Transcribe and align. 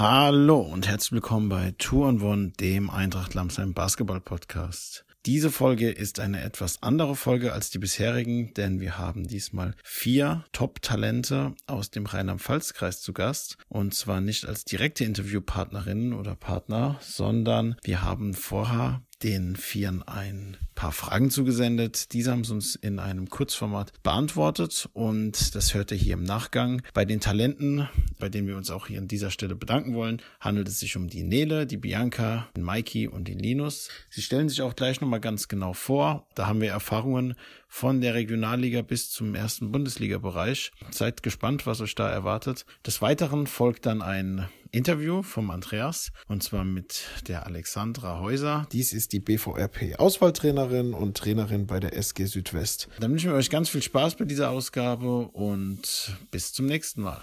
Hallo 0.00 0.60
und 0.60 0.88
herzlich 0.88 1.12
willkommen 1.12 1.50
bei 1.50 1.74
Tour 1.76 2.08
und 2.08 2.22
One, 2.22 2.52
dem 2.58 2.88
Eintracht 2.88 3.34
Lamsheim 3.34 3.74
Basketball 3.74 4.22
Podcast. 4.22 5.04
Diese 5.26 5.50
Folge 5.50 5.90
ist 5.90 6.20
eine 6.20 6.40
etwas 6.40 6.82
andere 6.82 7.14
Folge 7.14 7.52
als 7.52 7.68
die 7.68 7.80
bisherigen, 7.80 8.54
denn 8.54 8.80
wir 8.80 8.96
haben 8.96 9.28
diesmal 9.28 9.74
vier 9.84 10.46
Top-Talente 10.52 11.52
aus 11.66 11.90
dem 11.90 12.06
Rheinland-Pfalz-Kreis 12.06 13.02
zu 13.02 13.12
Gast. 13.12 13.58
Und 13.68 13.92
zwar 13.92 14.22
nicht 14.22 14.46
als 14.46 14.64
direkte 14.64 15.04
Interviewpartnerinnen 15.04 16.14
oder 16.14 16.34
Partner, 16.34 16.96
sondern 17.02 17.76
wir 17.82 18.02
haben 18.02 18.32
vorher 18.32 19.02
den 19.22 19.56
Vieren 19.56 20.02
ein 20.02 20.56
paar 20.74 20.92
Fragen 20.92 21.30
zugesendet. 21.30 22.12
Diese 22.12 22.30
haben 22.30 22.44
sie 22.44 22.54
uns 22.54 22.74
in 22.74 22.98
einem 22.98 23.28
Kurzformat 23.28 23.92
beantwortet 24.02 24.88
und 24.94 25.54
das 25.54 25.74
hört 25.74 25.90
ihr 25.90 25.98
hier 25.98 26.14
im 26.14 26.22
Nachgang. 26.22 26.82
Bei 26.94 27.04
den 27.04 27.20
Talenten, 27.20 27.86
bei 28.18 28.30
denen 28.30 28.48
wir 28.48 28.56
uns 28.56 28.70
auch 28.70 28.86
hier 28.86 28.98
an 28.98 29.08
dieser 29.08 29.30
Stelle 29.30 29.54
bedanken 29.54 29.94
wollen, 29.94 30.22
handelt 30.40 30.68
es 30.68 30.80
sich 30.80 30.96
um 30.96 31.08
die 31.08 31.22
Nele, 31.22 31.66
die 31.66 31.76
Bianca, 31.76 32.48
den 32.56 32.64
Mikey 32.64 33.08
und 33.08 33.28
den 33.28 33.38
Linus. 33.38 33.90
Sie 34.08 34.22
stellen 34.22 34.48
sich 34.48 34.62
auch 34.62 34.74
gleich 34.74 35.00
nochmal 35.02 35.20
ganz 35.20 35.48
genau 35.48 35.74
vor. 35.74 36.26
Da 36.34 36.46
haben 36.46 36.62
wir 36.62 36.70
Erfahrungen 36.70 37.34
von 37.68 38.00
der 38.00 38.14
Regionalliga 38.14 38.82
bis 38.82 39.10
zum 39.10 39.34
ersten 39.34 39.70
Bundesliga-Bereich. 39.70 40.72
Seid 40.90 41.22
gespannt, 41.22 41.66
was 41.66 41.80
euch 41.80 41.94
da 41.94 42.08
erwartet. 42.08 42.64
Des 42.86 43.02
Weiteren 43.02 43.46
folgt 43.46 43.84
dann 43.84 44.00
ein 44.00 44.48
Interview 44.72 45.22
vom 45.22 45.50
Andreas 45.50 46.12
und 46.28 46.42
zwar 46.42 46.64
mit 46.64 47.04
der 47.28 47.46
Alexandra 47.46 48.20
Häuser. 48.20 48.66
Dies 48.72 48.92
ist 48.92 49.12
die 49.12 49.20
BVRP 49.20 49.98
Auswahltrainerin 49.98 50.94
und 50.94 51.16
Trainerin 51.16 51.66
bei 51.66 51.80
der 51.80 51.96
SG 51.96 52.26
Südwest. 52.26 52.88
Dann 53.00 53.10
wünschen 53.10 53.30
wir 53.30 53.36
euch 53.36 53.50
ganz 53.50 53.68
viel 53.68 53.82
Spaß 53.82 54.16
bei 54.16 54.24
dieser 54.24 54.50
Ausgabe 54.50 55.28
und 55.28 56.16
bis 56.30 56.52
zum 56.52 56.66
nächsten 56.66 57.02
Mal. 57.02 57.22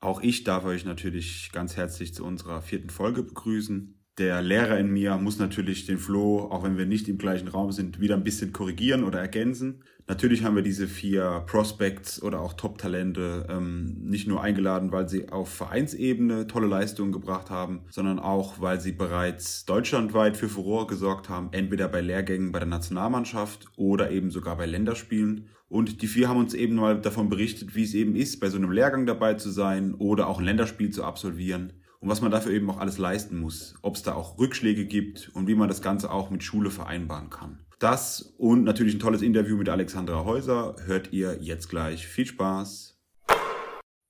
Auch 0.00 0.20
ich 0.20 0.44
darf 0.44 0.64
euch 0.64 0.84
natürlich 0.84 1.50
ganz 1.52 1.76
herzlich 1.76 2.14
zu 2.14 2.24
unserer 2.24 2.62
vierten 2.62 2.90
Folge 2.90 3.22
begrüßen. 3.22 3.95
Der 4.18 4.40
Lehrer 4.40 4.78
in 4.78 4.90
mir 4.90 5.18
muss 5.18 5.38
natürlich 5.38 5.84
den 5.84 5.98
Flo, 5.98 6.48
auch 6.50 6.64
wenn 6.64 6.78
wir 6.78 6.86
nicht 6.86 7.06
im 7.06 7.18
gleichen 7.18 7.48
Raum 7.48 7.70
sind, 7.70 8.00
wieder 8.00 8.14
ein 8.14 8.24
bisschen 8.24 8.50
korrigieren 8.50 9.04
oder 9.04 9.20
ergänzen. 9.20 9.82
Natürlich 10.08 10.42
haben 10.42 10.56
wir 10.56 10.62
diese 10.62 10.88
vier 10.88 11.44
Prospects 11.46 12.22
oder 12.22 12.40
auch 12.40 12.54
Top-Talente 12.54 13.46
ähm, 13.50 13.98
nicht 14.00 14.26
nur 14.26 14.42
eingeladen, 14.42 14.90
weil 14.90 15.06
sie 15.06 15.28
auf 15.28 15.50
Vereinsebene 15.50 16.46
tolle 16.46 16.66
Leistungen 16.66 17.12
gebracht 17.12 17.50
haben, 17.50 17.82
sondern 17.90 18.18
auch, 18.18 18.58
weil 18.58 18.80
sie 18.80 18.92
bereits 18.92 19.66
deutschlandweit 19.66 20.38
für 20.38 20.48
Furore 20.48 20.86
gesorgt 20.86 21.28
haben, 21.28 21.50
entweder 21.52 21.86
bei 21.86 22.00
Lehrgängen 22.00 22.52
bei 22.52 22.60
der 22.60 22.68
Nationalmannschaft 22.68 23.66
oder 23.76 24.10
eben 24.10 24.30
sogar 24.30 24.56
bei 24.56 24.64
Länderspielen. 24.64 25.48
Und 25.68 26.00
die 26.00 26.06
vier 26.06 26.30
haben 26.30 26.40
uns 26.40 26.54
eben 26.54 26.76
mal 26.76 26.98
davon 26.98 27.28
berichtet, 27.28 27.74
wie 27.74 27.82
es 27.82 27.92
eben 27.92 28.16
ist, 28.16 28.40
bei 28.40 28.48
so 28.48 28.56
einem 28.56 28.72
Lehrgang 28.72 29.04
dabei 29.04 29.34
zu 29.34 29.50
sein 29.50 29.92
oder 29.92 30.26
auch 30.28 30.38
ein 30.38 30.46
Länderspiel 30.46 30.88
zu 30.88 31.04
absolvieren 31.04 31.74
und 32.00 32.08
was 32.08 32.20
man 32.20 32.30
dafür 32.30 32.52
eben 32.52 32.70
auch 32.70 32.78
alles 32.78 32.98
leisten 32.98 33.38
muss, 33.38 33.74
ob 33.82 33.96
es 33.96 34.02
da 34.02 34.14
auch 34.14 34.38
Rückschläge 34.38 34.86
gibt 34.86 35.30
und 35.34 35.46
wie 35.46 35.54
man 35.54 35.68
das 35.68 35.82
Ganze 35.82 36.10
auch 36.10 36.30
mit 36.30 36.42
Schule 36.42 36.70
vereinbaren 36.70 37.30
kann. 37.30 37.64
Das 37.78 38.34
und 38.38 38.64
natürlich 38.64 38.94
ein 38.94 39.00
tolles 39.00 39.22
Interview 39.22 39.56
mit 39.56 39.68
Alexandra 39.68 40.24
Häuser 40.24 40.76
hört 40.86 41.12
ihr 41.12 41.38
jetzt 41.40 41.68
gleich. 41.68 42.06
Viel 42.06 42.26
Spaß! 42.26 42.98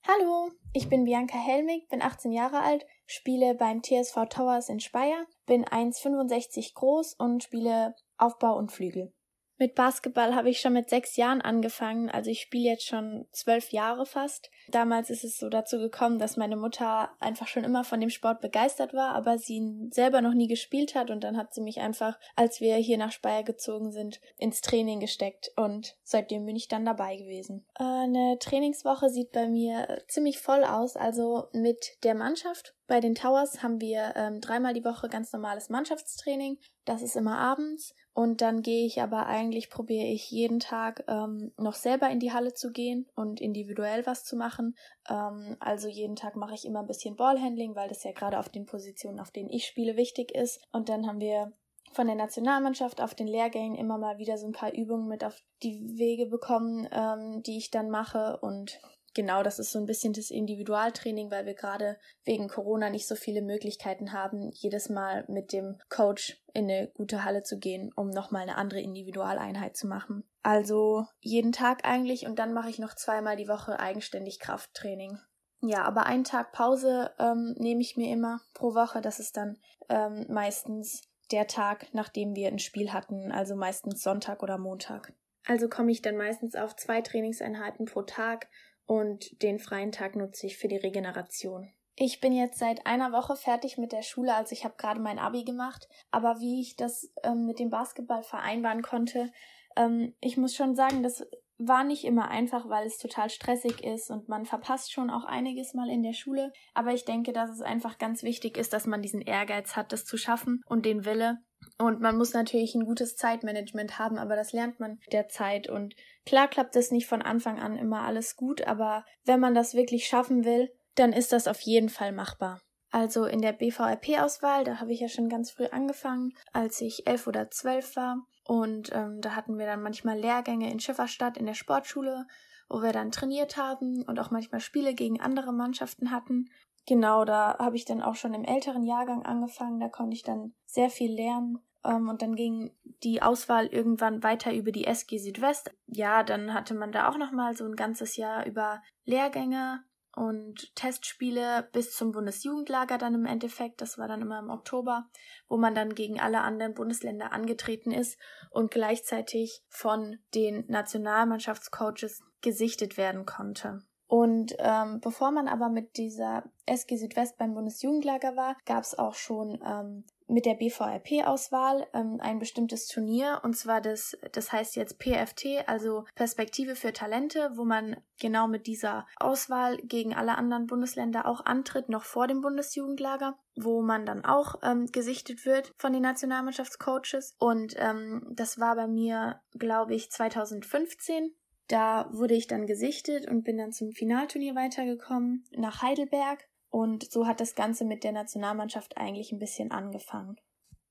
Hallo, 0.07 0.51
ich 0.71 0.87
bin 0.87 1.03
Bianca 1.03 1.37
Helmig, 1.37 1.89
bin 1.89 2.01
18 2.01 2.31
Jahre 2.31 2.61
alt, 2.61 2.85
spiele 3.05 3.55
beim 3.55 3.81
TSV 3.83 4.25
Towers 4.29 4.69
in 4.69 4.79
Speyer, 4.79 5.25
bin 5.45 5.65
1,65 5.65 6.73
groß 6.75 7.15
und 7.15 7.43
spiele 7.43 7.93
Aufbau 8.17 8.57
und 8.57 8.71
Flügel. 8.71 9.11
Mit 9.59 9.73
Basketball 9.73 10.35
habe 10.35 10.49
ich 10.49 10.59
schon 10.59 10.73
mit 10.73 10.89
sechs 10.89 11.15
Jahren 11.15 11.41
angefangen, 11.41 12.09
also 12.09 12.29
ich 12.29 12.41
spiele 12.41 12.69
jetzt 12.69 12.85
schon 12.85 13.25
zwölf 13.31 13.71
Jahre 13.71 14.05
fast. 14.05 14.51
Damals 14.69 15.09
ist 15.09 15.23
es 15.23 15.37
so 15.37 15.49
dazu 15.49 15.79
gekommen, 15.79 16.19
dass 16.19 16.37
meine 16.37 16.55
Mutter 16.55 17.09
einfach 17.19 17.47
schon 17.47 17.63
immer 17.63 17.83
von 17.83 17.99
dem 17.99 18.11
Sport 18.11 18.39
begeistert 18.39 18.93
war, 18.93 19.15
aber 19.15 19.39
sie 19.39 19.55
ihn 19.55 19.91
selber 19.91 20.21
noch 20.21 20.33
nie 20.33 20.47
gespielt 20.47 20.93
hat 20.93 21.09
und 21.09 21.23
dann 21.23 21.37
hat 21.37 21.53
sie 21.53 21.61
mich 21.61 21.79
einfach, 21.79 22.19
als 22.35 22.61
wir 22.61 22.75
hier 22.75 22.99
nach 22.99 23.11
Speyer 23.11 23.43
gezogen 23.43 23.91
sind, 23.91 24.21
ins 24.37 24.61
Training 24.61 24.99
gesteckt 24.99 25.51
und 25.55 25.97
seitdem 26.03 26.45
bin 26.45 26.55
ich 26.55 26.67
dann 26.67 26.85
dabei 26.85 27.15
gewesen. 27.15 27.65
Eine 27.73 28.37
Trainingswoche 28.39 29.09
sieht 29.09 29.31
bei 29.31 29.47
mir 29.47 30.03
ziemlich 30.07 30.39
voll 30.39 30.63
aus, 30.63 30.95
also 30.95 31.47
mit 31.51 32.03
der 32.03 32.13
Mannschaft 32.13 32.75
bei 32.87 33.01
den 33.01 33.15
Towers 33.15 33.61
haben 33.61 33.81
wir 33.81 34.13
ähm, 34.15 34.39
dreimal 34.39 34.73
die 34.73 34.85
Woche 34.85 35.09
ganz 35.09 35.33
normales 35.33 35.69
Mannschaftstraining. 35.69 36.57
Das 36.85 37.01
ist 37.01 37.17
immer 37.17 37.37
abends. 37.37 37.93
Und 38.17 38.41
dann 38.41 38.63
gehe 38.63 38.87
ich 38.87 38.99
aber 38.99 39.27
eigentlich, 39.27 39.69
probiere 39.69 40.07
ich 40.07 40.31
jeden 40.31 40.59
Tag 40.59 41.03
ähm, 41.07 41.53
noch 41.55 41.75
selber 41.75 42.09
in 42.09 42.19
die 42.19 42.33
Halle 42.33 42.51
zu 42.55 42.71
gehen 42.71 43.05
und 43.13 43.39
individuell 43.39 44.07
was 44.07 44.23
zu 44.23 44.35
machen. 44.35 44.75
Ähm, 45.07 45.55
also 45.59 45.87
jeden 45.87 46.15
Tag 46.15 46.35
mache 46.35 46.55
ich 46.55 46.65
immer 46.65 46.79
ein 46.79 46.87
bisschen 46.87 47.15
Ballhandling, 47.15 47.75
weil 47.75 47.89
das 47.89 48.03
ja 48.03 48.13
gerade 48.13 48.39
auf 48.39 48.49
den 48.49 48.65
Positionen, 48.65 49.19
auf 49.19 49.29
denen 49.29 49.51
ich 49.51 49.67
spiele, 49.67 49.97
wichtig 49.97 50.31
ist. 50.31 50.59
Und 50.71 50.89
dann 50.89 51.05
haben 51.05 51.19
wir 51.19 51.53
von 51.91 52.07
der 52.07 52.15
Nationalmannschaft 52.15 53.01
auf 53.01 53.13
den 53.13 53.27
Lehrgängen 53.27 53.77
immer 53.77 53.99
mal 53.99 54.17
wieder 54.17 54.39
so 54.39 54.47
ein 54.47 54.51
paar 54.51 54.73
Übungen 54.73 55.07
mit 55.07 55.23
auf 55.23 55.39
die 55.61 55.79
Wege 55.99 56.25
bekommen, 56.25 56.89
ähm, 56.91 57.43
die 57.43 57.59
ich 57.59 57.69
dann 57.69 57.91
mache. 57.91 58.39
Und 58.41 58.79
genau, 59.17 59.41
das 59.41 59.57
ist 59.57 59.71
so 59.71 59.79
ein 59.79 59.87
bisschen 59.87 60.13
das 60.13 60.29
Individualtraining, 60.29 61.31
weil 61.31 61.47
wir 61.47 61.55
gerade 61.55 61.97
wegen 62.23 62.47
Corona 62.47 62.91
nicht 62.91 63.07
so 63.07 63.15
viele 63.15 63.41
Möglichkeiten 63.41 64.13
haben, 64.13 64.51
jedes 64.53 64.89
Mal 64.89 65.25
mit 65.27 65.51
dem 65.51 65.79
Coach 65.89 66.39
in 66.53 66.69
eine 66.69 66.87
gute 66.93 67.23
Halle 67.25 67.41
zu 67.41 67.57
gehen, 67.57 67.91
um 67.95 68.11
nochmal 68.11 68.43
eine 68.43 68.57
andere 68.57 68.79
Individualeinheit 68.79 69.75
zu 69.75 69.87
machen. 69.87 70.23
Also 70.43 71.07
jeden 71.19 71.51
Tag 71.51 71.83
eigentlich 71.83 72.27
und 72.27 72.37
dann 72.37 72.53
mache 72.53 72.69
ich 72.69 72.77
noch 72.77 72.93
zweimal 72.93 73.35
die 73.35 73.47
Woche 73.47 73.79
eigenständig 73.79 74.39
Krafttraining. 74.39 75.17
Ja, 75.61 75.83
aber 75.83 76.05
einen 76.05 76.23
Tag 76.23 76.51
Pause 76.51 77.09
ähm, 77.17 77.55
nehme 77.57 77.81
ich 77.81 77.97
mir 77.97 78.13
immer 78.13 78.41
pro 78.53 78.75
Woche. 78.75 79.01
Das 79.01 79.19
ist 79.19 79.35
dann 79.35 79.57
ähm, 79.89 80.27
meistens 80.29 81.01
der 81.31 81.47
Tag, 81.47 81.87
nachdem 81.93 82.35
wir 82.35 82.49
ein 82.49 82.59
Spiel 82.59 82.93
hatten, 82.93 83.31
also 83.31 83.55
meistens 83.55 84.03
Sonntag 84.03 84.43
oder 84.43 84.59
Montag. 84.59 85.11
Also 85.47 85.69
komme 85.69 85.91
ich 85.91 86.03
dann 86.03 86.17
meistens 86.17 86.55
auf 86.55 86.75
zwei 86.75 87.01
Trainingseinheiten 87.01 87.85
pro 87.85 88.03
Tag 88.03 88.47
und 88.87 89.41
den 89.43 89.59
freien 89.59 89.91
Tag 89.91 90.15
nutze 90.15 90.47
ich 90.47 90.57
für 90.57 90.67
die 90.67 90.77
Regeneration. 90.77 91.71
Ich 91.95 92.19
bin 92.19 92.33
jetzt 92.33 92.59
seit 92.59 92.85
einer 92.85 93.11
Woche 93.11 93.35
fertig 93.35 93.77
mit 93.77 93.91
der 93.91 94.03
Schule, 94.03 94.33
also 94.35 94.53
ich 94.53 94.63
habe 94.63 94.75
gerade 94.77 94.99
mein 94.99 95.19
Abi 95.19 95.43
gemacht, 95.43 95.87
aber 96.11 96.39
wie 96.39 96.61
ich 96.61 96.75
das 96.75 97.11
ähm, 97.23 97.45
mit 97.45 97.59
dem 97.59 97.69
Basketball 97.69 98.23
vereinbaren 98.23 98.81
konnte, 98.81 99.31
ähm, 99.75 100.13
ich 100.19 100.37
muss 100.37 100.55
schon 100.55 100.75
sagen, 100.75 101.03
das 101.03 101.25
war 101.57 101.83
nicht 101.83 102.03
immer 102.03 102.29
einfach, 102.29 102.69
weil 102.69 102.85
es 102.85 102.99
total 102.99 103.29
stressig 103.29 103.83
ist 103.83 104.11
und 104.11 104.29
man 104.29 104.45
verpasst 104.45 104.91
schon 104.91 105.09
auch 105.09 105.25
einiges 105.25 105.73
mal 105.73 105.89
in 105.89 106.03
der 106.03 106.13
Schule. 106.13 106.53
Aber 106.73 106.93
ich 106.93 107.03
denke, 107.03 107.33
dass 107.33 107.49
es 107.49 107.61
einfach 107.61 107.97
ganz 107.97 108.21
wichtig 108.21 108.57
ist, 108.57 108.73
dass 108.73 108.85
man 108.85 109.01
diesen 109.01 109.21
Ehrgeiz 109.21 109.75
hat, 109.75 109.91
das 109.91 110.05
zu 110.05 110.17
schaffen 110.17 110.61
und 110.67 110.85
den 110.85 111.05
Wille. 111.05 111.39
Und 111.79 112.01
man 112.01 112.17
muss 112.17 112.33
natürlich 112.33 112.73
ein 112.73 112.85
gutes 112.85 113.15
Zeitmanagement 113.15 113.99
haben, 113.99 114.17
aber 114.17 114.35
das 114.35 114.51
lernt 114.51 114.79
man 114.79 114.99
der 115.11 115.27
Zeit. 115.27 115.69
Und 115.69 115.95
klar 116.25 116.47
klappt 116.47 116.75
es 116.75 116.91
nicht 116.91 117.07
von 117.07 117.21
Anfang 117.21 117.59
an 117.59 117.77
immer 117.77 118.01
alles 118.01 118.35
gut, 118.35 118.65
aber 118.65 119.05
wenn 119.25 119.39
man 119.39 119.53
das 119.53 119.75
wirklich 119.75 120.07
schaffen 120.07 120.43
will, 120.43 120.71
dann 120.95 121.13
ist 121.13 121.31
das 121.31 121.47
auf 121.47 121.61
jeden 121.61 121.89
Fall 121.89 122.11
machbar. 122.11 122.61
Also 122.89 123.25
in 123.25 123.41
der 123.41 123.53
BVRP-Auswahl, 123.53 124.63
da 124.63 124.79
habe 124.79 124.93
ich 124.93 125.01
ja 125.01 125.09
schon 125.09 125.29
ganz 125.29 125.51
früh 125.51 125.65
angefangen, 125.65 126.33
als 126.53 126.81
ich 126.81 127.05
elf 127.05 127.27
oder 127.27 127.51
zwölf 127.51 127.95
war. 127.95 128.25
Und 128.45 128.91
ähm, 128.93 129.21
da 129.21 129.35
hatten 129.35 129.59
wir 129.59 129.65
dann 129.65 129.83
manchmal 129.83 130.17
Lehrgänge 130.17 130.71
in 130.71 130.79
Schifferstadt 130.79 131.37
in 131.37 131.45
der 131.45 131.53
Sportschule, 131.53 132.25
wo 132.69 132.81
wir 132.81 132.93
dann 132.93 133.11
trainiert 133.11 133.57
haben 133.57 134.03
und 134.03 134.19
auch 134.19 134.31
manchmal 134.31 134.61
Spiele 134.61 134.93
gegen 134.93 135.19
andere 135.19 135.53
Mannschaften 135.53 136.11
hatten. 136.11 136.49
Genau, 136.87 137.25
da 137.25 137.57
habe 137.59 137.75
ich 137.75 137.83
dann 137.83 138.01
auch 138.01 138.15
schon 138.15 138.33
im 138.33 138.45
älteren 138.45 138.83
Jahrgang 138.83 139.25
angefangen, 139.25 139.79
da 139.81 139.89
konnte 139.89 140.15
ich 140.15 140.23
dann 140.23 140.53
sehr 140.65 140.89
viel 140.89 141.11
lernen. 141.11 141.59
Ähm, 141.87 142.09
und 142.09 142.21
dann 142.21 142.35
ging 142.35 142.71
die 143.03 143.21
Auswahl 143.21 143.67
irgendwann 143.67 144.23
weiter 144.23 144.53
über 144.53 144.71
die 144.71 144.85
SG 144.85 145.17
Südwest. 145.17 145.71
Ja, 145.87 146.23
dann 146.23 146.53
hatte 146.53 146.73
man 146.73 146.91
da 146.91 147.09
auch 147.09 147.17
nochmal 147.17 147.55
so 147.55 147.65
ein 147.65 147.75
ganzes 147.75 148.17
Jahr 148.17 148.45
über 148.45 148.81
Lehrgänge 149.05 149.83
und 150.15 150.75
Testspiele 150.75 151.69
bis 151.71 151.95
zum 151.95 152.11
Bundesjugendlager 152.11 152.97
dann 152.97 153.13
im 153.13 153.25
Endeffekt. 153.25 153.81
Das 153.81 153.99
war 153.99 154.07
dann 154.07 154.21
immer 154.21 154.39
im 154.39 154.49
Oktober, 154.49 155.05
wo 155.47 155.57
man 155.57 155.75
dann 155.75 155.93
gegen 155.93 156.19
alle 156.19 156.41
anderen 156.41 156.73
Bundesländer 156.73 157.31
angetreten 157.31 157.91
ist 157.91 158.17
und 158.49 158.71
gleichzeitig 158.71 159.63
von 159.69 160.17
den 160.33 160.65
Nationalmannschaftscoaches 160.67 162.23
gesichtet 162.41 162.97
werden 162.97 163.25
konnte. 163.25 163.81
Und 164.07 164.55
ähm, 164.57 165.01
bevor 165.01 165.31
man 165.31 165.47
aber 165.47 165.69
mit 165.69 165.97
dieser 165.97 166.43
SG 166.65 166.95
Südwest 166.95 167.37
beim 167.37 167.53
Bundesjugendlager 167.53 168.35
war, 168.35 168.55
gab 168.65 168.83
es 168.83 168.97
auch 168.97 169.13
schon 169.13 169.59
ähm, 169.63 170.05
mit 170.27 170.45
der 170.45 170.55
BVRP-Auswahl 170.55 171.87
ähm, 171.93 172.17
ein 172.19 172.39
bestimmtes 172.39 172.87
Turnier 172.87 173.41
und 173.43 173.55
zwar 173.55 173.81
das, 173.81 174.17
das 174.33 174.51
heißt 174.51 174.75
jetzt 174.75 174.99
PFT, 174.99 175.67
also 175.67 176.05
Perspektive 176.15 176.75
für 176.75 176.93
Talente, 176.93 177.51
wo 177.55 177.63
man 177.63 177.97
genau 178.19 178.47
mit 178.47 178.67
dieser 178.67 179.07
Auswahl 179.17 179.77
gegen 179.77 180.13
alle 180.13 180.37
anderen 180.37 180.67
Bundesländer 180.67 181.25
auch 181.25 181.45
antritt, 181.45 181.89
noch 181.89 182.03
vor 182.03 182.27
dem 182.27 182.41
Bundesjugendlager, 182.41 183.37
wo 183.55 183.81
man 183.81 184.05
dann 184.05 184.25
auch 184.25 184.55
ähm, 184.63 184.87
gesichtet 184.87 185.45
wird 185.45 185.73
von 185.77 185.93
den 185.93 186.01
Nationalmannschaftscoaches. 186.01 187.35
Und 187.39 187.75
ähm, 187.77 188.25
das 188.31 188.59
war 188.59 188.75
bei 188.75 188.87
mir, 188.87 189.41
glaube 189.57 189.95
ich, 189.95 190.11
2015. 190.11 191.33
Da 191.67 192.09
wurde 192.13 192.35
ich 192.35 192.47
dann 192.47 192.65
gesichtet 192.65 193.29
und 193.29 193.43
bin 193.43 193.57
dann 193.57 193.71
zum 193.71 193.91
Finalturnier 193.91 194.55
weitergekommen 194.55 195.45
nach 195.51 195.81
Heidelberg 195.81 196.47
Und 196.69 197.11
so 197.11 197.27
hat 197.27 197.39
das 197.39 197.55
Ganze 197.55 197.85
mit 197.85 198.03
der 198.03 198.11
Nationalmannschaft 198.11 198.97
eigentlich 198.97 199.31
ein 199.31 199.39
bisschen 199.39 199.71
angefangen. 199.71 200.37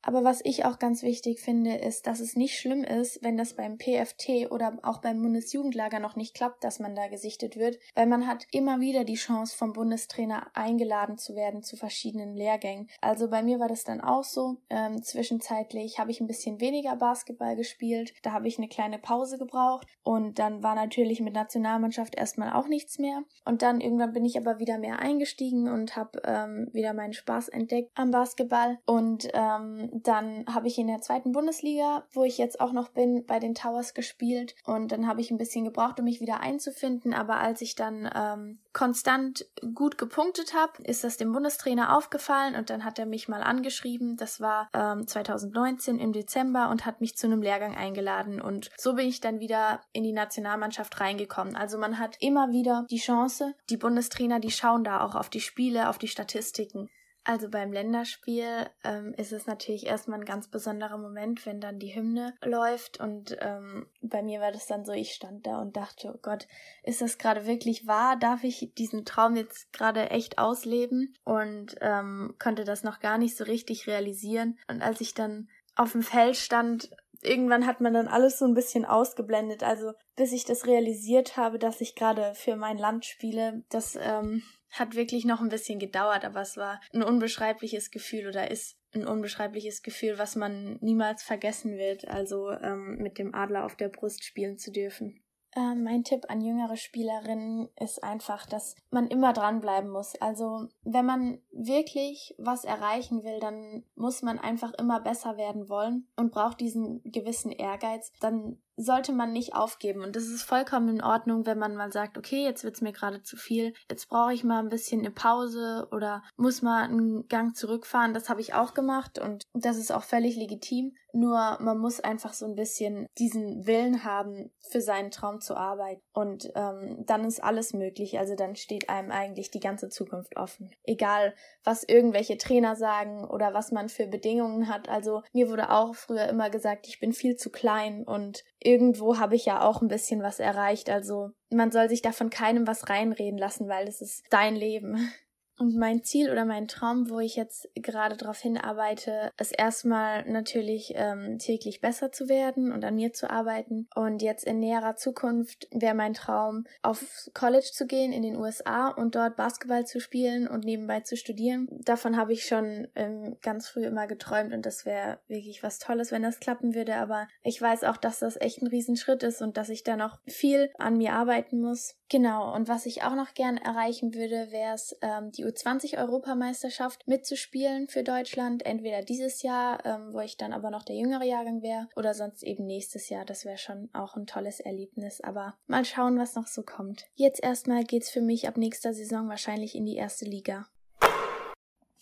Aber 0.06 0.22
was 0.22 0.40
ich 0.44 0.64
auch 0.64 0.78
ganz 0.78 1.02
wichtig 1.02 1.40
finde, 1.40 1.74
ist, 1.74 2.06
dass 2.06 2.20
es 2.20 2.36
nicht 2.36 2.56
schlimm 2.56 2.84
ist, 2.84 3.24
wenn 3.24 3.36
das 3.36 3.54
beim 3.54 3.76
PFT 3.76 4.52
oder 4.52 4.78
auch 4.84 4.98
beim 4.98 5.20
Bundesjugendlager 5.20 5.98
noch 5.98 6.14
nicht 6.14 6.32
klappt, 6.32 6.62
dass 6.62 6.78
man 6.78 6.94
da 6.94 7.08
gesichtet 7.08 7.56
wird, 7.56 7.80
weil 7.96 8.06
man 8.06 8.28
hat 8.28 8.46
immer 8.52 8.78
wieder 8.78 9.02
die 9.02 9.16
Chance, 9.16 9.56
vom 9.56 9.72
Bundestrainer 9.72 10.46
eingeladen 10.54 11.18
zu 11.18 11.34
werden 11.34 11.64
zu 11.64 11.76
verschiedenen 11.76 12.36
Lehrgängen. 12.36 12.88
Also 13.00 13.28
bei 13.28 13.42
mir 13.42 13.58
war 13.58 13.66
das 13.66 13.82
dann 13.82 14.00
auch 14.00 14.22
so. 14.22 14.58
Ähm, 14.70 15.02
zwischenzeitlich 15.02 15.98
habe 15.98 16.12
ich 16.12 16.20
ein 16.20 16.28
bisschen 16.28 16.60
weniger 16.60 16.94
Basketball 16.94 17.56
gespielt. 17.56 18.14
Da 18.22 18.30
habe 18.30 18.46
ich 18.46 18.58
eine 18.58 18.68
kleine 18.68 19.00
Pause 19.00 19.38
gebraucht 19.38 19.88
und 20.04 20.38
dann 20.38 20.62
war 20.62 20.76
natürlich 20.76 21.20
mit 21.20 21.34
Nationalmannschaft 21.34 22.14
erstmal 22.14 22.52
auch 22.52 22.68
nichts 22.68 23.00
mehr. 23.00 23.24
Und 23.44 23.62
dann 23.62 23.80
irgendwann 23.80 24.12
bin 24.12 24.24
ich 24.24 24.38
aber 24.38 24.60
wieder 24.60 24.78
mehr 24.78 25.00
eingestiegen 25.00 25.68
und 25.68 25.96
habe 25.96 26.22
ähm, 26.24 26.68
wieder 26.72 26.92
meinen 26.92 27.12
Spaß 27.12 27.48
entdeckt 27.48 27.90
am 27.96 28.12
Basketball 28.12 28.78
und 28.86 29.28
ähm, 29.34 29.95
dann 30.02 30.44
habe 30.52 30.68
ich 30.68 30.78
in 30.78 30.86
der 30.86 31.00
zweiten 31.00 31.32
Bundesliga, 31.32 32.04
wo 32.12 32.24
ich 32.24 32.38
jetzt 32.38 32.60
auch 32.60 32.72
noch 32.72 32.88
bin, 32.88 33.24
bei 33.26 33.38
den 33.38 33.54
Towers 33.54 33.94
gespielt. 33.94 34.54
Und 34.64 34.92
dann 34.92 35.06
habe 35.06 35.20
ich 35.20 35.30
ein 35.30 35.38
bisschen 35.38 35.64
gebraucht, 35.64 35.98
um 35.98 36.04
mich 36.04 36.20
wieder 36.20 36.40
einzufinden. 36.40 37.14
Aber 37.14 37.38
als 37.38 37.60
ich 37.60 37.74
dann 37.74 38.10
ähm, 38.14 38.58
konstant 38.72 39.46
gut 39.74 39.98
gepunktet 39.98 40.54
habe, 40.54 40.82
ist 40.82 41.04
das 41.04 41.16
dem 41.16 41.32
Bundestrainer 41.32 41.96
aufgefallen 41.96 42.56
und 42.56 42.70
dann 42.70 42.84
hat 42.84 42.98
er 42.98 43.06
mich 43.06 43.28
mal 43.28 43.42
angeschrieben. 43.42 44.16
Das 44.16 44.40
war 44.40 44.68
ähm, 44.74 45.06
2019 45.06 45.98
im 45.98 46.12
Dezember 46.12 46.70
und 46.70 46.84
hat 46.84 47.00
mich 47.00 47.16
zu 47.16 47.26
einem 47.26 47.42
Lehrgang 47.42 47.74
eingeladen. 47.74 48.40
Und 48.40 48.70
so 48.76 48.94
bin 48.94 49.08
ich 49.08 49.20
dann 49.20 49.40
wieder 49.40 49.80
in 49.92 50.02
die 50.02 50.12
Nationalmannschaft 50.12 51.00
reingekommen. 51.00 51.56
Also 51.56 51.78
man 51.78 51.98
hat 51.98 52.16
immer 52.20 52.50
wieder 52.50 52.86
die 52.90 52.98
Chance. 52.98 53.54
Die 53.70 53.76
Bundestrainer, 53.76 54.40
die 54.40 54.50
schauen 54.50 54.84
da 54.84 55.04
auch 55.04 55.14
auf 55.14 55.30
die 55.30 55.40
Spiele, 55.40 55.88
auf 55.88 55.98
die 55.98 56.08
Statistiken. 56.08 56.88
Also 57.28 57.48
beim 57.48 57.72
Länderspiel 57.72 58.70
ähm, 58.84 59.12
ist 59.16 59.32
es 59.32 59.48
natürlich 59.48 59.86
erstmal 59.86 60.20
ein 60.20 60.24
ganz 60.24 60.46
besonderer 60.46 60.96
Moment, 60.96 61.44
wenn 61.44 61.60
dann 61.60 61.80
die 61.80 61.92
Hymne 61.92 62.34
läuft. 62.44 63.00
Und 63.00 63.36
ähm, 63.40 63.88
bei 64.00 64.22
mir 64.22 64.40
war 64.40 64.52
das 64.52 64.68
dann 64.68 64.84
so, 64.84 64.92
ich 64.92 65.10
stand 65.10 65.44
da 65.44 65.60
und 65.60 65.76
dachte, 65.76 66.12
oh 66.14 66.18
Gott, 66.22 66.46
ist 66.84 67.00
das 67.00 67.18
gerade 67.18 67.44
wirklich 67.44 67.88
wahr? 67.88 68.16
Darf 68.16 68.44
ich 68.44 68.72
diesen 68.78 69.04
Traum 69.04 69.34
jetzt 69.34 69.72
gerade 69.72 70.10
echt 70.10 70.38
ausleben? 70.38 71.16
Und 71.24 71.74
ähm, 71.80 72.36
konnte 72.38 72.62
das 72.62 72.84
noch 72.84 73.00
gar 73.00 73.18
nicht 73.18 73.36
so 73.36 73.42
richtig 73.42 73.88
realisieren. 73.88 74.56
Und 74.68 74.80
als 74.80 75.00
ich 75.00 75.12
dann 75.12 75.48
auf 75.74 75.92
dem 75.92 76.02
Feld 76.02 76.36
stand, 76.36 76.90
irgendwann 77.26 77.66
hat 77.66 77.80
man 77.80 77.94
dann 77.94 78.08
alles 78.08 78.38
so 78.38 78.44
ein 78.44 78.54
bisschen 78.54 78.84
ausgeblendet. 78.84 79.62
Also 79.62 79.92
bis 80.16 80.32
ich 80.32 80.44
das 80.44 80.66
realisiert 80.66 81.36
habe, 81.36 81.58
dass 81.58 81.80
ich 81.80 81.94
gerade 81.94 82.34
für 82.34 82.56
mein 82.56 82.78
Land 82.78 83.04
spiele, 83.04 83.64
das 83.68 83.98
ähm, 84.00 84.42
hat 84.70 84.94
wirklich 84.94 85.24
noch 85.24 85.40
ein 85.40 85.48
bisschen 85.48 85.78
gedauert, 85.78 86.24
aber 86.24 86.40
es 86.40 86.56
war 86.56 86.80
ein 86.92 87.02
unbeschreibliches 87.02 87.90
Gefühl 87.90 88.28
oder 88.28 88.50
ist 88.50 88.76
ein 88.94 89.06
unbeschreibliches 89.06 89.82
Gefühl, 89.82 90.18
was 90.18 90.36
man 90.36 90.78
niemals 90.80 91.22
vergessen 91.22 91.76
wird, 91.76 92.08
also 92.08 92.50
ähm, 92.50 92.96
mit 92.98 93.18
dem 93.18 93.34
Adler 93.34 93.64
auf 93.64 93.76
der 93.76 93.88
Brust 93.88 94.24
spielen 94.24 94.58
zu 94.58 94.72
dürfen. 94.72 95.22
Äh, 95.56 95.74
mein 95.74 96.04
Tipp 96.04 96.26
an 96.28 96.42
jüngere 96.42 96.76
Spielerinnen 96.76 97.68
ist 97.80 98.04
einfach, 98.04 98.46
dass 98.46 98.76
man 98.90 99.08
immer 99.08 99.32
dranbleiben 99.32 99.90
muss. 99.90 100.14
Also 100.20 100.68
wenn 100.84 101.06
man 101.06 101.38
wirklich 101.50 102.34
was 102.36 102.64
erreichen 102.64 103.24
will, 103.24 103.40
dann 103.40 103.82
muss 103.94 104.20
man 104.20 104.38
einfach 104.38 104.74
immer 104.74 105.00
besser 105.00 105.38
werden 105.38 105.70
wollen 105.70 106.06
und 106.14 106.30
braucht 106.30 106.60
diesen 106.60 107.02
gewissen 107.04 107.50
Ehrgeiz. 107.50 108.12
Dann 108.20 108.58
sollte 108.76 109.12
man 109.12 109.32
nicht 109.32 109.54
aufgeben. 109.54 110.02
Und 110.02 110.16
das 110.16 110.24
ist 110.24 110.42
vollkommen 110.42 110.88
in 110.88 111.02
Ordnung, 111.02 111.46
wenn 111.46 111.58
man 111.58 111.74
mal 111.74 111.92
sagt, 111.92 112.18
okay, 112.18 112.44
jetzt 112.44 112.64
wird's 112.64 112.80
mir 112.80 112.92
gerade 112.92 113.22
zu 113.22 113.36
viel, 113.36 113.72
jetzt 113.90 114.08
brauche 114.08 114.34
ich 114.34 114.44
mal 114.44 114.60
ein 114.60 114.68
bisschen 114.68 115.00
eine 115.00 115.10
Pause 115.10 115.88
oder 115.92 116.22
muss 116.36 116.62
mal 116.62 116.84
einen 116.84 117.26
Gang 117.28 117.56
zurückfahren. 117.56 118.14
Das 118.14 118.28
habe 118.28 118.40
ich 118.40 118.54
auch 118.54 118.74
gemacht 118.74 119.18
und 119.18 119.44
das 119.54 119.76
ist 119.76 119.92
auch 119.92 120.04
völlig 120.04 120.36
legitim. 120.36 120.94
Nur 121.12 121.56
man 121.60 121.78
muss 121.78 122.00
einfach 122.00 122.34
so 122.34 122.44
ein 122.44 122.56
bisschen 122.56 123.06
diesen 123.16 123.66
Willen 123.66 124.04
haben, 124.04 124.50
für 124.70 124.82
seinen 124.82 125.10
Traum 125.10 125.40
zu 125.40 125.56
arbeiten. 125.56 126.02
Und 126.12 126.50
ähm, 126.54 127.04
dann 127.06 127.24
ist 127.24 127.42
alles 127.42 127.72
möglich. 127.72 128.18
Also 128.18 128.34
dann 128.34 128.54
steht 128.54 128.90
einem 128.90 129.10
eigentlich 129.10 129.50
die 129.50 129.60
ganze 129.60 129.88
Zukunft 129.88 130.36
offen. 130.36 130.70
Egal, 130.84 131.34
was 131.64 131.84
irgendwelche 131.84 132.36
Trainer 132.36 132.76
sagen 132.76 133.24
oder 133.24 133.54
was 133.54 133.72
man 133.72 133.88
für 133.88 134.06
Bedingungen 134.06 134.68
hat. 134.68 134.90
Also 134.90 135.22
mir 135.32 135.48
wurde 135.48 135.70
auch 135.70 135.94
früher 135.94 136.28
immer 136.28 136.50
gesagt, 136.50 136.86
ich 136.86 137.00
bin 137.00 137.12
viel 137.14 137.36
zu 137.36 137.50
klein 137.50 138.04
und 138.04 138.44
irgendwo 138.66 139.18
habe 139.18 139.36
ich 139.36 139.46
ja 139.46 139.62
auch 139.62 139.80
ein 139.80 139.88
bisschen 139.88 140.22
was 140.22 140.40
erreicht. 140.40 140.90
Also 140.90 141.30
man 141.50 141.70
soll 141.70 141.88
sich 141.88 142.02
davon 142.02 142.30
keinem 142.30 142.66
was 142.66 142.88
reinreden 142.88 143.38
lassen, 143.38 143.68
weil 143.68 143.86
es 143.86 144.00
ist 144.00 144.24
dein 144.30 144.56
Leben. 144.56 145.12
Und 145.58 145.74
mein 145.74 146.04
Ziel 146.04 146.30
oder 146.30 146.44
mein 146.44 146.68
Traum, 146.68 147.08
wo 147.08 147.18
ich 147.18 147.36
jetzt 147.36 147.68
gerade 147.74 148.16
darauf 148.16 148.38
hinarbeite, 148.38 149.32
ist 149.40 149.58
erstmal 149.58 150.28
natürlich 150.28 150.92
ähm, 150.94 151.38
täglich 151.38 151.80
besser 151.80 152.12
zu 152.12 152.28
werden 152.28 152.72
und 152.72 152.84
an 152.84 152.94
mir 152.94 153.12
zu 153.12 153.30
arbeiten. 153.30 153.88
Und 153.94 154.20
jetzt 154.20 154.44
in 154.44 154.60
näherer 154.60 154.96
Zukunft 154.96 155.68
wäre 155.70 155.94
mein 155.94 156.14
Traum, 156.14 156.64
auf 156.82 157.30
College 157.32 157.70
zu 157.72 157.86
gehen 157.86 158.12
in 158.12 158.22
den 158.22 158.36
USA 158.36 158.88
und 158.88 159.14
dort 159.14 159.36
Basketball 159.36 159.86
zu 159.86 159.98
spielen 160.00 160.46
und 160.46 160.64
nebenbei 160.64 161.00
zu 161.00 161.16
studieren. 161.16 161.68
Davon 161.70 162.16
habe 162.16 162.34
ich 162.34 162.46
schon 162.46 162.88
ähm, 162.94 163.36
ganz 163.40 163.68
früh 163.68 163.84
immer 163.84 164.06
geträumt 164.06 164.52
und 164.52 164.66
das 164.66 164.84
wäre 164.84 165.20
wirklich 165.26 165.62
was 165.62 165.78
Tolles, 165.78 166.12
wenn 166.12 166.22
das 166.22 166.40
klappen 166.40 166.74
würde. 166.74 166.96
Aber 166.96 167.28
ich 167.42 167.60
weiß 167.60 167.84
auch, 167.84 167.96
dass 167.96 168.18
das 168.18 168.38
echt 168.40 168.60
ein 168.60 168.66
Riesenschritt 168.66 169.22
ist 169.22 169.40
und 169.40 169.56
dass 169.56 169.70
ich 169.70 169.84
da 169.84 169.96
noch 169.96 170.18
viel 170.26 170.70
an 170.78 170.98
mir 170.98 171.14
arbeiten 171.14 171.60
muss. 171.60 171.96
Genau. 172.08 172.54
Und 172.54 172.68
was 172.68 172.86
ich 172.86 173.02
auch 173.02 173.16
noch 173.16 173.34
gern 173.34 173.56
erreichen 173.56 174.14
würde, 174.14 174.52
wäre 174.52 174.74
es 174.74 174.96
ähm, 175.02 175.32
die 175.32 175.44
U20-Europameisterschaft 175.44 177.06
mitzuspielen 177.08 177.88
für 177.88 178.04
Deutschland. 178.04 178.64
Entweder 178.64 179.02
dieses 179.02 179.42
Jahr, 179.42 179.84
ähm, 179.84 180.12
wo 180.12 180.20
ich 180.20 180.36
dann 180.36 180.52
aber 180.52 180.70
noch 180.70 180.84
der 180.84 180.96
jüngere 180.96 181.24
Jahrgang 181.24 181.62
wäre, 181.62 181.88
oder 181.96 182.14
sonst 182.14 182.44
eben 182.44 182.64
nächstes 182.66 183.08
Jahr. 183.08 183.24
Das 183.24 183.44
wäre 183.44 183.58
schon 183.58 183.88
auch 183.92 184.16
ein 184.16 184.26
tolles 184.26 184.60
Erlebnis. 184.60 185.20
Aber 185.20 185.54
mal 185.66 185.84
schauen, 185.84 186.18
was 186.18 186.36
noch 186.36 186.46
so 186.46 186.62
kommt. 186.62 187.06
Jetzt 187.14 187.42
erstmal 187.42 187.82
geht's 187.82 188.10
für 188.10 188.20
mich 188.20 188.46
ab 188.46 188.56
nächster 188.56 188.94
Saison 188.94 189.28
wahrscheinlich 189.28 189.74
in 189.74 189.84
die 189.84 189.96
erste 189.96 190.26
Liga. 190.26 190.66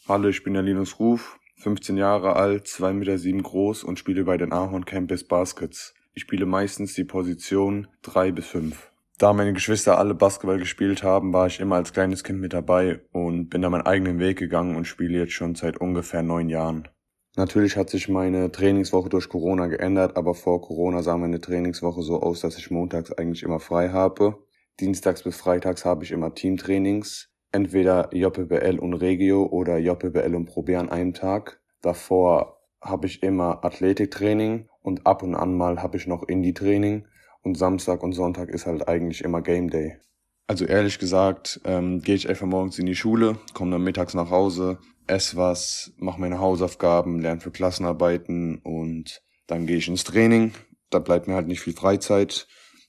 Hallo, 0.07 0.29
ich 0.29 0.45
bin 0.45 0.53
der 0.53 0.63
Linus 0.63 0.99
Ruf, 0.99 1.39
15 1.57 1.97
Jahre 1.97 2.37
alt, 2.37 2.67
2,7 2.67 2.93
Meter 2.93 3.43
groß 3.43 3.85
und 3.85 3.99
spiele 3.99 4.25
bei 4.25 4.37
den 4.37 4.53
Ahorn 4.53 4.85
Campus 4.85 5.25
Baskets. 5.25 5.95
Ich 6.13 6.23
spiele 6.23 6.45
meistens 6.45 6.93
die 6.93 7.05
Position 7.05 7.89
3 8.03 8.33
bis 8.33 8.47
5. 8.49 8.94
Da 9.19 9.33
meine 9.33 9.53
Geschwister 9.53 9.97
alle 9.97 10.15
Basketball 10.15 10.59
gespielt 10.59 11.05
haben, 11.05 11.33
war 11.33 11.47
ich 11.47 11.61
immer 11.61 11.77
als 11.77 11.93
kleines 11.93 12.25
Kind 12.25 12.41
mit 12.41 12.53
dabei 12.53 13.01
und 13.13 13.49
bin 13.49 13.63
da 13.63 13.71
meinen 13.71 13.87
eigenen 13.87 14.19
Weg 14.19 14.39
gegangen 14.39 14.75
und 14.75 14.87
spiele 14.87 15.19
jetzt 15.19 15.33
schon 15.35 15.55
seit 15.55 15.77
ungefähr 15.77 16.23
neun 16.23 16.49
Jahren. 16.49 16.89
Natürlich 17.37 17.77
hat 17.77 17.91
sich 17.91 18.09
meine 18.09 18.51
Trainingswoche 18.51 19.09
durch 19.09 19.29
Corona 19.29 19.69
geändert, 19.69 20.17
aber 20.17 20.35
vor 20.35 20.61
Corona 20.63 21.03
sah 21.03 21.17
meine 21.17 21.41
Trainingswoche 21.41 22.03
so 22.03 22.21
aus, 22.23 22.41
dass 22.41 22.59
ich 22.59 22.73
montags 22.73 23.13
eigentlich 23.13 23.45
immer 23.45 23.61
frei 23.61 23.91
habe. 23.91 24.45
Dienstags 24.81 25.23
bis 25.23 25.37
freitags 25.37 25.85
habe 25.85 26.03
ich 26.03 26.11
immer 26.11 26.35
Teamtrainings, 26.35 27.31
entweder 27.53 28.13
JPBL 28.13 28.81
und 28.81 28.95
Regio 28.95 29.47
oder 29.47 29.79
JPBL 29.79 30.35
und 30.35 30.47
Pro 30.47 30.63
B 30.63 30.75
an 30.75 30.91
einem 30.91 31.15
Tag. 31.15 31.61
Davor 31.83 32.59
habe 32.81 33.07
ich 33.07 33.23
immer 33.23 33.65
Athletiktraining 33.65 34.69
und 34.83 35.07
ab 35.07 35.23
und 35.23 35.37
an 35.37 35.57
mal 35.57 35.83
habe 35.83 35.97
ich 35.97 36.09
noch 36.09 36.25
Indie-Training 36.25 37.07
und 37.45 37.57
Samstag 37.57 38.03
und 38.03 38.13
Sonntag 38.13 38.49
ist 38.49 38.67
halt 38.67 38.89
eigentlich 38.89 39.23
immer 39.23 39.43
Game 39.43 39.71
Day. 39.71 39.99
Also 40.47 40.65
ehrlich 40.65 40.99
gesagt, 40.99 41.61
ähm, 41.65 42.03
gehe 42.03 42.17
ich 42.17 42.29
einfach 42.29 42.47
morgens 42.47 42.79
in 42.79 42.87
die 42.87 42.97
Schule, 42.97 43.39
komme 43.55 43.71
dann 43.71 43.83
mittags 43.83 44.15
nach 44.15 44.31
Hause, 44.31 44.79
esse 45.07 45.37
was, 45.37 45.93
mache 45.99 46.21
meine 46.21 46.39
Hausaufgaben, 46.39 47.21
lerne 47.21 47.41
für 47.41 47.51
Klassenarbeiten 47.51 48.59
und 48.59 49.23
dann 49.47 49.67
gehe 49.67 49.77
ich 49.77 49.89
ins 49.89 50.05
Training. 50.05 50.53
Da 50.91 50.99
bleibt 50.99 51.29
mir 51.29 51.35
halt 51.35 51.47
nicht 51.47 51.61
viel 51.61 51.75
Freizeit. 51.75 52.47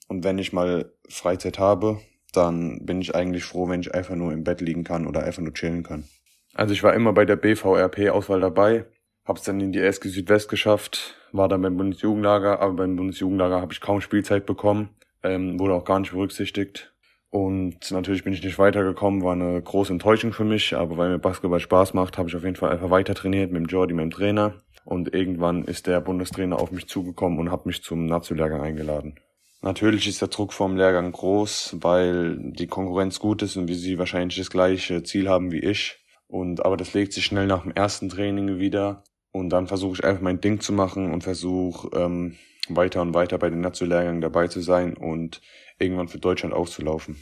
Und 0.08 0.24
wenn 0.24 0.38
ich 0.38 0.54
mal 0.54 0.94
Freizeit 1.10 1.60
habe, 1.60 2.00
dann 2.34 2.86
bin 2.86 3.02
ich 3.02 3.16
eigentlich 3.16 3.44
froh, 3.44 3.68
wenn 3.70 3.82
ich 3.82 3.94
einfach 3.94 4.16
nur 4.16 4.34
im 4.34 4.44
Bett 4.44 4.62
liegen 4.62 4.84
kann 4.84 5.08
oder 5.08 5.24
einfach 5.24 5.42
nur 5.42 5.54
chillen 5.54 5.84
kann. 5.84 6.06
Also 6.54 6.74
ich 6.74 6.84
war 6.84 6.94
immer 6.94 7.14
bei 7.14 7.26
der 7.26 7.36
BVRP-Auswahl 7.36 8.40
dabei, 8.40 8.86
Hab's 9.26 9.44
dann 9.44 9.60
in 9.60 9.72
die 9.72 9.80
SG 9.80 10.10
Südwest 10.10 10.50
geschafft, 10.50 11.16
war 11.32 11.50
dann 11.50 11.62
beim 11.62 11.78
Bundesjugendlager, 11.78 12.60
aber 12.60 12.74
beim 12.74 12.96
Bundesjugendlager 12.96 13.60
habe 13.60 13.74
ich 13.74 13.82
kaum 13.82 14.00
Spielzeit 14.00 14.46
bekommen, 14.46 14.90
ähm, 15.24 15.60
wurde 15.60 15.74
auch 15.74 15.86
gar 15.86 16.00
nicht 16.00 16.12
berücksichtigt. 16.12 16.94
Und 17.32 17.92
natürlich 17.92 18.24
bin 18.24 18.34
ich 18.34 18.44
nicht 18.44 18.60
weitergekommen, 18.60 19.24
war 19.24 19.34
eine 19.34 19.62
große 19.62 19.92
Enttäuschung 19.92 20.32
für 20.32 20.46
mich, 20.46 20.76
aber 20.76 20.98
weil 20.98 21.10
mir 21.10 21.20
Basketball 21.20 21.60
Spaß 21.60 21.94
macht, 21.94 22.18
habe 22.18 22.30
ich 22.30 22.36
auf 22.36 22.44
jeden 22.44 22.56
Fall 22.56 22.72
einfach 22.72 22.92
weiter 22.92 23.16
trainiert 23.16 23.52
mit 23.52 23.62
dem 23.62 23.68
Jordi, 23.68 23.94
mit 23.94 24.04
dem 24.04 24.12
Trainer. 24.12 24.54
Und 24.86 25.14
irgendwann 25.14 25.66
ist 25.66 25.88
der 25.88 26.00
Bundestrainer 26.00 26.60
auf 26.62 26.72
mich 26.72 26.88
zugekommen 26.88 27.40
und 27.40 27.52
hat 27.52 27.66
mich 27.66 27.82
zum 27.82 28.06
Nazi-Lehrgang 28.06 28.62
eingeladen. 28.62 29.16
Natürlich 29.62 30.08
ist 30.08 30.22
der 30.22 30.28
Druck 30.28 30.54
vom 30.54 30.78
Lehrgang 30.78 31.12
groß, 31.12 31.78
weil 31.82 32.38
die 32.38 32.68
Konkurrenz 32.68 33.20
gut 33.20 33.42
ist 33.42 33.58
und 33.58 33.68
wir 33.68 33.76
sie 33.76 33.98
wahrscheinlich 33.98 34.38
das 34.38 34.52
gleiche 34.52 35.02
Ziel 35.02 35.28
haben 35.28 35.52
wie 35.52 35.60
ich. 35.60 35.98
Und 36.28 36.64
aber 36.64 36.78
das 36.78 36.94
legt 36.94 37.14
sich 37.14 37.26
schnell 37.26 37.48
nach 37.48 37.64
dem 37.64 37.72
ersten 37.72 38.10
Training 38.10 38.60
wieder. 38.60 39.04
Und 39.36 39.50
dann 39.50 39.68
versuche 39.68 39.96
ich 39.96 40.04
einfach 40.06 40.22
mein 40.22 40.40
Ding 40.40 40.62
zu 40.62 40.72
machen 40.72 41.12
und 41.12 41.26
versuche 41.26 41.90
ähm, 41.94 42.38
weiter 42.70 43.02
und 43.02 43.14
weiter 43.14 43.38
bei 43.38 43.50
den 43.50 43.60
Nationallehrgängen 43.60 44.22
dabei 44.22 44.48
zu 44.48 44.62
sein 44.62 44.96
und 44.96 45.42
irgendwann 45.78 46.08
für 46.08 46.20
Deutschland 46.20 46.54
aufzulaufen. 46.54 47.22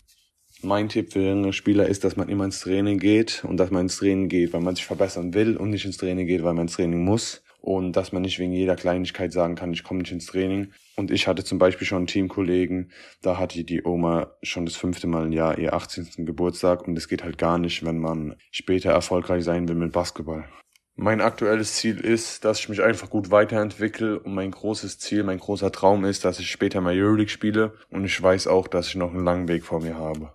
Mein 0.61 0.89
Tipp 0.89 1.11
für 1.11 1.27
junge 1.27 1.53
Spieler 1.53 1.87
ist, 1.87 2.03
dass 2.03 2.15
man 2.15 2.29
immer 2.29 2.45
ins 2.45 2.59
Training 2.59 2.99
geht 2.99 3.43
und 3.43 3.57
dass 3.57 3.71
man 3.71 3.85
ins 3.85 3.97
Training 3.97 4.29
geht, 4.29 4.53
weil 4.53 4.61
man 4.61 4.75
sich 4.75 4.85
verbessern 4.85 5.33
will 5.33 5.57
und 5.57 5.71
nicht 5.71 5.85
ins 5.85 5.97
Training 5.97 6.27
geht, 6.27 6.43
weil 6.43 6.53
man 6.53 6.67
ins 6.67 6.75
Training 6.75 7.03
muss. 7.03 7.41
Und 7.61 7.93
dass 7.93 8.11
man 8.11 8.21
nicht 8.21 8.37
wegen 8.37 8.53
jeder 8.53 8.75
Kleinigkeit 8.75 9.33
sagen 9.33 9.55
kann, 9.55 9.73
ich 9.73 9.83
komme 9.83 10.01
nicht 10.01 10.11
ins 10.11 10.27
Training. 10.27 10.71
Und 10.95 11.09
ich 11.09 11.27
hatte 11.27 11.43
zum 11.43 11.57
Beispiel 11.57 11.87
schon 11.87 11.97
einen 11.97 12.07
Teamkollegen, 12.07 12.91
da 13.23 13.39
hatte 13.39 13.63
die 13.63 13.83
Oma 13.83 14.35
schon 14.43 14.67
das 14.67 14.75
fünfte 14.75 15.07
Mal 15.07 15.25
im 15.25 15.31
Jahr 15.31 15.57
ihr 15.57 15.73
18. 15.73 16.27
Geburtstag 16.27 16.87
und 16.87 16.95
es 16.95 17.07
geht 17.07 17.23
halt 17.23 17.39
gar 17.39 17.57
nicht, 17.57 17.83
wenn 17.83 17.97
man 17.97 18.35
später 18.51 18.91
erfolgreich 18.91 19.43
sein 19.43 19.67
will 19.67 19.75
mit 19.75 19.93
Basketball. 19.93 20.45
Mein 20.95 21.21
aktuelles 21.21 21.73
Ziel 21.73 21.99
ist, 21.99 22.45
dass 22.45 22.59
ich 22.59 22.69
mich 22.69 22.83
einfach 22.83 23.09
gut 23.09 23.31
weiterentwickle 23.31 24.19
und 24.19 24.35
mein 24.35 24.51
großes 24.51 24.99
Ziel, 24.99 25.23
mein 25.23 25.39
großer 25.39 25.71
Traum 25.71 26.05
ist, 26.05 26.23
dass 26.23 26.39
ich 26.39 26.51
später 26.51 26.81
mal 26.81 26.95
Euroleague 26.95 27.29
spiele 27.29 27.73
und 27.89 28.05
ich 28.05 28.21
weiß 28.21 28.45
auch, 28.45 28.67
dass 28.67 28.89
ich 28.89 28.95
noch 28.95 29.09
einen 29.09 29.25
langen 29.25 29.47
Weg 29.47 29.63
vor 29.63 29.81
mir 29.81 29.97
habe. 29.97 30.31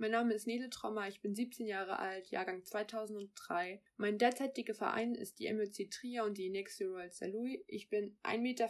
Mein 0.00 0.12
Name 0.12 0.32
ist 0.32 0.46
Nele 0.46 0.70
Trommer, 0.70 1.08
ich 1.08 1.20
bin 1.22 1.34
17 1.34 1.66
Jahre 1.66 1.98
alt, 1.98 2.30
Jahrgang 2.30 2.64
2003. 2.64 3.82
Mein 3.96 4.16
derzeitiger 4.16 4.74
Verein 4.74 5.16
ist 5.16 5.40
die 5.40 5.52
MÖC 5.52 5.90
Trier 5.90 6.22
und 6.22 6.38
die 6.38 6.50
Next 6.50 6.80
Royal 6.80 7.10
Saint-Louis. 7.10 7.58
Ich 7.66 7.90
bin 7.90 8.16
1,84 8.22 8.38
Meter 8.38 8.68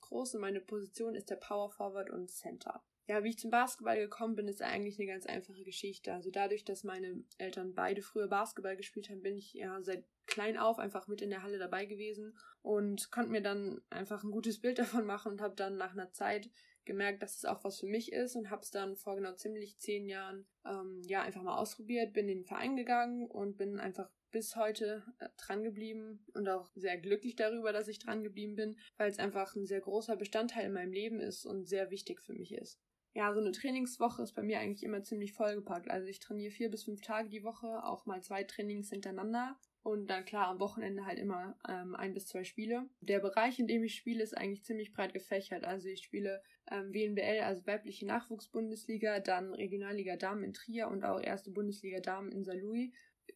groß 0.00 0.36
und 0.36 0.42
meine 0.42 0.60
Position 0.60 1.16
ist 1.16 1.28
der 1.28 1.36
Power 1.36 1.72
Forward 1.72 2.08
und 2.10 2.30
Center. 2.30 2.84
Ja, 3.10 3.24
wie 3.24 3.30
ich 3.30 3.40
zum 3.40 3.50
Basketball 3.50 3.98
gekommen 3.98 4.36
bin, 4.36 4.46
ist 4.46 4.62
eigentlich 4.62 4.96
eine 4.96 5.08
ganz 5.08 5.26
einfache 5.26 5.64
Geschichte. 5.64 6.12
Also 6.12 6.30
dadurch, 6.30 6.64
dass 6.64 6.84
meine 6.84 7.24
Eltern 7.38 7.74
beide 7.74 8.02
früher 8.02 8.28
Basketball 8.28 8.76
gespielt 8.76 9.10
haben, 9.10 9.20
bin 9.20 9.36
ich 9.36 9.52
ja 9.52 9.82
seit 9.82 10.04
klein 10.26 10.56
auf 10.56 10.78
einfach 10.78 11.08
mit 11.08 11.20
in 11.20 11.30
der 11.30 11.42
Halle 11.42 11.58
dabei 11.58 11.86
gewesen 11.86 12.38
und 12.62 13.10
konnte 13.10 13.32
mir 13.32 13.42
dann 13.42 13.80
einfach 13.90 14.22
ein 14.22 14.30
gutes 14.30 14.60
Bild 14.60 14.78
davon 14.78 15.06
machen 15.06 15.32
und 15.32 15.40
habe 15.40 15.56
dann 15.56 15.76
nach 15.76 15.90
einer 15.90 16.12
Zeit 16.12 16.50
gemerkt, 16.84 17.20
dass 17.20 17.34
es 17.34 17.44
auch 17.44 17.64
was 17.64 17.80
für 17.80 17.88
mich 17.88 18.12
ist 18.12 18.36
und 18.36 18.48
habe 18.48 18.62
es 18.62 18.70
dann 18.70 18.94
vor 18.94 19.16
genau 19.16 19.32
ziemlich 19.34 19.80
zehn 19.80 20.06
Jahren 20.06 20.46
ähm, 20.64 21.02
ja 21.04 21.22
einfach 21.22 21.42
mal 21.42 21.58
ausprobiert, 21.58 22.12
bin 22.12 22.28
in 22.28 22.38
den 22.38 22.46
Verein 22.46 22.76
gegangen 22.76 23.26
und 23.26 23.56
bin 23.56 23.80
einfach 23.80 24.08
bis 24.30 24.54
heute 24.54 25.02
äh, 25.18 25.28
dran 25.36 25.64
geblieben 25.64 26.24
und 26.34 26.48
auch 26.48 26.70
sehr 26.76 26.96
glücklich 26.96 27.34
darüber, 27.34 27.72
dass 27.72 27.88
ich 27.88 27.98
dran 27.98 28.22
geblieben 28.22 28.54
bin, 28.54 28.78
weil 28.98 29.10
es 29.10 29.18
einfach 29.18 29.56
ein 29.56 29.66
sehr 29.66 29.80
großer 29.80 30.14
Bestandteil 30.14 30.66
in 30.66 30.74
meinem 30.74 30.92
Leben 30.92 31.18
ist 31.18 31.44
und 31.44 31.68
sehr 31.68 31.90
wichtig 31.90 32.20
für 32.20 32.34
mich 32.34 32.52
ist. 32.52 32.80
Ja, 33.12 33.32
so 33.34 33.40
eine 33.40 33.50
Trainingswoche 33.50 34.22
ist 34.22 34.34
bei 34.34 34.42
mir 34.42 34.60
eigentlich 34.60 34.84
immer 34.84 35.02
ziemlich 35.02 35.32
vollgepackt. 35.32 35.90
Also 35.90 36.06
ich 36.06 36.20
trainiere 36.20 36.52
vier 36.52 36.70
bis 36.70 36.84
fünf 36.84 37.00
Tage 37.00 37.28
die 37.28 37.42
Woche, 37.42 37.84
auch 37.84 38.06
mal 38.06 38.22
zwei 38.22 38.44
Trainings 38.44 38.90
hintereinander 38.90 39.58
und 39.82 40.08
dann 40.08 40.24
klar 40.24 40.46
am 40.48 40.60
Wochenende 40.60 41.06
halt 41.06 41.18
immer 41.18 41.56
ähm, 41.68 41.96
ein 41.96 42.14
bis 42.14 42.26
zwei 42.26 42.44
Spiele. 42.44 42.88
Der 43.00 43.18
Bereich, 43.18 43.58
in 43.58 43.66
dem 43.66 43.82
ich 43.82 43.96
spiele, 43.96 44.22
ist 44.22 44.36
eigentlich 44.36 44.64
ziemlich 44.64 44.92
breit 44.92 45.12
gefächert. 45.12 45.64
Also 45.64 45.88
ich 45.88 46.02
spiele 46.02 46.42
ähm, 46.70 46.92
WNBL, 46.92 47.40
also 47.40 47.66
weibliche 47.66 48.06
Nachwuchsbundesliga, 48.06 49.20
dann 49.20 49.54
Regionalliga 49.54 50.16
Damen 50.16 50.44
in 50.44 50.52
Trier 50.52 50.88
und 50.88 51.02
auch 51.04 51.20
erste 51.20 51.50
Bundesliga 51.50 52.00
Damen 52.00 52.30
in 52.30 52.44
Saarlouis. 52.44 52.92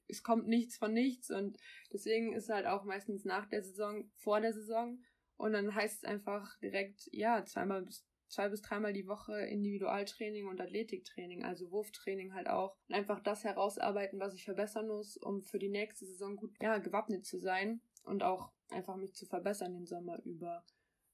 Es 0.07 0.23
kommt 0.23 0.47
nichts 0.47 0.77
von 0.77 0.93
nichts 0.93 1.31
und 1.31 1.59
deswegen 1.93 2.33
ist 2.33 2.51
halt 2.51 2.67
auch 2.67 2.85
meistens 2.85 3.25
nach 3.25 3.47
der 3.47 3.63
Saison, 3.63 4.11
vor 4.17 4.41
der 4.41 4.53
Saison. 4.53 5.03
Und 5.37 5.53
dann 5.53 5.75
heißt 5.75 6.05
es 6.05 6.09
einfach 6.09 6.59
direkt, 6.61 7.09
ja, 7.11 7.45
zweimal 7.45 7.83
bis 7.83 8.07
zwei 8.35 8.49
bis 8.49 8.63
dreimal 8.63 8.93
die 8.93 9.07
Woche 9.07 9.41
Individualtraining 9.41 10.47
und 10.47 10.61
Athletiktraining, 10.61 11.45
also 11.45 11.71
Wurftraining 11.71 12.35
halt 12.35 12.49
auch. 12.49 12.77
Und 12.89 12.95
einfach 12.95 13.21
das 13.21 13.45
herausarbeiten, 13.45 14.21
was 14.21 14.35
ich 14.35 14.45
verbessern 14.45 14.89
muss, 14.89 15.17
um 15.17 15.43
für 15.43 15.59
die 15.59 15.69
nächste 15.69 16.07
Saison 16.07 16.37
gut 16.37 16.53
ja, 16.61 16.79
gewappnet 16.79 17.25
zu 17.25 17.39
sein 17.39 17.81
und 18.05 18.23
auch 18.23 18.51
einfach 18.71 18.97
mich 18.97 19.15
zu 19.15 19.27
verbessern 19.27 19.73
den 19.73 19.87
Sommer 19.87 20.21
über. 20.25 20.65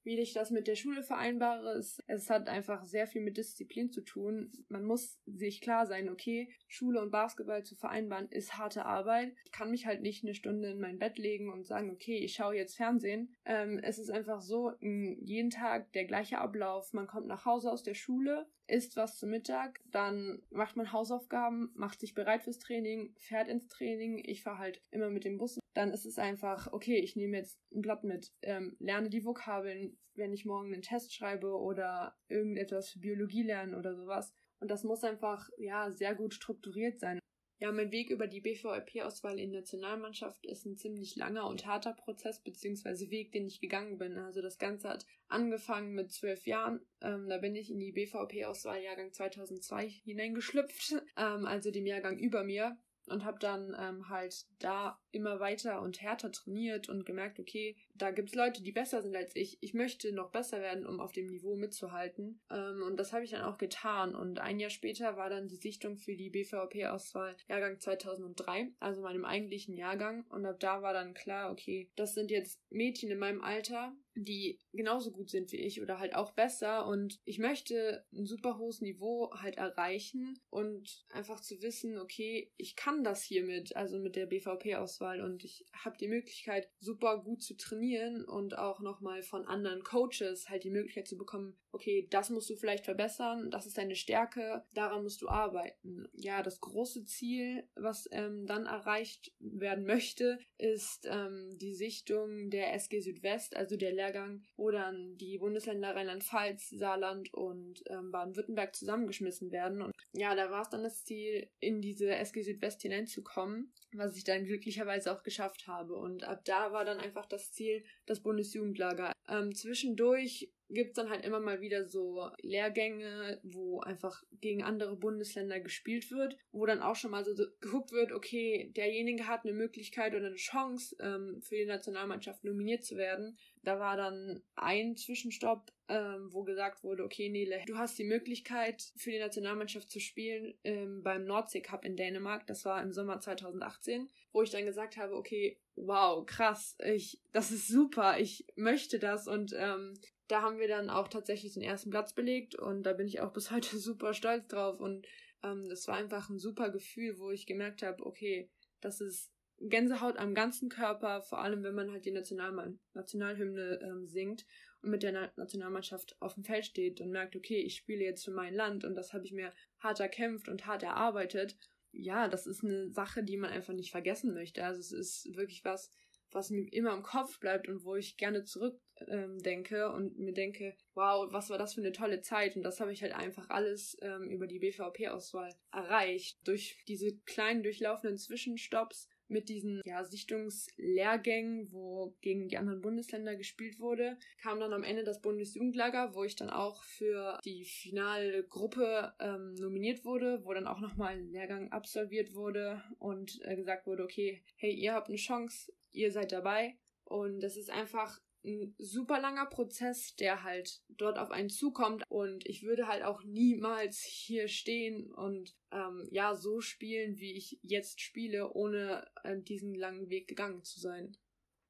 Wie 0.03 0.19
ich 0.19 0.33
das 0.33 0.51
mit 0.51 0.67
der 0.67 0.77
Schule 0.77 1.03
vereinbare, 1.03 1.75
ist, 1.75 2.03
es 2.07 2.31
hat 2.31 2.49
einfach 2.49 2.85
sehr 2.85 3.07
viel 3.07 3.23
mit 3.23 3.37
Disziplin 3.37 3.91
zu 3.91 4.01
tun. 4.01 4.51
Man 4.69 4.85
muss 4.85 5.19
sich 5.27 5.61
klar 5.61 5.87
sein, 5.87 6.09
okay, 6.09 6.49
Schule 6.69 7.01
und 7.03 7.11
Basketball 7.11 7.65
zu 7.65 7.77
vereinbaren 7.77 8.29
ist 8.31 8.57
harte 8.57 8.87
Arbeit. 8.87 9.35
Ich 9.45 9.53
kann 9.53 9.71
mich 9.71 9.87
halt 9.87 10.01
nicht 10.03 10.25
eine 10.25 10.35
Stunde 10.35 10.71
in 10.71 10.81
mein 10.81 10.99
Bett 10.99 11.19
legen 11.19 11.53
und 11.53 11.67
sagen, 11.67 11.91
okay, 11.91 12.19
ich 12.19 12.35
schaue 12.35 12.57
jetzt 12.57 12.77
Fernsehen. 12.77 13.35
Ähm, 13.45 13.79
es 13.83 13.99
ist 13.99 14.11
einfach 14.11 14.41
so, 14.41 14.73
jeden 14.81 15.51
Tag 15.51 15.93
der 15.93 16.07
gleiche 16.07 16.39
Ablauf. 16.39 16.93
Man 16.93 17.07
kommt 17.07 17.27
nach 17.27 17.45
Hause 17.45 17.71
aus 17.71 17.83
der 17.83 17.95
Schule, 17.95 18.47
isst 18.71 18.97
was 18.97 19.19
zu 19.19 19.27
Mittag, 19.27 19.81
dann 19.91 20.43
macht 20.51 20.77
man 20.77 20.93
Hausaufgaben, 20.93 21.71
macht 21.75 22.01
sich 22.01 22.15
bereit 22.15 22.43
fürs 22.43 22.59
Training, 22.59 23.15
fährt 23.19 23.49
ins 23.49 23.69
Training. 23.69 24.23
Ich 24.25 24.43
fahre 24.43 24.59
halt 24.59 24.83
immer 24.91 25.11
mit 25.11 25.25
dem 25.25 25.39
Bus. 25.39 25.59
Dann 25.75 25.91
ist 25.91 26.07
es 26.07 26.19
einfach, 26.19 26.73
okay, 26.73 26.99
ich 26.99 27.17
nehme 27.17 27.37
jetzt 27.37 27.59
ein 27.73 27.83
Blatt 27.83 28.05
mit, 28.05 28.33
ähm, 28.43 28.77
lerne 28.79 29.11
die 29.11 29.25
Vokabeln, 29.25 29.99
wenn 30.15 30.33
ich 30.33 30.45
morgen 30.45 30.73
einen 30.73 30.83
Test 30.83 31.15
schreibe 31.15 31.59
oder 31.59 32.17
irgendetwas 32.29 32.91
für 32.91 32.99
Biologie 32.99 33.43
lernen 33.43 33.75
oder 33.75 33.95
sowas. 33.95 34.33
Und 34.59 34.71
das 34.71 34.85
muss 34.85 35.05
einfach, 35.05 35.49
ja, 35.57 35.91
sehr 35.91 36.15
gut 36.15 36.35
strukturiert 36.35 37.01
sein. 37.01 37.19
Ja, 37.63 37.71
mein 37.73 37.93
Weg 37.93 38.09
über 38.09 38.27
die 38.27 38.41
BVLP-Auswahl 38.41 39.39
in 39.39 39.51
Nationalmannschaft 39.51 40.47
ist 40.47 40.65
ein 40.65 40.79
ziemlich 40.79 41.17
langer 41.17 41.47
und 41.47 41.67
harter 41.67 41.93
Prozess, 41.93 42.43
beziehungsweise 42.43 43.11
Weg, 43.11 43.33
den 43.33 43.47
ich 43.47 43.61
gegangen 43.61 43.99
bin. 43.99 44.17
Also 44.17 44.41
das 44.41 44.57
Ganze 44.57 44.89
hat 44.89 45.05
angefangen 45.29 45.95
mit 45.95 46.11
zwölf 46.11 46.47
Jahren. 46.47 46.81
Ähm, 47.03 47.29
da 47.29 47.37
bin 47.37 47.55
ich 47.55 47.71
in 47.71 47.79
die 47.79 47.93
BVLP-Auswahl 47.93 48.83
Jahrgang 48.83 49.13
2002 49.13 49.89
hineingeschlüpft, 49.89 50.93
ähm, 51.19 51.45
also 51.45 51.71
dem 51.71 51.85
Jahrgang 51.85 52.19
über 52.19 52.45
mir 52.45 52.79
und 53.11 53.25
habe 53.25 53.39
dann 53.39 53.77
ähm, 53.79 54.09
halt 54.09 54.47
da 54.59 54.99
immer 55.13 55.41
weiter 55.41 55.83
und 55.83 56.01
härter 56.01 56.31
trainiert 56.31 56.89
und 56.89 57.05
gemerkt, 57.05 57.41
okay, 57.41 57.77
da 57.95 58.11
gibt 58.11 58.31
es 58.31 58.35
Leute, 58.35 58.63
die 58.63 58.73
besser 58.73 59.03
sind 59.03 59.17
als 59.17 59.35
ich. 59.35 59.59
Ich 59.61 59.75
möchte 59.75 60.13
noch 60.13 60.31
besser 60.31 60.61
werden, 60.61 60.87
um 60.87 61.01
auf 61.01 61.13
dem 61.13 61.27
Niveau 61.27 61.57
mitzuhalten. 61.57 62.41
Ähm, 62.51 62.83
und 62.83 62.97
das 62.99 63.13
habe 63.13 63.25
ich 63.25 63.31
dann 63.31 63.43
auch 63.43 63.59
getan. 63.59 64.15
Und 64.15 64.39
ein 64.39 64.61
Jahr 64.61 64.71
später 64.71 65.17
war 65.17 65.29
dann 65.29 65.49
die 65.49 65.57
Sichtung 65.57 65.97
für 65.97 66.17
die 66.17 66.31
BVP-Auswahl 66.31 67.37
Jahrgang 67.49 67.79
2003, 67.81 68.73
also 68.79 69.03
meinem 69.03 69.25
eigentlichen 69.25 69.77
Jahrgang. 69.77 70.25
Und 70.29 70.47
ab 70.47 70.61
da 70.61 70.83
war 70.83 70.93
dann 70.93 71.15
klar, 71.15 71.51
okay, 71.51 71.91
das 71.97 72.15
sind 72.15 72.31
jetzt 72.31 72.61
Mädchen 72.71 73.11
in 73.11 73.19
meinem 73.19 73.43
Alter, 73.43 73.93
die 74.15 74.59
genauso 74.73 75.13
gut 75.13 75.31
sind 75.31 75.53
wie 75.53 75.57
ich 75.57 75.81
oder 75.81 75.99
halt 75.99 76.15
auch 76.15 76.33
besser 76.33 76.87
und 76.87 77.21
ich 77.25 77.39
möchte 77.39 78.05
ein 78.13 78.27
super 78.27 78.59
hohes 78.59 78.81
Niveau 78.81 79.31
halt 79.35 79.57
erreichen 79.57 80.39
und 80.51 81.05
einfach 81.11 81.41
zu 81.41 81.63
wissen, 81.63 81.99
okay, 81.99 82.53
ich 82.57 82.77
kann 82.77 83.05
das 83.05 83.23
hiermit, 83.23 83.77
also 83.77 83.99
mit 83.99 84.17
der 84.17 84.27
BVP-Auswahl 84.27 85.21
und 85.21 85.45
ich 85.45 85.67
habe 85.73 85.97
die 85.99 86.09
Möglichkeit, 86.09 86.69
super 86.81 87.23
gut 87.23 87.43
zu 87.43 87.57
trainieren 87.57 88.25
und 88.25 88.59
auch 88.59 88.81
nochmal 88.81 89.23
von 89.23 89.47
anderen 89.47 89.83
Coaches 89.83 90.49
halt 90.49 90.65
die 90.65 90.71
Möglichkeit 90.71 91.09
zu 91.09 91.17
bekommen, 91.17 91.57
okay, 91.73 92.09
das 92.11 92.31
musst 92.31 92.51
du 92.51 92.57
vielleicht 92.57 92.85
verbessern, 92.85 93.51
das 93.51 93.67
ist 93.67 93.79
deine 93.79 93.97
Stärke, 93.97 94.65
daran 94.73 95.03
musst 95.03 95.23
du 95.23 95.29
arbeiten. 95.29 96.09
Ja, 96.15 96.43
das 96.43 96.61
große 96.61 97.05
Ziel, 97.05 97.69
was 97.75 98.09
ähm, 98.11 98.47
dann 98.47 98.67
erreicht 98.67 99.33
werden 99.39 99.85
möchte, 99.85 100.39
ist 100.59 101.07
ähm, 101.09 101.57
die 101.59 101.75
Sichtung 101.75 102.51
der 102.51 102.75
SG 102.75 103.01
Südwest, 103.01 103.57
also 103.57 103.77
der 103.77 103.93
Lehrgang, 104.01 104.43
wo 104.57 104.71
dann 104.71 105.17
die 105.19 105.39
Bundesländer 105.39 105.95
Rheinland-Pfalz, 105.95 106.71
Saarland 106.71 107.33
und 107.35 107.83
ähm, 107.89 108.11
Baden-Württemberg 108.11 108.75
zusammengeschmissen 108.75 109.53
werden. 109.53 109.83
Und 109.83 109.93
ja, 110.13 110.35
da 110.35 110.51
war 110.51 110.63
es 110.63 110.71
dann 110.71 110.83
das 110.83 111.05
Ziel, 111.05 111.49
in 111.61 111.83
diese 111.83 112.09
SG 112.17 112.43
Südwest 112.43 112.81
hineinzukommen, 112.83 113.73
was 113.93 114.17
ich 114.17 114.25
dann 114.25 114.45
glücklicherweise 114.45 115.13
auch 115.13 115.23
geschafft 115.23 115.67
habe. 115.67 115.95
Und 115.95 116.25
ab 116.25 116.45
da 116.45 116.73
war 116.73 116.85
dann 116.85 116.99
einfach 116.99 117.27
das 117.27 117.53
Ziel, 117.53 117.85
das 118.07 118.21
Bundesjugendlager. 118.21 119.13
Ähm, 119.29 119.55
zwischendurch 119.55 120.51
gibt 120.71 120.91
es 120.91 120.95
dann 120.95 121.11
halt 121.11 121.25
immer 121.25 121.41
mal 121.41 121.61
wieder 121.61 121.85
so 121.85 122.31
Lehrgänge, 122.43 123.41
wo 123.43 123.81
einfach 123.81 124.23
gegen 124.41 124.63
andere 124.63 124.97
Bundesländer 124.97 125.61
gespielt 125.61 126.11
wird, 126.11 126.37
wo 126.53 126.65
dann 126.67 126.81
auch 126.81 126.97
schon 126.97 127.11
mal 127.11 127.25
so 127.25 127.35
geguckt 127.35 127.93
wird, 127.93 128.13
okay, 128.13 128.71
derjenige 128.77 129.27
hat 129.27 129.45
eine 129.45 129.53
Möglichkeit 129.53 130.15
oder 130.15 130.27
eine 130.27 130.37
Chance, 130.37 130.97
ähm, 131.01 131.41
für 131.43 131.57
die 131.57 131.67
Nationalmannschaft 131.67 132.45
nominiert 132.45 132.85
zu 132.85 132.97
werden. 132.97 133.37
Da 133.63 133.79
war 133.79 133.97
dann 133.97 134.43
ein 134.55 134.97
Zwischenstopp, 134.97 135.71
ähm, 135.89 136.33
wo 136.33 136.45
gesagt 136.45 136.83
wurde, 136.85 137.05
okay, 137.05 137.29
Nele, 137.29 137.63
du 137.67 137.77
hast 137.77 137.99
die 137.99 138.05
Möglichkeit, 138.05 138.93
für 138.97 139.11
die 139.11 139.19
Nationalmannschaft 139.19 139.91
zu 139.91 140.01
spielen 140.01 140.55
ähm, 140.65 141.03
beim 141.03 141.25
Nordsee 141.25 141.61
Cup 141.61 141.85
in 141.85 141.97
Dänemark. 141.97 142.47
Das 142.47 142.65
war 142.65 142.83
im 142.83 142.93
Sommer 142.93 143.21
2018, 143.21 144.09
wo 144.33 144.43
ich 144.43 144.51
dann 144.51 144.67
gesagt 144.67 144.97
habe, 144.97 145.15
okay, 145.15 145.59
wow, 145.77 146.25
krass, 146.25 146.77
ich, 146.85 147.21
das 147.33 147.51
ist 147.51 147.69
super, 147.69 148.19
ich 148.19 148.47
möchte 148.57 148.99
das 148.99 149.27
und 149.27 149.55
ähm, 149.57 149.95
da 150.31 150.43
haben 150.43 150.59
wir 150.59 150.69
dann 150.69 150.91
auch 150.91 151.09
tatsächlich 151.09 151.55
den 151.55 151.63
ersten 151.63 151.91
Platz 151.91 152.13
belegt 152.13 152.55
und 152.55 152.85
da 152.85 152.93
bin 152.93 153.09
ich 153.09 153.21
auch 153.21 153.33
bis 153.33 153.51
heute 153.51 153.79
super 153.79 154.15
stolz 154.15 154.47
drauf 154.49 154.81
und 154.81 155.07
ähm, 155.43 155.69
das 155.69 155.89
war 155.89 155.97
einfach 155.97 156.29
ein 156.29 156.39
super 156.39 156.71
Gefühl, 156.71 157.19
wo 157.19 157.31
ich 157.31 157.47
gemerkt 157.47 157.83
habe, 157.83 158.05
okay, 158.07 158.51
das 158.81 159.01
ist 159.01 159.33
Gänsehaut 159.61 160.17
am 160.17 160.35
ganzen 160.35 160.71
Körper, 160.71 161.21
vor 161.23 161.41
allem 161.41 161.63
wenn 161.63 161.75
man 161.75 161.91
halt 161.91 162.07
die 162.07 162.13
National 162.13 162.79
Nationalhymne 162.95 163.81
ähm, 163.83 164.07
singt 164.07 164.47
und 164.81 164.91
mit 164.91 165.03
der 165.03 165.13
Na 165.13 165.31
Nationalmannschaft 165.37 166.17
auf 166.21 166.35
dem 166.35 166.45
Feld 166.45 166.65
steht 166.65 167.01
und 167.01 167.11
merkt, 167.11 167.37
okay, 167.37 167.59
ich 167.59 167.77
spiele 167.77 168.03
jetzt 168.03 168.25
für 168.25 168.31
mein 168.31 168.55
Land 168.55 168.85
und 168.85 168.95
das 168.95 169.13
habe 169.13 169.27
ich 169.27 169.33
mir 169.33 169.53
hart 169.79 170.01
erkämpft 170.01 170.49
und 170.49 170.67
hart 170.67 170.83
erarbeitet. 170.83 171.59
Ja, 171.93 172.29
das 172.29 172.47
ist 172.47 172.65
eine 172.65 172.91
Sache, 172.91 173.23
die 173.23 173.37
man 173.37 173.51
einfach 173.51 173.75
nicht 173.75 173.91
vergessen 173.91 174.33
möchte. 174.33 174.65
Also 174.65 174.81
es 174.81 174.93
ist 174.93 175.37
wirklich 175.37 175.63
was, 175.65 175.93
was 176.33 176.51
mir 176.51 176.67
immer 176.73 176.95
im 176.95 177.03
Kopf 177.03 177.39
bleibt 177.41 177.69
und 177.69 177.85
wo 177.85 177.97
ich 177.97 178.17
gerne 178.17 178.45
zurückdenke 178.45 179.77
ähm, 179.77 179.95
und 179.95 180.19
mir 180.19 180.33
denke, 180.33 180.77
wow, 180.95 181.27
was 181.33 181.51
war 181.51 181.59
das 181.59 181.75
für 181.75 181.81
eine 181.81 181.93
tolle 181.93 182.21
Zeit 182.21 182.57
und 182.57 182.63
das 182.63 182.81
habe 182.81 182.93
ich 182.93 183.03
halt 183.03 183.15
einfach 183.15 183.49
alles 183.51 183.97
ähm, 184.03 184.31
über 184.31 184.47
die 184.47 184.59
BVP-Auswahl 184.59 185.55
erreicht. 185.73 186.39
Durch 186.45 186.83
diese 186.89 187.17
kleinen 187.27 187.63
durchlaufenden 187.63 188.19
Zwischenstopps 188.19 189.09
mit 189.31 189.49
diesen 189.49 189.81
ja, 189.85 190.05
Sichtungslehrgängen, 190.05 191.73
wo 191.73 192.17
gegen 192.21 192.49
die 192.49 192.59
anderen 192.59 192.81
Bundesländer 192.81 193.37
gespielt 193.37 193.79
wurde, 193.79 194.19
kam 194.43 194.61
dann 194.61 194.73
am 194.73 194.83
Ende 194.83 195.05
das 195.05 195.21
Bundesjugendlager, 195.21 196.15
wo 196.15 196.25
ich 196.25 196.37
dann 196.37 196.51
auch 196.51 196.83
für 196.83 197.39
die 197.45 197.65
finale 197.65 198.45
Gruppe 198.45 199.15
ähm, 199.21 199.55
nominiert 199.55 200.05
wurde, 200.05 200.45
wo 200.45 200.53
dann 200.53 200.67
auch 200.67 200.81
nochmal 200.81 201.15
ein 201.15 201.31
Lehrgang 201.31 201.71
absolviert 201.71 202.35
wurde 202.35 202.83
und 202.99 203.41
äh, 203.45 203.55
gesagt 203.55 203.87
wurde, 203.87 204.03
okay, 204.03 204.43
hey, 204.57 204.75
ihr 204.75 204.95
habt 204.95 205.09
eine 205.09 205.17
Chance, 205.17 205.73
ihr 205.93 206.13
seid 206.13 206.33
dabei. 206.33 206.79
Und 207.05 207.41
das 207.41 207.57
ist 207.57 207.71
einfach 207.71 208.21
ein 208.45 208.75
super 208.79 209.21
langer 209.21 209.47
Prozess, 209.47 210.15
der 210.17 210.43
halt 210.43 210.81
dort 210.89 211.19
auf 211.19 211.31
einen 211.31 211.51
zukommt 211.51 212.05
und 212.09 212.47
ich 212.47 212.63
würde 212.63 212.87
halt 212.87 213.03
auch 213.03 213.23
niemals 213.23 214.01
hier 214.01 214.49
stehen 214.49 215.13
und 215.13 215.55
ähm, 215.73 216.09
ja 216.11 216.35
so 216.35 216.61
spielen, 216.61 217.19
wie 217.19 217.37
ich 217.37 217.59
jetzt 217.63 218.01
spiele, 218.01 218.53
ohne 218.53 219.07
äh, 219.25 219.39
diesen 219.39 219.75
langen 219.75 220.09
Weg 220.09 220.29
gegangen 220.29 220.65
zu 220.65 220.81
sein. 220.81 221.17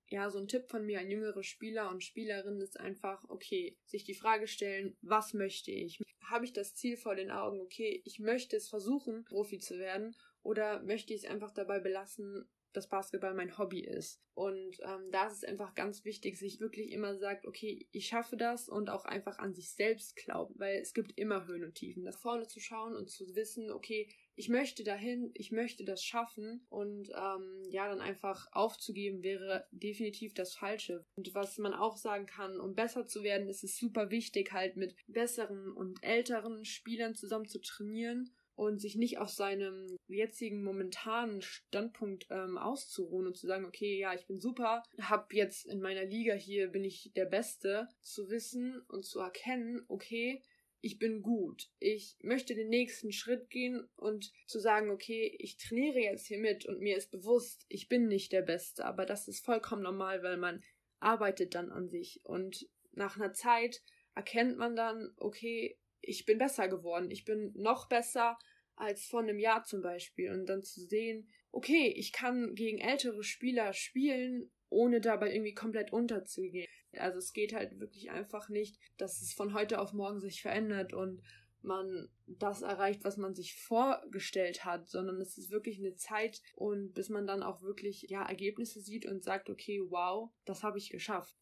Ja, 0.08 0.28
so 0.28 0.38
ein 0.38 0.48
Tipp 0.48 0.68
von 0.68 0.84
mir 0.84 1.00
an 1.00 1.10
jüngere 1.10 1.42
Spieler 1.42 1.88
und 1.90 2.02
Spielerinnen 2.02 2.60
ist 2.60 2.78
einfach, 2.78 3.24
okay, 3.28 3.76
sich 3.84 4.04
die 4.04 4.14
Frage 4.14 4.48
stellen, 4.48 4.96
was 5.02 5.34
möchte 5.34 5.70
ich? 5.70 6.00
Habe 6.24 6.44
ich 6.44 6.52
das 6.52 6.74
Ziel 6.74 6.96
vor 6.96 7.14
den 7.14 7.30
Augen, 7.30 7.60
okay, 7.60 8.02
ich 8.04 8.18
möchte 8.18 8.56
es 8.56 8.68
versuchen, 8.68 9.24
Profi 9.24 9.58
zu 9.58 9.78
werden, 9.78 10.16
oder 10.42 10.82
möchte 10.82 11.14
ich 11.14 11.24
es 11.24 11.30
einfach 11.30 11.52
dabei 11.52 11.78
belassen, 11.80 12.48
dass 12.72 12.88
Basketball 12.88 13.34
mein 13.34 13.58
Hobby 13.58 13.80
ist. 13.80 14.20
Und 14.34 14.78
ähm, 14.80 15.10
da 15.10 15.26
ist 15.26 15.38
es 15.38 15.44
einfach 15.44 15.74
ganz 15.74 16.04
wichtig, 16.04 16.38
sich 16.38 16.60
wirklich 16.60 16.92
immer 16.92 17.16
sagt, 17.16 17.46
okay, 17.46 17.86
ich 17.92 18.06
schaffe 18.06 18.36
das 18.36 18.68
und 18.68 18.88
auch 18.88 19.04
einfach 19.04 19.38
an 19.38 19.54
sich 19.54 19.72
selbst 19.72 20.16
glauben, 20.16 20.54
weil 20.58 20.78
es 20.78 20.94
gibt 20.94 21.18
immer 21.18 21.46
Höhen 21.46 21.64
und 21.64 21.74
Tiefen. 21.74 22.04
Nach 22.04 22.18
vorne 22.18 22.46
zu 22.46 22.60
schauen 22.60 22.96
und 22.96 23.10
zu 23.10 23.34
wissen, 23.34 23.70
okay, 23.70 24.08
ich 24.36 24.48
möchte 24.48 24.84
dahin, 24.84 25.30
ich 25.34 25.52
möchte 25.52 25.84
das 25.84 26.02
schaffen 26.02 26.64
und 26.70 27.10
ähm, 27.10 27.62
ja, 27.68 27.88
dann 27.88 28.00
einfach 28.00 28.48
aufzugeben 28.52 29.22
wäre 29.22 29.66
definitiv 29.70 30.32
das 30.32 30.54
Falsche. 30.54 31.04
Und 31.16 31.34
was 31.34 31.58
man 31.58 31.74
auch 31.74 31.98
sagen 31.98 32.24
kann, 32.24 32.58
um 32.58 32.74
besser 32.74 33.06
zu 33.06 33.22
werden, 33.22 33.48
ist 33.48 33.64
es 33.64 33.76
super 33.76 34.10
wichtig, 34.10 34.52
halt 34.52 34.76
mit 34.76 34.94
besseren 35.06 35.72
und 35.72 36.02
älteren 36.02 36.64
Spielern 36.64 37.14
zusammen 37.14 37.48
zu 37.48 37.60
trainieren 37.60 38.30
und 38.60 38.78
sich 38.78 38.94
nicht 38.94 39.16
auf 39.16 39.30
seinem 39.30 39.96
jetzigen 40.06 40.62
momentanen 40.62 41.40
Standpunkt 41.40 42.26
ähm, 42.28 42.58
auszuruhen 42.58 43.26
und 43.26 43.34
zu 43.34 43.46
sagen, 43.46 43.64
okay, 43.64 43.98
ja, 43.98 44.12
ich 44.12 44.26
bin 44.26 44.38
super, 44.38 44.82
hab 45.00 45.32
jetzt 45.32 45.64
in 45.64 45.80
meiner 45.80 46.04
Liga 46.04 46.34
hier 46.34 46.68
bin 46.68 46.84
ich 46.84 47.10
der 47.16 47.24
Beste, 47.24 47.88
zu 48.02 48.28
wissen 48.28 48.82
und 48.88 49.06
zu 49.06 49.18
erkennen, 49.20 49.82
okay, 49.88 50.42
ich 50.82 50.98
bin 50.98 51.22
gut. 51.22 51.70
Ich 51.78 52.18
möchte 52.20 52.54
den 52.54 52.68
nächsten 52.68 53.12
Schritt 53.12 53.48
gehen 53.48 53.88
und 53.96 54.30
zu 54.46 54.58
sagen, 54.58 54.90
okay, 54.90 55.34
ich 55.38 55.56
trainiere 55.56 56.00
jetzt 56.00 56.26
hier 56.26 56.38
mit 56.38 56.66
und 56.66 56.80
mir 56.80 56.98
ist 56.98 57.10
bewusst, 57.10 57.64
ich 57.68 57.88
bin 57.88 58.08
nicht 58.08 58.30
der 58.30 58.42
Beste, 58.42 58.84
aber 58.84 59.06
das 59.06 59.26
ist 59.26 59.42
vollkommen 59.42 59.82
normal, 59.82 60.22
weil 60.22 60.36
man 60.36 60.62
arbeitet 60.98 61.54
dann 61.54 61.70
an 61.70 61.88
sich 61.88 62.20
und 62.24 62.68
nach 62.92 63.16
einer 63.16 63.32
Zeit 63.32 63.80
erkennt 64.14 64.58
man 64.58 64.76
dann, 64.76 65.14
okay, 65.16 65.78
ich 66.02 66.24
bin 66.24 66.38
besser 66.38 66.68
geworden, 66.68 67.10
ich 67.10 67.24
bin 67.24 67.52
noch 67.54 67.88
besser 67.88 68.38
als 68.80 69.06
vor 69.06 69.20
einem 69.20 69.38
Jahr 69.38 69.64
zum 69.64 69.82
Beispiel 69.82 70.32
und 70.32 70.46
dann 70.46 70.62
zu 70.62 70.80
sehen, 70.80 71.28
okay, 71.52 71.92
ich 71.96 72.12
kann 72.12 72.54
gegen 72.54 72.78
ältere 72.78 73.22
Spieler 73.22 73.72
spielen, 73.72 74.50
ohne 74.68 75.00
dabei 75.00 75.32
irgendwie 75.32 75.54
komplett 75.54 75.92
unterzugehen. 75.92 76.66
Also 76.96 77.18
es 77.18 77.32
geht 77.32 77.52
halt 77.52 77.78
wirklich 77.80 78.10
einfach 78.10 78.48
nicht, 78.48 78.78
dass 78.96 79.20
es 79.20 79.32
von 79.32 79.54
heute 79.54 79.80
auf 79.80 79.92
morgen 79.92 80.20
sich 80.20 80.42
verändert 80.42 80.92
und 80.92 81.22
man 81.62 82.08
das 82.26 82.62
erreicht, 82.62 83.04
was 83.04 83.16
man 83.16 83.34
sich 83.34 83.54
vorgestellt 83.54 84.64
hat, 84.64 84.88
sondern 84.88 85.20
es 85.20 85.36
ist 85.36 85.50
wirklich 85.50 85.78
eine 85.78 85.94
Zeit 85.94 86.40
und 86.54 86.94
bis 86.94 87.10
man 87.10 87.26
dann 87.26 87.42
auch 87.42 87.62
wirklich 87.62 88.06
ja 88.08 88.22
Ergebnisse 88.26 88.80
sieht 88.80 89.06
und 89.06 89.22
sagt, 89.22 89.50
okay, 89.50 89.80
wow, 89.88 90.30
das 90.44 90.62
habe 90.62 90.78
ich 90.78 90.90
geschafft. 90.90 91.36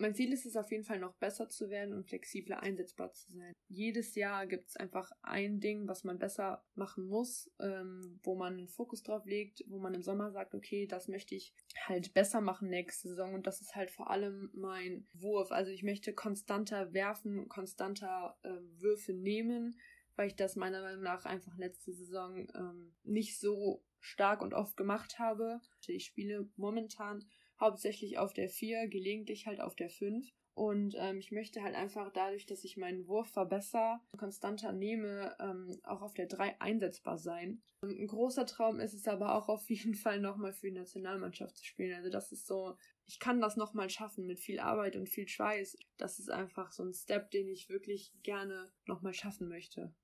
Mein 0.00 0.14
Ziel 0.14 0.32
ist 0.32 0.46
es 0.46 0.56
auf 0.56 0.70
jeden 0.70 0.84
Fall 0.84 1.00
noch 1.00 1.14
besser 1.14 1.48
zu 1.48 1.70
werden 1.70 1.92
und 1.92 2.06
flexibler 2.06 2.62
einsetzbar 2.62 3.12
zu 3.12 3.32
sein. 3.32 3.52
Jedes 3.66 4.14
Jahr 4.14 4.46
gibt 4.46 4.68
es 4.68 4.76
einfach 4.76 5.10
ein 5.22 5.58
Ding, 5.58 5.88
was 5.88 6.04
man 6.04 6.20
besser 6.20 6.64
machen 6.76 7.04
muss, 7.04 7.50
ähm, 7.58 8.20
wo 8.22 8.36
man 8.36 8.54
einen 8.54 8.68
Fokus 8.68 9.02
drauf 9.02 9.26
legt, 9.26 9.64
wo 9.66 9.80
man 9.80 9.94
im 9.94 10.02
Sommer 10.02 10.30
sagt, 10.30 10.54
okay, 10.54 10.86
das 10.86 11.08
möchte 11.08 11.34
ich 11.34 11.52
halt 11.86 12.14
besser 12.14 12.40
machen 12.40 12.68
nächste 12.68 13.08
Saison 13.08 13.34
und 13.34 13.48
das 13.48 13.60
ist 13.60 13.74
halt 13.74 13.90
vor 13.90 14.10
allem 14.10 14.50
mein 14.54 15.08
Wurf. 15.14 15.50
Also 15.50 15.72
ich 15.72 15.82
möchte 15.82 16.14
konstanter 16.14 16.92
werfen, 16.92 17.48
konstanter 17.48 18.38
äh, 18.44 18.50
Würfe 18.80 19.12
nehmen, 19.12 19.80
weil 20.14 20.28
ich 20.28 20.36
das 20.36 20.54
meiner 20.54 20.80
Meinung 20.80 21.02
nach 21.02 21.24
einfach 21.24 21.56
letzte 21.58 21.92
Saison 21.92 22.46
ähm, 22.54 22.94
nicht 23.02 23.40
so 23.40 23.82
stark 24.00 24.42
und 24.42 24.54
oft 24.54 24.76
gemacht 24.76 25.18
habe. 25.18 25.60
Ich 25.86 26.04
spiele 26.04 26.48
momentan 26.56 27.24
hauptsächlich 27.60 28.18
auf 28.18 28.32
der 28.32 28.48
4, 28.48 28.88
gelegentlich 28.88 29.46
halt 29.46 29.60
auf 29.60 29.74
der 29.74 29.90
5. 29.90 30.28
Und 30.54 30.96
ähm, 30.98 31.18
ich 31.18 31.30
möchte 31.30 31.62
halt 31.62 31.76
einfach 31.76 32.10
dadurch, 32.12 32.44
dass 32.44 32.64
ich 32.64 32.76
meinen 32.76 33.06
Wurf 33.06 33.30
verbessere, 33.30 34.00
konstanter 34.16 34.72
nehme, 34.72 35.36
ähm, 35.38 35.78
auch 35.84 36.02
auf 36.02 36.14
der 36.14 36.26
3 36.26 36.60
einsetzbar 36.60 37.16
sein. 37.16 37.62
Ähm, 37.84 37.90
ein 37.90 38.06
großer 38.08 38.44
Traum 38.44 38.80
ist 38.80 38.92
es 38.92 39.06
aber 39.06 39.36
auch 39.36 39.48
auf 39.48 39.70
jeden 39.70 39.94
Fall 39.94 40.20
nochmal 40.20 40.52
für 40.52 40.66
die 40.66 40.78
Nationalmannschaft 40.78 41.56
zu 41.56 41.64
spielen. 41.64 41.94
Also 41.94 42.10
das 42.10 42.32
ist 42.32 42.48
so, 42.48 42.76
ich 43.06 43.20
kann 43.20 43.40
das 43.40 43.56
nochmal 43.56 43.88
schaffen 43.88 44.26
mit 44.26 44.40
viel 44.40 44.58
Arbeit 44.58 44.96
und 44.96 45.08
viel 45.08 45.28
Schweiß. 45.28 45.76
Das 45.96 46.18
ist 46.18 46.30
einfach 46.30 46.72
so 46.72 46.82
ein 46.82 46.92
Step, 46.92 47.30
den 47.30 47.48
ich 47.48 47.68
wirklich 47.68 48.12
gerne 48.24 48.72
nochmal 48.86 49.14
schaffen 49.14 49.48
möchte. 49.48 49.94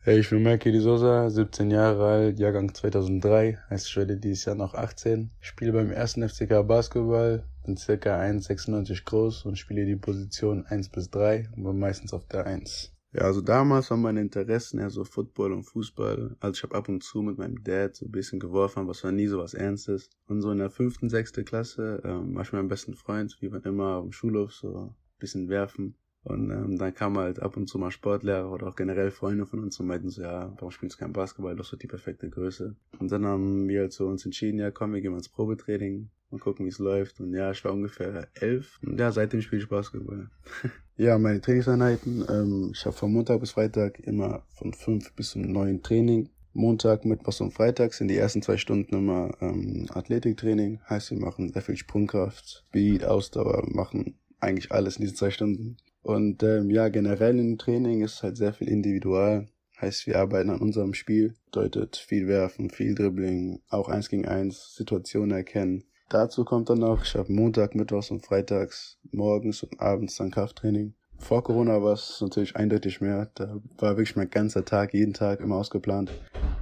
Hey, 0.00 0.20
ich 0.20 0.30
bin 0.30 0.44
Merki 0.44 0.70
Di 0.70 0.78
Sosa, 0.78 1.28
17 1.28 1.72
Jahre 1.72 2.06
alt, 2.06 2.38
Jahrgang 2.38 2.72
2003, 2.72 3.58
heißt 3.68 3.88
ich 3.88 3.96
werde 3.96 4.16
dieses 4.16 4.44
Jahr 4.44 4.54
noch 4.54 4.74
18. 4.74 5.32
Ich 5.40 5.48
spiele 5.48 5.72
beim 5.72 5.90
ersten 5.90 6.26
FCK 6.26 6.62
Basketball, 6.62 7.44
bin 7.66 7.76
circa 7.76 8.18
1,96 8.18 9.04
groß 9.04 9.44
und 9.44 9.58
spiele 9.58 9.84
die 9.84 9.96
Position 9.96 10.64
1 10.64 10.90
bis 10.90 11.10
3 11.10 11.50
und 11.56 11.64
bin 11.64 11.78
meistens 11.80 12.14
auf 12.14 12.26
der 12.28 12.46
1. 12.46 12.94
Ja, 13.12 13.22
also 13.22 13.40
damals 13.40 13.90
waren 13.90 14.00
meine 14.00 14.20
Interessen 14.20 14.78
eher 14.78 14.90
so 14.90 15.02
Football 15.02 15.52
und 15.52 15.64
Fußball. 15.64 16.36
Also 16.38 16.56
ich 16.56 16.62
habe 16.62 16.76
ab 16.76 16.88
und 16.88 17.02
zu 17.02 17.20
mit 17.20 17.36
meinem 17.36 17.62
Dad 17.64 17.96
so 17.96 18.06
ein 18.06 18.12
bisschen 18.12 18.38
geworfen, 18.38 18.80
aber 18.80 18.92
es 18.92 19.02
war 19.02 19.12
nie 19.12 19.26
so 19.26 19.38
was 19.38 19.54
Ernstes. 19.54 20.10
Und 20.28 20.42
so 20.42 20.52
in 20.52 20.58
der 20.58 20.70
fünften, 20.70 21.10
sechsten 21.10 21.44
Klasse 21.44 22.00
ähm, 22.04 22.36
war 22.36 22.42
ich 22.42 22.52
mit 22.52 22.60
meinem 22.60 22.68
besten 22.68 22.94
Freund, 22.94 23.36
wie 23.40 23.48
man 23.48 23.62
immer 23.62 23.96
am 23.96 24.12
Schulhof 24.12 24.52
so 24.52 24.76
ein 24.76 24.94
bisschen 25.18 25.48
werfen. 25.48 25.96
Und 26.28 26.50
ähm, 26.50 26.76
dann 26.76 26.94
kam 26.94 27.16
halt 27.16 27.40
ab 27.40 27.56
und 27.56 27.68
zu 27.68 27.78
mal 27.78 27.90
Sportlehrer 27.90 28.52
oder 28.52 28.68
auch 28.68 28.76
generell 28.76 29.10
Freunde 29.10 29.46
von 29.46 29.60
uns 29.60 29.80
und 29.80 29.86
meinten 29.86 30.10
so, 30.10 30.20
ja, 30.20 30.52
warum 30.56 30.70
spielst 30.70 30.96
du 30.96 31.00
kein 31.00 31.14
Basketball? 31.14 31.56
Das 31.56 31.72
wird 31.72 31.82
die 31.82 31.86
perfekte 31.86 32.28
Größe. 32.28 32.76
Und 32.98 33.10
dann 33.10 33.24
haben 33.24 33.66
wir 33.66 33.80
halt 33.80 33.94
so 33.94 34.06
uns 34.06 34.26
entschieden, 34.26 34.58
ja 34.58 34.70
komm, 34.70 34.92
wir 34.92 35.00
gehen 35.00 35.12
mal 35.12 35.16
ins 35.16 35.30
Probetraining, 35.30 36.10
mal 36.30 36.38
gucken, 36.38 36.66
wie 36.66 36.70
es 36.70 36.78
läuft. 36.78 37.20
Und 37.20 37.32
ja, 37.32 37.50
ich 37.50 37.64
war 37.64 37.72
ungefähr 37.72 38.28
elf. 38.34 38.78
Und 38.84 39.00
ja, 39.00 39.10
seitdem 39.10 39.40
spiele 39.40 39.62
ich 39.62 39.68
Basketball. 39.70 40.28
ja, 40.98 41.18
meine 41.18 41.40
Trainingseinheiten, 41.40 42.26
ähm, 42.28 42.72
ich 42.74 42.84
habe 42.84 42.94
von 42.94 43.10
Montag 43.10 43.40
bis 43.40 43.52
Freitag 43.52 43.98
immer 44.00 44.42
von 44.50 44.74
fünf 44.74 45.10
bis 45.14 45.30
zum 45.30 45.50
neun 45.50 45.82
Training. 45.82 46.28
Montag, 46.52 47.06
Mittwochs 47.06 47.40
und 47.40 47.52
Freitag 47.52 47.94
sind 47.94 48.08
die 48.08 48.16
ersten 48.16 48.42
zwei 48.42 48.58
Stunden 48.58 48.94
immer 48.94 49.30
ähm, 49.40 49.86
Athletiktraining. 49.94 50.80
Heißt, 50.90 51.10
wir 51.10 51.18
machen 51.18 51.52
sehr 51.52 51.62
viel 51.62 51.76
Sprungkraft, 51.76 52.64
Speed, 52.68 53.04
Ausdauer, 53.04 53.66
machen 53.70 54.18
eigentlich 54.40 54.72
alles 54.72 54.96
in 54.96 55.02
diesen 55.02 55.16
zwei 55.16 55.30
Stunden. 55.30 55.78
Und 56.02 56.42
ähm, 56.42 56.70
ja, 56.70 56.88
generell 56.88 57.38
im 57.38 57.58
Training 57.58 58.02
ist 58.02 58.22
halt 58.22 58.36
sehr 58.36 58.52
viel 58.52 58.68
individual. 58.68 59.48
Heißt, 59.80 60.06
wir 60.06 60.18
arbeiten 60.18 60.50
an 60.50 60.60
unserem 60.60 60.94
Spiel, 60.94 61.34
bedeutet 61.46 61.96
viel 61.96 62.26
werfen, 62.26 62.70
viel 62.70 62.94
Dribbling, 62.94 63.60
auch 63.68 63.88
eins 63.88 64.08
gegen 64.08 64.26
eins, 64.26 64.74
Situationen 64.74 65.36
erkennen. 65.36 65.84
Dazu 66.08 66.44
kommt 66.44 66.70
dann 66.70 66.82
auch, 66.82 67.02
ich 67.04 67.14
habe 67.14 67.32
Montag, 67.32 67.74
Mittwochs 67.74 68.10
und 68.10 68.24
Freitags, 68.24 68.98
morgens 69.12 69.62
und 69.62 69.78
abends 69.80 70.16
dann 70.16 70.30
Krafttraining. 70.30 70.94
Vor 71.18 71.44
Corona 71.44 71.82
war 71.82 71.92
es 71.92 72.18
natürlich 72.20 72.56
eindeutig 72.56 73.00
mehr. 73.00 73.30
Da 73.34 73.60
war 73.76 73.96
wirklich 73.96 74.16
mein 74.16 74.30
ganzer 74.30 74.64
Tag, 74.64 74.94
jeden 74.94 75.12
Tag 75.12 75.40
immer 75.40 75.56
ausgeplant. 75.56 76.10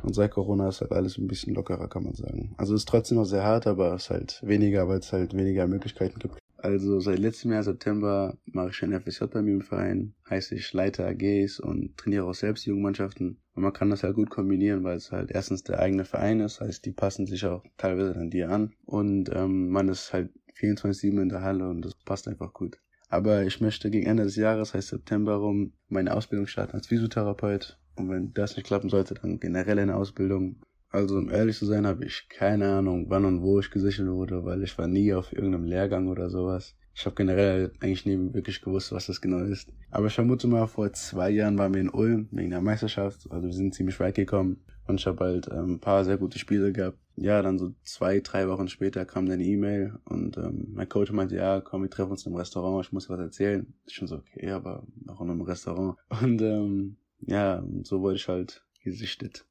Und 0.03 0.14
seit 0.14 0.33
Corona 0.33 0.68
ist 0.68 0.81
halt 0.81 0.92
alles 0.92 1.18
ein 1.18 1.29
bisschen 1.29 1.55
lockerer, 1.55 1.88
kann 1.88 2.05
man 2.05 2.14
sagen. 2.14 2.55
Also 2.57 2.75
es 2.75 2.83
ist 2.83 2.88
trotzdem 2.88 3.18
noch 3.18 3.25
sehr 3.25 3.44
hart, 3.44 3.66
aber 3.66 3.94
es 3.94 4.05
ist 4.05 4.11
halt 4.11 4.40
weniger, 4.42 4.88
weil 4.88 4.99
es 4.99 5.12
halt 5.12 5.35
weniger 5.35 5.66
Möglichkeiten 5.66 6.18
gibt. 6.18 6.38
Also 6.59 7.01
seit 7.01 7.19
letztem 7.19 7.53
Jahr 7.53 7.62
September 7.62 8.37
mache 8.47 8.71
ich 8.71 8.83
ein 8.83 8.99
FSJ 8.99 9.25
bei 9.27 9.42
mir 9.42 9.53
im 9.53 9.61
Verein, 9.61 10.14
heißt 10.29 10.53
ich 10.53 10.73
leite 10.73 11.07
AGs 11.07 11.61
und 11.61 11.97
trainiere 11.97 12.25
auch 12.25 12.35
selbst 12.35 12.64
Jugendmannschaften. 12.64 13.38
Und 13.55 13.62
man 13.62 13.73
kann 13.73 13.90
das 13.90 14.03
halt 14.03 14.16
gut 14.16 14.31
kombinieren, 14.31 14.83
weil 14.83 14.97
es 14.97 15.12
halt 15.12 15.31
erstens 15.31 15.62
der 15.64 15.81
eigene 15.81 16.05
Verein 16.05 16.40
ist, 16.40 16.61
heißt 16.61 16.85
die 16.85 16.92
passen 16.92 17.27
sich 17.27 17.45
auch 17.45 17.62
teilweise 17.77 18.14
dann 18.14 18.31
dir 18.31 18.51
an. 18.51 18.75
Und 18.85 19.31
ähm, 19.35 19.69
man 19.69 19.88
ist 19.88 20.12
halt 20.12 20.31
24-7 20.59 21.21
in 21.21 21.29
der 21.29 21.42
Halle 21.42 21.69
und 21.69 21.83
das 21.85 21.95
passt 22.05 22.27
einfach 22.29 22.53
gut. 22.53 22.79
Aber 23.09 23.45
ich 23.45 23.61
möchte 23.61 23.90
gegen 23.90 24.07
Ende 24.07 24.25
des 24.25 24.37
Jahres, 24.37 24.75
heißt 24.75 24.88
September 24.88 25.37
rum, 25.37 25.73
meine 25.88 26.14
Ausbildung 26.14 26.47
starten 26.47 26.75
als 26.75 26.88
Physiotherapeut. 26.88 27.79
Und 27.97 28.11
wenn 28.11 28.33
das 28.35 28.57
nicht 28.57 28.66
klappen 28.66 28.90
sollte, 28.90 29.14
dann 29.14 29.40
generell 29.40 29.79
eine 29.79 29.97
Ausbildung 29.97 30.61
Also 30.97 31.19
um 31.19 31.29
ehrlich 31.29 31.59
zu 31.59 31.67
sein, 31.67 31.87
habe 31.87 32.07
ich 32.07 32.27
keine 32.31 32.73
Ahnung, 32.73 33.11
wann 33.11 33.27
und 33.27 33.43
wo 33.43 33.61
ich 33.61 33.71
gesichert 33.71 34.09
wurde, 34.09 34.47
weil 34.47 34.63
ich 34.63 34.79
war 34.79 34.89
nie 34.89 35.13
auf 35.13 35.31
irgendeinem 35.31 35.67
Lehrgang 35.67 36.09
oder 36.09 36.31
sowas. 36.31 36.75
Ich 36.95 37.05
habe 37.05 37.15
generell 37.15 37.71
eigentlich 37.81 38.07
nie 38.07 38.33
wirklich 38.33 38.63
gewusst, 38.63 38.93
was 38.93 39.05
das 39.05 39.21
genau 39.21 39.41
ist. 39.41 39.71
Aber 39.91 40.07
ich 40.07 40.15
vermute 40.15 40.49
mal, 40.49 40.67
vor 40.67 40.91
zwei 40.95 41.29
Jahren 41.29 41.59
waren 41.59 41.75
wir 41.75 41.83
in 41.83 41.91
Ulm 41.91 42.29
wegen 42.31 42.49
der 42.49 42.63
Meisterschaft. 42.63 43.31
Also 43.31 43.47
wir 43.47 43.53
sind 43.53 43.75
ziemlich 43.75 44.01
weit 44.01 44.15
gekommen 44.15 44.65
und 44.87 44.99
ich 44.99 45.07
habe 45.07 45.23
halt 45.23 45.49
ähm, 45.53 45.75
ein 45.75 45.81
paar 45.81 46.03
sehr 46.07 46.17
gute 46.17 46.39
Spiele 46.39 46.73
gehabt. 46.73 46.99
Ja, 47.17 47.43
dann 47.43 47.59
so 47.59 47.75
zwei, 47.83 48.21
drei 48.21 48.49
Wochen 48.49 48.69
später 48.69 49.05
kam 49.05 49.27
dann 49.27 49.35
eine 49.35 49.45
E-Mail 49.45 49.99
und 50.07 50.39
ähm, 50.39 50.69
mein 50.73 50.89
Coach 50.89 51.13
meinte, 51.13 51.37
ja, 51.37 51.61
komm, 51.61 51.83
wir 51.83 51.91
treffen 51.91 52.13
uns 52.13 52.25
im 52.25 52.35
Restaurant, 52.35 52.87
ich 52.87 52.93
muss 52.93 53.07
dir 53.07 53.13
was 53.13 53.21
erzählen. 53.21 53.75
Ich 53.85 53.97
schon 53.97 54.09
so, 54.09 54.17
okay, 54.17 54.51
aber 54.51 54.87
auch 55.09 55.21
in 55.21 55.29
einem 55.29 55.43
Restaurant. 55.43 55.99
Und 56.23 56.41
ähm, 56.41 56.97
ja, 57.21 57.63
so 57.83 58.01
wurde 58.01 58.17
ich 58.17 58.29
halt 58.29 58.65
gesichtet. 58.83 59.45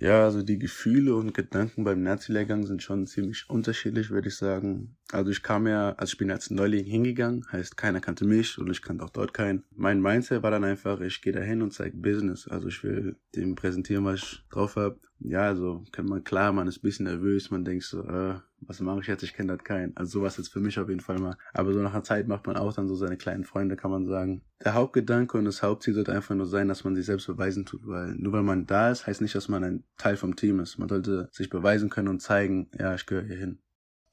Ja, 0.00 0.24
also 0.24 0.42
die 0.42 0.60
Gefühle 0.60 1.16
und 1.16 1.34
Gedanken 1.34 1.82
beim 1.82 2.02
Nazi-Lehrgang 2.04 2.64
sind 2.64 2.84
schon 2.84 3.08
ziemlich 3.08 3.50
unterschiedlich, 3.50 4.10
würde 4.10 4.28
ich 4.28 4.36
sagen. 4.36 4.96
Also 5.10 5.32
ich 5.32 5.42
kam 5.42 5.66
ja, 5.66 5.90
also 5.94 6.12
ich 6.12 6.18
bin 6.18 6.30
als 6.30 6.50
Neuling 6.50 6.84
hingegangen, 6.84 7.44
heißt 7.50 7.76
keiner 7.76 8.00
kannte 8.00 8.24
mich 8.24 8.58
und 8.58 8.70
ich 8.70 8.80
kannte 8.80 9.04
auch 9.04 9.10
dort 9.10 9.34
keinen. 9.34 9.64
Mein 9.74 10.00
Mindset 10.00 10.44
war 10.44 10.52
dann 10.52 10.62
einfach, 10.62 11.00
ich 11.00 11.20
gehe 11.20 11.32
da 11.32 11.40
hin 11.40 11.62
und 11.62 11.72
zeige 11.72 11.96
Business. 11.96 12.46
Also 12.46 12.68
ich 12.68 12.84
will 12.84 13.16
dem 13.34 13.56
präsentieren, 13.56 14.04
was 14.04 14.22
ich 14.22 14.44
drauf 14.50 14.76
habe. 14.76 15.00
Ja, 15.20 15.42
also 15.42 15.84
kann 15.90 16.06
man 16.06 16.22
klar, 16.22 16.52
man 16.52 16.68
ist 16.68 16.78
ein 16.78 16.82
bisschen 16.82 17.06
nervös, 17.06 17.50
man 17.50 17.64
denkt 17.64 17.84
so, 17.84 18.04
äh, 18.04 18.36
was 18.60 18.80
mache 18.80 19.00
ich 19.00 19.06
jetzt? 19.06 19.22
Ich 19.22 19.34
kenne 19.34 19.56
das 19.56 19.64
keinen. 19.64 19.96
Also 19.96 20.20
sowas 20.20 20.36
jetzt 20.36 20.52
für 20.52 20.60
mich 20.60 20.78
auf 20.78 20.88
jeden 20.88 21.00
Fall 21.00 21.18
mal. 21.18 21.36
Aber 21.52 21.72
so 21.72 21.80
nach 21.80 21.92
einer 21.92 22.02
Zeit 22.02 22.28
macht 22.28 22.46
man 22.46 22.56
auch 22.56 22.72
dann 22.72 22.88
so 22.88 22.94
seine 22.94 23.16
kleinen 23.16 23.44
Freunde, 23.44 23.76
kann 23.76 23.90
man 23.90 24.06
sagen. 24.06 24.42
Der 24.64 24.74
Hauptgedanke 24.74 25.38
und 25.38 25.44
das 25.44 25.62
Hauptziel 25.62 25.94
sollte 25.94 26.12
einfach 26.12 26.34
nur 26.34 26.46
sein, 26.46 26.68
dass 26.68 26.84
man 26.84 26.94
sich 26.94 27.06
selbst 27.06 27.26
beweisen 27.26 27.66
tut, 27.66 27.86
weil 27.86 28.14
nur 28.14 28.32
weil 28.32 28.42
man 28.42 28.66
da 28.66 28.90
ist, 28.90 29.06
heißt 29.06 29.20
nicht, 29.20 29.34
dass 29.34 29.48
man 29.48 29.64
ein 29.64 29.84
Teil 29.96 30.16
vom 30.16 30.36
Team 30.36 30.60
ist. 30.60 30.78
Man 30.78 30.88
sollte 30.88 31.28
sich 31.32 31.50
beweisen 31.50 31.90
können 31.90 32.08
und 32.08 32.20
zeigen, 32.20 32.70
ja, 32.78 32.94
ich 32.94 33.06
gehöre 33.06 33.24
hier 33.24 33.36
hin. 33.36 33.58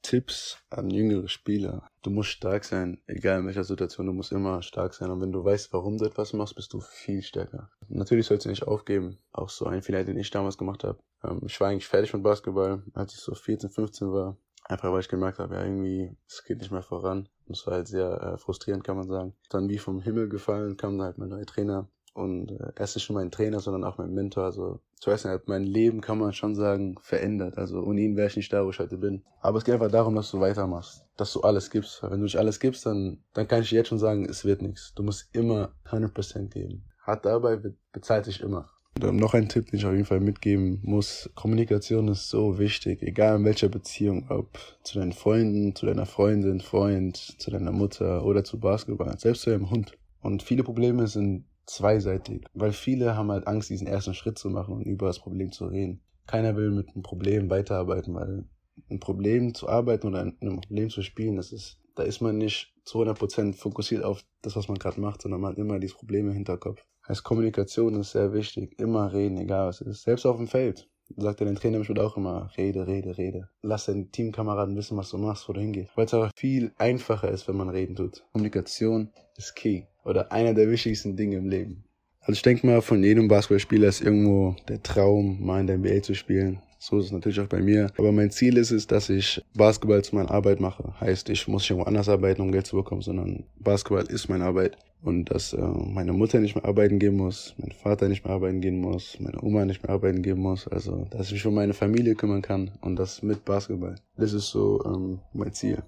Tipps 0.06 0.58
an 0.70 0.88
jüngere 0.88 1.26
Spieler. 1.26 1.90
Du 2.02 2.10
musst 2.10 2.30
stark 2.30 2.64
sein, 2.64 3.02
egal 3.08 3.40
in 3.40 3.46
welcher 3.46 3.64
Situation, 3.64 4.06
du 4.06 4.12
musst 4.12 4.30
immer 4.30 4.62
stark 4.62 4.94
sein. 4.94 5.10
Und 5.10 5.20
wenn 5.20 5.32
du 5.32 5.44
weißt, 5.44 5.72
warum 5.72 5.98
du 5.98 6.04
etwas 6.04 6.32
machst, 6.32 6.54
bist 6.54 6.72
du 6.72 6.78
viel 6.78 7.22
stärker. 7.22 7.70
Natürlich 7.88 8.26
sollst 8.26 8.46
du 8.46 8.50
nicht 8.50 8.68
aufgeben. 8.68 9.18
Auch 9.32 9.48
so 9.48 9.66
ein 9.66 9.82
Fehler, 9.82 10.04
den 10.04 10.16
ich 10.16 10.30
damals 10.30 10.58
gemacht 10.58 10.84
habe. 10.84 11.00
Ähm, 11.24 11.40
ich 11.44 11.60
war 11.60 11.70
eigentlich 11.70 11.88
fertig 11.88 12.14
mit 12.14 12.22
Basketball, 12.22 12.84
als 12.94 13.14
ich 13.14 13.18
so 13.18 13.34
14, 13.34 13.68
15 13.68 14.12
war. 14.12 14.36
Einfach 14.62 14.92
weil 14.92 15.00
ich 15.00 15.08
gemerkt 15.08 15.40
habe, 15.40 15.56
ja, 15.56 15.64
irgendwie, 15.64 16.16
es 16.28 16.44
geht 16.44 16.58
nicht 16.58 16.70
mehr 16.70 16.82
voran. 16.82 17.28
Und 17.46 17.56
es 17.56 17.66
war 17.66 17.74
halt 17.74 17.88
sehr 17.88 18.20
äh, 18.22 18.38
frustrierend, 18.38 18.84
kann 18.84 18.96
man 18.96 19.08
sagen. 19.08 19.34
Dann 19.50 19.68
wie 19.68 19.78
vom 19.78 20.00
Himmel 20.00 20.28
gefallen, 20.28 20.76
kam 20.76 21.02
halt 21.02 21.18
mein 21.18 21.30
neuer 21.30 21.46
Trainer. 21.46 21.88
Und 22.16 22.50
äh, 22.50 22.72
erst 22.78 22.96
nicht 22.96 23.10
nur 23.10 23.20
mein 23.20 23.30
Trainer, 23.30 23.60
sondern 23.60 23.84
auch 23.84 23.98
mein 23.98 24.14
Mentor. 24.14 24.44
Also 24.44 24.80
zuerst 24.94 25.26
hat 25.26 25.48
mein 25.48 25.64
Leben, 25.64 26.00
kann 26.00 26.16
man 26.16 26.32
schon 26.32 26.54
sagen, 26.54 26.96
verändert. 27.02 27.58
Also 27.58 27.82
ohne 27.82 28.00
ihn 28.00 28.16
wäre 28.16 28.28
ich 28.28 28.36
nicht 28.36 28.50
da, 28.50 28.64
wo 28.64 28.70
ich 28.70 28.78
heute 28.78 28.96
bin. 28.96 29.22
Aber 29.42 29.58
es 29.58 29.64
geht 29.64 29.74
einfach 29.74 29.90
darum, 29.90 30.14
dass 30.14 30.30
du 30.30 30.40
weitermachst. 30.40 31.04
Dass 31.18 31.34
du 31.34 31.42
alles 31.42 31.70
gibst. 31.70 32.02
Wenn 32.02 32.18
du 32.18 32.24
nicht 32.24 32.38
alles 32.38 32.58
gibst, 32.58 32.86
dann, 32.86 33.18
dann 33.34 33.46
kann 33.46 33.60
ich 33.60 33.70
jetzt 33.70 33.88
schon 33.88 33.98
sagen, 33.98 34.24
es 34.24 34.46
wird 34.46 34.62
nichts. 34.62 34.94
Du 34.94 35.02
musst 35.02 35.28
immer 35.34 35.74
100% 35.90 36.48
geben. 36.48 36.86
Hart 37.02 37.26
dabei 37.26 37.60
bezahlt 37.92 38.24
sich 38.24 38.40
immer. 38.40 38.70
Und 39.02 39.16
noch 39.16 39.34
ein 39.34 39.50
Tipp, 39.50 39.66
den 39.66 39.78
ich 39.78 39.84
auf 39.84 39.92
jeden 39.92 40.06
Fall 40.06 40.20
mitgeben 40.20 40.80
muss. 40.82 41.28
Kommunikation 41.34 42.08
ist 42.08 42.30
so 42.30 42.58
wichtig, 42.58 43.02
egal 43.02 43.36
in 43.36 43.44
welcher 43.44 43.68
Beziehung, 43.68 44.24
ob 44.30 44.58
zu 44.84 44.98
deinen 44.98 45.12
Freunden, 45.12 45.74
zu 45.74 45.84
deiner 45.84 46.06
Freundin, 46.06 46.62
Freund, 46.62 47.18
zu 47.18 47.50
deiner 47.50 47.72
Mutter 47.72 48.24
oder 48.24 48.42
zu 48.42 48.58
Basketball, 48.58 49.18
selbst 49.18 49.42
zu 49.42 49.50
deinem 49.50 49.68
Hund. 49.68 49.92
Und 50.22 50.42
viele 50.42 50.64
Probleme 50.64 51.08
sind 51.08 51.44
zweiseitig, 51.66 52.44
weil 52.54 52.72
viele 52.72 53.16
haben 53.16 53.30
halt 53.30 53.46
Angst, 53.46 53.70
diesen 53.70 53.86
ersten 53.86 54.14
Schritt 54.14 54.38
zu 54.38 54.50
machen 54.50 54.74
und 54.74 54.82
über 54.82 55.06
das 55.06 55.18
Problem 55.18 55.52
zu 55.52 55.66
reden. 55.66 56.02
Keiner 56.26 56.56
will 56.56 56.70
mit 56.70 56.88
einem 56.90 57.02
Problem 57.02 57.50
weiterarbeiten, 57.50 58.14
weil 58.14 58.44
ein 58.90 59.00
Problem 59.00 59.54
zu 59.54 59.68
arbeiten 59.68 60.06
oder 60.06 60.20
ein 60.20 60.60
Problem 60.60 60.90
zu 60.90 61.02
spielen, 61.02 61.36
das 61.36 61.52
ist, 61.52 61.78
da 61.94 62.02
ist 62.02 62.20
man 62.20 62.38
nicht 62.38 62.74
zu 62.84 63.00
100% 63.00 63.54
fokussiert 63.54 64.04
auf 64.04 64.24
das, 64.42 64.54
was 64.54 64.68
man 64.68 64.78
gerade 64.78 65.00
macht, 65.00 65.22
sondern 65.22 65.40
man 65.40 65.52
hat 65.52 65.58
immer 65.58 65.78
dieses 65.78 65.96
Problem 65.96 66.28
im 66.28 66.34
Hinterkopf. 66.34 66.84
Heißt, 67.08 67.24
Kommunikation 67.24 67.98
ist 68.00 68.12
sehr 68.12 68.32
wichtig. 68.32 68.78
Immer 68.78 69.12
reden, 69.12 69.38
egal 69.38 69.68
was 69.68 69.80
es 69.80 69.86
ist. 69.86 70.02
Selbst 70.02 70.26
auf 70.26 70.36
dem 70.36 70.48
Feld. 70.48 70.88
Sagt 71.16 71.40
er 71.40 71.46
den 71.46 71.56
Trainer 71.56 71.78
bestimmt 71.78 72.00
auch 72.00 72.16
immer, 72.16 72.50
rede, 72.56 72.86
rede, 72.86 73.16
rede. 73.16 73.48
Lass 73.62 73.86
deinen 73.86 74.10
Teamkameraden 74.10 74.76
wissen, 74.76 74.96
was 74.96 75.10
du 75.10 75.18
machst, 75.18 75.48
wo 75.48 75.52
du 75.52 75.60
hingehst. 75.60 75.96
Weil 75.96 76.06
es 76.06 76.14
aber 76.14 76.30
viel 76.34 76.72
einfacher 76.78 77.30
ist, 77.30 77.46
wenn 77.48 77.56
man 77.56 77.68
reden 77.68 77.94
tut. 77.94 78.24
Kommunikation 78.32 79.10
ist 79.36 79.54
key. 79.54 79.84
Oder 80.04 80.32
einer 80.32 80.54
der 80.54 80.70
wichtigsten 80.70 81.16
Dinge 81.16 81.36
im 81.36 81.48
Leben. 81.48 81.84
Also 82.20 82.32
ich 82.32 82.42
denke 82.42 82.66
mal, 82.66 82.82
von 82.82 83.04
jedem 83.04 83.28
Basketballspieler 83.28 83.88
ist 83.88 84.00
irgendwo 84.00 84.56
der 84.68 84.82
Traum, 84.82 85.44
mal 85.44 85.60
in 85.60 85.68
der 85.68 85.78
NBA 85.78 86.02
zu 86.02 86.14
spielen. 86.14 86.60
So 86.78 86.98
ist 86.98 87.06
es 87.06 87.12
natürlich 87.12 87.40
auch 87.40 87.48
bei 87.48 87.60
mir. 87.60 87.90
Aber 87.98 88.12
mein 88.12 88.30
Ziel 88.30 88.56
ist 88.58 88.70
es, 88.70 88.86
dass 88.86 89.08
ich 89.08 89.42
Basketball 89.54 90.02
zu 90.02 90.14
meiner 90.14 90.30
Arbeit 90.30 90.60
mache. 90.60 90.94
Heißt, 91.00 91.28
ich 91.30 91.48
muss 91.48 91.62
nicht 91.62 91.70
irgendwo 91.70 91.88
anders 91.88 92.08
arbeiten, 92.08 92.42
um 92.42 92.52
Geld 92.52 92.66
zu 92.66 92.76
bekommen, 92.76 93.02
sondern 93.02 93.44
Basketball 93.58 94.04
ist 94.04 94.28
meine 94.28 94.44
Arbeit. 94.44 94.76
Und 95.02 95.30
dass 95.30 95.52
äh, 95.52 95.60
meine 95.60 96.12
Mutter 96.12 96.40
nicht 96.40 96.54
mehr 96.54 96.64
arbeiten 96.64 96.98
gehen 96.98 97.16
muss, 97.16 97.54
mein 97.58 97.70
Vater 97.70 98.08
nicht 98.08 98.24
mehr 98.24 98.34
arbeiten 98.34 98.60
gehen 98.60 98.80
muss, 98.80 99.18
meine 99.20 99.42
Oma 99.42 99.64
nicht 99.64 99.82
mehr 99.82 99.90
arbeiten 99.90 100.22
gehen 100.22 100.38
muss. 100.38 100.66
Also, 100.66 101.06
dass 101.10 101.28
ich 101.28 101.34
mich 101.34 101.46
um 101.46 101.54
meine 101.54 101.74
Familie 101.74 102.14
kümmern 102.14 102.42
kann 102.42 102.72
und 102.80 102.96
das 102.96 103.22
mit 103.22 103.44
Basketball. 103.44 103.96
Das 104.16 104.32
ist 104.32 104.48
so 104.48 104.82
ähm, 104.84 105.20
mein 105.32 105.52
Ziel. 105.52 105.82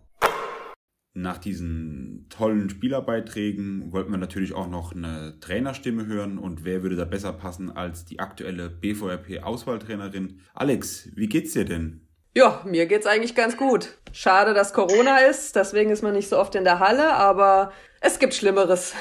Nach 1.21 1.39
diesen 1.39 2.27
tollen 2.31 2.71
Spielerbeiträgen 2.71 3.93
wollten 3.93 4.13
wir 4.13 4.19
natürlich 4.19 4.55
auch 4.55 4.69
noch 4.69 4.95
eine 4.95 5.35
Trainerstimme 5.41 6.07
hören 6.07 6.39
und 6.39 6.65
wer 6.65 6.85
würde 6.85 6.95
da 6.95 7.05
besser 7.05 7.33
passen 7.33 7.77
als 7.77 8.05
die 8.05 8.21
aktuelle 8.21 8.71
BVRP-Auswahltrainerin. 8.71 10.39
Alex, 10.55 11.09
wie 11.17 11.27
geht's 11.27 11.55
dir 11.55 11.65
denn? 11.65 12.07
Ja, 12.37 12.63
mir 12.65 12.87
geht's 12.87 13.09
eigentlich 13.09 13.35
ganz 13.35 13.57
gut. 13.57 13.99
Schade, 14.13 14.55
dass 14.55 14.73
Corona 14.73 15.19
ist, 15.29 15.57
deswegen 15.57 15.91
ist 15.91 16.03
man 16.03 16.15
nicht 16.15 16.29
so 16.29 16.39
oft 16.39 16.55
in 16.55 16.63
der 16.63 16.79
Halle, 16.79 17.13
aber 17.15 17.73
es 18.01 18.21
gibt 18.21 18.35
Schlimmeres. 18.35 18.95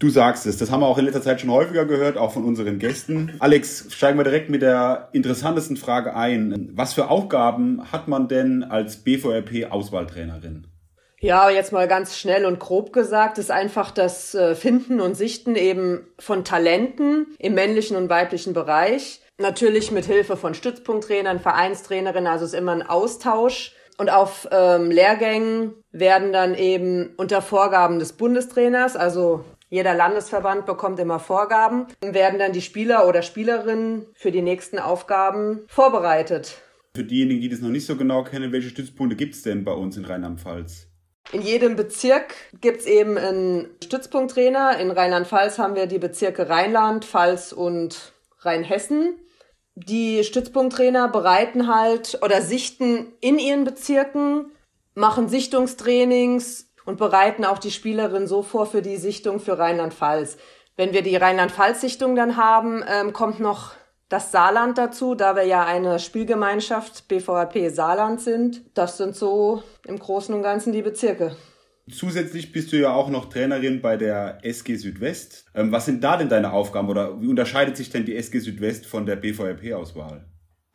Du 0.00 0.10
sagst 0.10 0.46
es, 0.46 0.56
das 0.56 0.72
haben 0.72 0.80
wir 0.80 0.88
auch 0.88 0.98
in 0.98 1.04
letzter 1.04 1.22
Zeit 1.22 1.40
schon 1.40 1.50
häufiger 1.50 1.84
gehört, 1.84 2.16
auch 2.16 2.32
von 2.32 2.44
unseren 2.44 2.80
Gästen. 2.80 3.34
Alex, 3.38 3.86
steigen 3.90 4.18
wir 4.18 4.24
direkt 4.24 4.50
mit 4.50 4.62
der 4.62 5.10
interessantesten 5.12 5.76
Frage 5.76 6.16
ein. 6.16 6.70
Was 6.72 6.94
für 6.94 7.08
Aufgaben 7.08 7.92
hat 7.92 8.08
man 8.08 8.26
denn 8.26 8.64
als 8.64 9.04
BVRP-Auswahltrainerin? 9.04 10.66
Ja, 11.22 11.50
jetzt 11.50 11.70
mal 11.70 11.86
ganz 11.86 12.16
schnell 12.16 12.46
und 12.46 12.58
grob 12.58 12.94
gesagt, 12.94 13.36
ist 13.36 13.50
einfach 13.50 13.90
das 13.90 14.34
äh, 14.34 14.54
Finden 14.54 15.02
und 15.02 15.16
Sichten 15.16 15.54
eben 15.54 16.06
von 16.18 16.44
Talenten 16.44 17.26
im 17.38 17.54
männlichen 17.54 17.98
und 17.98 18.08
weiblichen 18.08 18.54
Bereich. 18.54 19.20
Natürlich 19.36 19.90
mit 19.90 20.06
Hilfe 20.06 20.38
von 20.38 20.54
Stützpunkttrainern, 20.54 21.38
Vereinstrainerinnen, 21.38 22.26
also 22.26 22.46
ist 22.46 22.54
immer 22.54 22.72
ein 22.72 22.88
Austausch. 22.88 23.74
Und 23.98 24.10
auf 24.10 24.48
ähm, 24.50 24.90
Lehrgängen 24.90 25.74
werden 25.92 26.32
dann 26.32 26.54
eben 26.54 27.12
unter 27.18 27.42
Vorgaben 27.42 27.98
des 27.98 28.14
Bundestrainers, 28.14 28.96
also 28.96 29.44
jeder 29.68 29.94
Landesverband 29.94 30.64
bekommt 30.64 30.98
immer 31.00 31.18
Vorgaben, 31.18 31.86
werden 32.00 32.38
dann 32.38 32.52
die 32.52 32.62
Spieler 32.62 33.06
oder 33.06 33.20
Spielerinnen 33.20 34.06
für 34.14 34.32
die 34.32 34.40
nächsten 34.40 34.78
Aufgaben 34.78 35.60
vorbereitet. 35.68 36.62
Für 36.96 37.04
diejenigen, 37.04 37.42
die 37.42 37.50
das 37.50 37.60
noch 37.60 37.68
nicht 37.68 37.86
so 37.86 37.94
genau 37.94 38.24
kennen, 38.24 38.52
welche 38.52 38.70
Stützpunkte 38.70 39.16
gibt 39.16 39.34
es 39.34 39.42
denn 39.42 39.64
bei 39.64 39.72
uns 39.72 39.98
in 39.98 40.06
Rheinland-Pfalz? 40.06 40.89
In 41.32 41.42
jedem 41.42 41.76
Bezirk 41.76 42.34
gibt's 42.60 42.86
eben 42.86 43.16
einen 43.16 43.68
Stützpunkttrainer. 43.82 44.78
In 44.78 44.90
Rheinland-Pfalz 44.90 45.58
haben 45.58 45.76
wir 45.76 45.86
die 45.86 45.98
Bezirke 45.98 46.48
Rheinland, 46.48 47.04
Pfalz 47.04 47.52
und 47.52 48.12
Rheinhessen. 48.40 49.14
Die 49.76 50.24
Stützpunkttrainer 50.24 51.08
bereiten 51.08 51.72
halt 51.72 52.18
oder 52.22 52.42
sichten 52.42 53.12
in 53.20 53.38
ihren 53.38 53.64
Bezirken, 53.64 54.52
machen 54.94 55.28
Sichtungstrainings 55.28 56.72
und 56.84 56.98
bereiten 56.98 57.44
auch 57.44 57.58
die 57.58 57.70
Spielerin 57.70 58.26
so 58.26 58.42
vor 58.42 58.66
für 58.66 58.82
die 58.82 58.96
Sichtung 58.96 59.38
für 59.38 59.58
Rheinland-Pfalz. 59.58 60.36
Wenn 60.76 60.92
wir 60.92 61.02
die 61.02 61.16
Rheinland-Pfalz-Sichtung 61.16 62.16
dann 62.16 62.36
haben, 62.36 62.82
ähm, 62.88 63.12
kommt 63.12 63.38
noch 63.38 63.72
das 64.10 64.32
Saarland 64.32 64.76
dazu, 64.76 65.14
da 65.14 65.36
wir 65.36 65.44
ja 65.44 65.64
eine 65.64 65.98
Spielgemeinschaft 65.98 67.08
BVRP 67.08 67.70
Saarland 67.70 68.20
sind. 68.20 68.62
Das 68.74 68.98
sind 68.98 69.16
so 69.16 69.62
im 69.86 69.98
Großen 69.98 70.34
und 70.34 70.42
Ganzen 70.42 70.72
die 70.72 70.82
Bezirke. 70.82 71.36
Zusätzlich 71.90 72.52
bist 72.52 72.72
du 72.72 72.76
ja 72.76 72.92
auch 72.92 73.08
noch 73.08 73.30
Trainerin 73.30 73.80
bei 73.80 73.96
der 73.96 74.38
SG 74.42 74.76
Südwest. 74.76 75.46
Ähm, 75.54 75.72
was 75.72 75.86
sind 75.86 76.04
da 76.04 76.16
denn 76.16 76.28
deine 76.28 76.52
Aufgaben 76.52 76.88
oder 76.88 77.20
wie 77.20 77.28
unterscheidet 77.28 77.76
sich 77.76 77.90
denn 77.90 78.04
die 78.04 78.16
SG 78.16 78.40
Südwest 78.40 78.84
von 78.86 79.06
der 79.06 79.16
BVRP-Auswahl? 79.16 80.29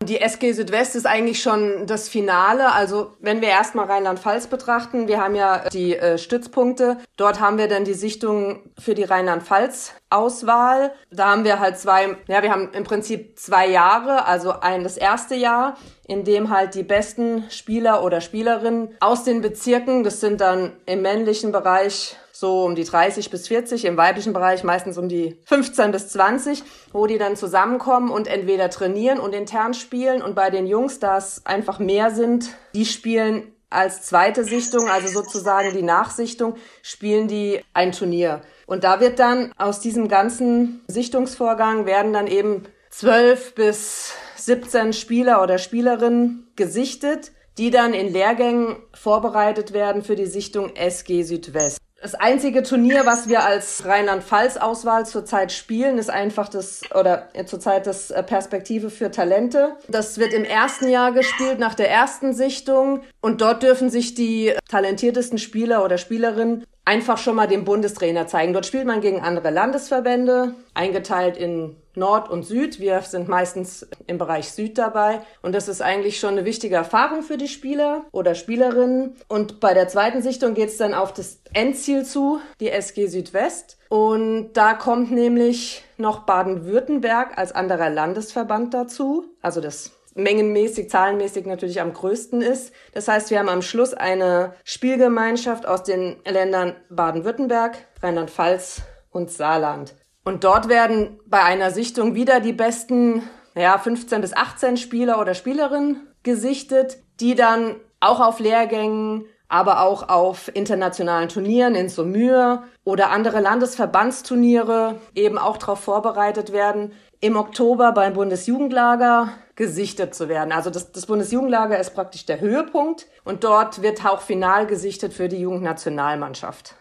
Die 0.06 0.22
SG 0.22 0.52
Südwest 0.54 0.96
ist 0.96 1.08
eigentlich 1.08 1.42
schon 1.42 1.88
das 1.88 2.08
Finale. 2.08 2.72
Also 2.72 3.14
wenn 3.20 3.42
wir 3.42 3.50
erstmal 3.50 3.88
Rheinland-Pfalz 3.88 4.48
betrachten, 4.48 5.08
wir 5.08 5.20
haben 5.20 5.34
ja 5.34 5.68
die 5.70 5.98
äh, 5.98 6.20
Stützpunkte. 6.20 6.98
Dort 7.18 7.40
haben 7.40 7.58
wir 7.58 7.68
dann 7.68 7.86
die 7.86 7.96
Sichtung 7.96 8.62
für 8.78 8.94
die 8.94 9.04
Rheinland-Pfalz-Auswahl. 9.04 10.92
Da 11.12 11.32
haben 11.32 11.44
wir 11.44 11.60
halt 11.60 11.80
zwei, 11.80 12.18
ja, 12.28 12.44
wir 12.44 12.52
haben 12.52 12.72
im 12.74 12.84
Prinzip 12.84 13.40
zwei 13.40 13.68
Jahre, 13.68 14.26
also 14.26 14.60
ein 14.60 14.84
das 14.84 14.98
erste 14.98 15.34
Jahr, 15.34 15.76
in 16.08 16.24
dem 16.24 16.52
halt 16.52 16.76
die 16.76 16.84
besten 16.84 17.46
Spieler 17.50 18.04
oder 18.04 18.22
Spielerinnen 18.22 18.90
aus 19.00 19.24
den 19.24 19.42
Bezirken, 19.42 20.04
das 20.04 20.20
sind 20.20 20.40
dann 20.40 20.74
im 20.86 21.02
männlichen 21.02 21.52
Bereich 21.52 22.16
so 22.36 22.66
um 22.66 22.76
die 22.76 22.84
30 22.84 23.30
bis 23.30 23.48
40, 23.48 23.86
im 23.86 23.96
weiblichen 23.96 24.34
Bereich 24.34 24.66
meistens 24.66 24.98
um 24.98 25.08
die 25.08 25.40
15 25.46 25.92
bis 25.92 26.10
20, 26.10 26.64
wo 26.92 27.08
die 27.08 27.18
dann 27.18 27.38
zusammenkommen 27.38 28.12
und 28.12 28.28
entweder 28.28 28.70
trainieren 28.70 29.20
und 29.20 29.34
intern 29.34 29.74
spielen 29.74 30.22
und 30.22 30.36
bei 30.36 30.50
den 30.50 30.68
Jungs, 30.68 31.00
da 31.00 31.18
es 31.18 31.46
einfach 31.46 31.80
mehr 31.80 32.12
sind, 32.12 32.50
die 32.74 32.86
spielen 32.86 33.54
als 33.70 34.02
zweite 34.02 34.44
Sichtung, 34.44 34.90
also 34.90 35.08
sozusagen 35.08 35.74
die 35.74 35.82
Nachsichtung, 35.82 36.56
spielen 36.82 37.30
die 37.30 37.62
ein 37.74 37.94
Turnier. 37.94 38.42
Und 38.66 38.84
da 38.84 39.00
wird 39.00 39.20
dann 39.20 39.54
aus 39.58 39.80
diesem 39.80 40.10
ganzen 40.10 40.82
Sichtungsvorgang 40.88 41.86
werden 41.86 42.12
dann 42.12 42.28
eben 42.28 42.64
12 42.90 43.56
bis 43.56 44.14
17 44.36 44.92
Spieler 44.92 45.42
oder 45.42 45.58
Spielerinnen 45.58 46.52
gesichtet, 46.58 47.32
die 47.58 47.72
dann 47.72 47.94
in 47.94 48.12
Lehrgängen 48.12 48.76
vorbereitet 48.94 49.72
werden 49.72 50.04
für 50.04 50.18
die 50.18 50.26
Sichtung 50.26 50.76
SG 50.76 51.24
Südwest. 51.24 51.80
Das 52.06 52.14
einzige 52.14 52.62
Turnier, 52.62 53.08
was 53.08 53.30
wir 53.30 53.44
als 53.44 53.84
Rheinland-Pfalz-Auswahl 53.84 55.08
zurzeit 55.08 55.52
spielen, 55.52 55.98
ist 55.98 56.12
einfach 56.12 56.50
das, 56.50 56.84
oder 56.94 57.30
zurzeit 57.48 57.88
das 57.88 58.12
äh, 58.12 58.22
Perspektive 58.22 58.92
für 58.92 59.10
Talente. 59.10 59.76
Das 59.88 60.20
wird 60.20 60.32
im 60.32 60.44
ersten 60.44 60.88
Jahr 60.88 61.14
gespielt, 61.14 61.58
nach 61.58 61.74
der 61.74 61.90
ersten 61.90 62.36
Sichtung. 62.36 63.02
Und 63.22 63.42
dort 63.42 63.64
dürfen 63.64 63.90
sich 63.90 64.14
die 64.14 64.54
talentiertesten 64.70 65.40
Spieler 65.40 65.84
oder 65.84 65.98
Spielerinnen 65.98 66.64
einfach 66.86 67.18
schon 67.18 67.38
mal 67.38 67.48
dem 67.48 67.66
Bundestrainer 67.66 68.28
zeigen. 68.28 68.54
Dort 68.54 68.68
spielt 68.68 68.86
man 68.86 69.02
gegen 69.02 69.22
andere 69.22 69.50
Landesverbände, 69.50 70.54
eingeteilt 70.76 71.38
in 71.38 71.76
Nord 71.96 72.30
und 72.30 72.44
Süd. 72.44 72.80
Wir 72.80 73.02
sind 73.02 73.28
meistens 73.28 73.88
im 74.08 74.18
Bereich 74.18 74.52
Süd 74.52 74.78
dabei. 74.78 75.22
Und 75.42 75.54
das 75.54 75.68
ist 75.68 75.82
eigentlich 75.82 76.20
schon 76.20 76.32
eine 76.32 76.46
wichtige 76.46 76.76
Erfahrung 76.76 77.24
für 77.24 77.38
die 77.38 77.48
Spieler 77.48 78.06
oder 78.12 78.36
Spielerinnen. 78.36 79.16
Und 79.28 79.60
bei 79.60 79.74
der 79.74 79.88
zweiten 79.88 80.22
Sichtung 80.22 80.54
geht 80.54 80.70
es 80.70 80.78
dann 80.78 80.94
auf 80.94 81.14
das 81.14 81.40
Endziel 81.54 82.06
zu, 82.06 82.40
die 82.60 82.70
SG 82.70 83.08
Südwest. 83.08 83.78
Und 83.90 84.54
da 84.54 84.74
kommt 84.74 85.12
nämlich 85.12 85.84
noch 85.98 86.20
Baden-Württemberg 86.20 87.38
als 87.38 87.54
anderer 87.54 87.90
Landesverband 87.90 88.74
dazu. 88.74 89.26
Also 89.42 89.62
das 89.62 89.92
mengenmäßig, 90.16 90.90
zahlenmäßig 90.90 91.46
natürlich 91.46 91.82
am 91.82 91.94
größten 91.94 92.42
ist. 92.42 92.74
Das 92.94 93.08
heißt, 93.08 93.30
wir 93.30 93.40
haben 93.40 93.50
am 93.50 93.62
Schluss 93.62 93.94
eine 93.94 94.56
Spielgemeinschaft 94.64 95.68
aus 95.68 95.84
den 95.84 96.16
Ländern 96.26 96.76
Baden-Württemberg, 96.90 97.78
Rheinland-Pfalz 98.02 98.82
und 99.12 99.30
Saarland. 99.30 99.94
Und 100.26 100.44
dort 100.44 100.70
werden 100.70 101.20
bei 101.28 101.44
einer 101.44 101.70
Sichtung 101.70 102.16
wieder 102.16 102.40
die 102.40 102.52
besten 102.52 103.22
ja, 103.56 103.78
15 103.78 104.22
bis 104.22 104.34
18 104.34 104.76
Spieler 104.76 105.22
oder 105.22 105.36
Spielerinnen 105.36 106.08
gesichtet, 106.24 106.98
die 107.20 107.36
dann 107.36 107.76
auch 108.00 108.20
auf 108.20 108.40
Lehrgängen, 108.40 109.26
aber 109.48 109.82
auch 109.82 110.10
auf 110.10 110.50
internationalen 110.54 111.30
Turnieren 111.30 111.76
in 111.76 111.90
Saumur 111.90 112.64
oder 112.84 113.12
andere 113.12 113.40
Landesverbandsturniere 113.40 115.00
eben 115.14 115.38
auch 115.38 115.58
darauf 115.58 115.82
vorbereitet 115.82 116.52
werden, 116.52 116.94
im 117.22 117.38
Oktober 117.38 117.92
beim 117.92 118.14
Bundesjugendlager 118.14 119.30
gesichtet 119.56 120.16
zu 120.16 120.28
werden. 120.28 120.52
Also 120.52 120.72
das, 120.72 120.92
das 120.92 121.06
Bundesjugendlager 121.06 121.80
ist 121.80 121.94
praktisch 121.94 122.26
der 122.26 122.42
Höhepunkt 122.42 123.06
und 123.24 123.44
dort 123.44 123.84
wird 123.84 124.04
auch 124.06 124.22
final 124.22 124.66
gesichtet 124.66 125.14
für 125.14 125.30
die 125.30 125.40
Jugendnationalmannschaft. 125.40 126.76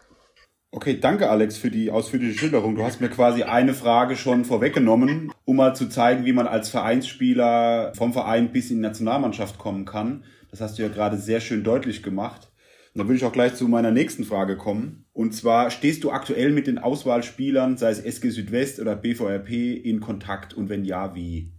Okay, 0.75 0.99
danke 1.01 1.31
Alex 1.31 1.57
für 1.57 1.71
die 1.71 1.93
ausführliche 1.93 2.37
Schilderung. 2.37 2.75
Du 2.75 2.83
hast 2.83 3.01
mir 3.01 3.09
quasi 3.09 3.45
eine 3.45 3.75
Frage 3.75 4.17
schon 4.17 4.45
vorweggenommen, 4.45 5.33
um 5.45 5.55
mal 5.55 5.77
zu 5.77 5.89
zeigen, 5.89 6.25
wie 6.25 6.33
man 6.33 6.49
als 6.49 6.69
Vereinsspieler 6.69 7.93
vom 7.97 8.13
Verein 8.13 8.51
bis 8.51 8.73
in 8.73 8.79
die 8.79 8.83
Nationalmannschaft 8.83 9.57
kommen 9.57 9.85
kann. 9.85 10.25
Das 10.51 10.61
hast 10.61 10.77
du 10.77 10.83
ja 10.83 10.89
gerade 10.89 11.17
sehr 11.17 11.39
schön 11.39 11.63
deutlich 11.63 12.03
gemacht. 12.03 12.51
Und 12.93 12.99
dann 12.99 13.07
würde 13.07 13.19
ich 13.19 13.25
auch 13.25 13.33
gleich 13.33 13.55
zu 13.55 13.69
meiner 13.69 13.93
nächsten 13.93 14.25
Frage 14.25 14.57
kommen. 14.57 15.07
Und 15.13 15.33
zwar, 15.33 15.71
stehst 15.71 16.03
du 16.03 16.11
aktuell 16.11 16.51
mit 16.51 16.67
den 16.67 16.79
Auswahlspielern, 16.79 17.77
sei 17.77 17.91
es 17.91 18.01
SG 18.01 18.31
Südwest 18.31 18.81
oder 18.81 18.97
BVRP, 18.97 19.77
in 19.77 20.01
Kontakt? 20.01 20.55
Und 20.55 20.71
wenn 20.71 20.85
ja, 20.85 21.15
wie? 21.15 21.53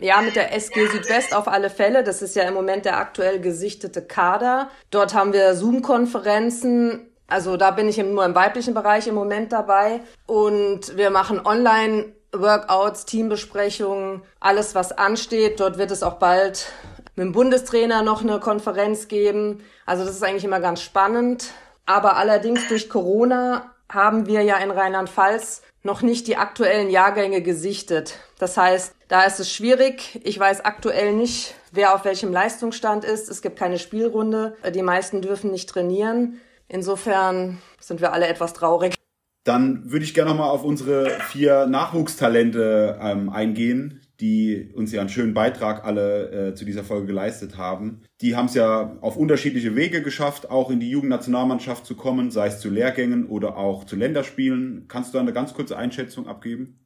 Ja, 0.00 0.22
mit 0.22 0.36
der 0.36 0.54
SG 0.54 0.86
Südwest 0.86 1.34
auf 1.34 1.48
alle 1.48 1.68
Fälle. 1.68 2.04
Das 2.04 2.22
ist 2.22 2.36
ja 2.36 2.44
im 2.44 2.54
Moment 2.54 2.84
der 2.84 2.98
aktuell 2.98 3.40
gesichtete 3.40 4.02
Kader. 4.02 4.70
Dort 4.90 5.14
haben 5.14 5.32
wir 5.32 5.54
Zoom-Konferenzen 5.56 7.08
also 7.28 7.56
da 7.56 7.70
bin 7.70 7.88
ich 7.88 7.98
nur 7.98 8.24
im 8.24 8.34
weiblichen 8.34 8.74
Bereich 8.74 9.06
im 9.06 9.14
Moment 9.14 9.52
dabei. 9.52 10.00
Und 10.26 10.96
wir 10.96 11.10
machen 11.10 11.44
online 11.44 12.12
Workouts, 12.32 13.04
Teambesprechungen, 13.04 14.22
alles 14.40 14.74
was 14.74 14.92
ansteht. 14.92 15.60
Dort 15.60 15.78
wird 15.78 15.90
es 15.90 16.02
auch 16.02 16.14
bald 16.14 16.72
mit 17.14 17.26
dem 17.26 17.32
Bundestrainer 17.32 18.02
noch 18.02 18.22
eine 18.22 18.40
Konferenz 18.40 19.08
geben. 19.08 19.62
Also 19.86 20.04
das 20.04 20.14
ist 20.14 20.22
eigentlich 20.22 20.44
immer 20.44 20.60
ganz 20.60 20.82
spannend. 20.82 21.50
Aber 21.86 22.16
allerdings 22.16 22.68
durch 22.68 22.88
Corona 22.88 23.70
haben 23.88 24.26
wir 24.26 24.42
ja 24.42 24.56
in 24.56 24.70
Rheinland-Pfalz 24.70 25.62
noch 25.82 26.02
nicht 26.02 26.26
die 26.26 26.36
aktuellen 26.36 26.90
Jahrgänge 26.90 27.42
gesichtet. 27.42 28.14
Das 28.38 28.56
heißt, 28.56 28.94
da 29.08 29.24
ist 29.24 29.40
es 29.40 29.52
schwierig. 29.52 30.20
Ich 30.24 30.38
weiß 30.38 30.64
aktuell 30.64 31.12
nicht, 31.12 31.54
wer 31.72 31.94
auf 31.94 32.04
welchem 32.04 32.32
Leistungsstand 32.32 33.04
ist. 33.04 33.28
Es 33.28 33.42
gibt 33.42 33.58
keine 33.58 33.78
Spielrunde. 33.78 34.56
Die 34.74 34.82
meisten 34.82 35.20
dürfen 35.20 35.50
nicht 35.50 35.68
trainieren. 35.68 36.40
Insofern 36.72 37.58
sind 37.80 38.00
wir 38.00 38.14
alle 38.14 38.26
etwas 38.26 38.54
traurig. 38.54 38.94
Dann 39.44 39.90
würde 39.90 40.06
ich 40.06 40.14
gerne 40.14 40.30
nochmal 40.30 40.48
auf 40.48 40.64
unsere 40.64 41.10
vier 41.28 41.66
Nachwuchstalente 41.66 42.98
ähm, 42.98 43.28
eingehen, 43.28 44.00
die 44.20 44.72
uns 44.74 44.90
ja 44.90 45.00
einen 45.00 45.10
schönen 45.10 45.34
Beitrag 45.34 45.84
alle 45.84 46.30
äh, 46.30 46.54
zu 46.54 46.64
dieser 46.64 46.82
Folge 46.82 47.08
geleistet 47.08 47.58
haben. 47.58 48.02
Die 48.22 48.36
haben 48.36 48.46
es 48.46 48.54
ja 48.54 48.96
auf 49.02 49.16
unterschiedliche 49.16 49.76
Wege 49.76 50.00
geschafft, 50.00 50.48
auch 50.48 50.70
in 50.70 50.80
die 50.80 50.88
Jugendnationalmannschaft 50.88 51.84
zu 51.84 51.94
kommen, 51.94 52.30
sei 52.30 52.46
es 52.46 52.60
zu 52.60 52.70
Lehrgängen 52.70 53.26
oder 53.26 53.58
auch 53.58 53.84
zu 53.84 53.96
Länderspielen. 53.96 54.86
Kannst 54.88 55.12
du 55.12 55.18
da 55.18 55.22
eine 55.22 55.34
ganz 55.34 55.52
kurze 55.52 55.76
Einschätzung 55.76 56.26
abgeben? 56.26 56.81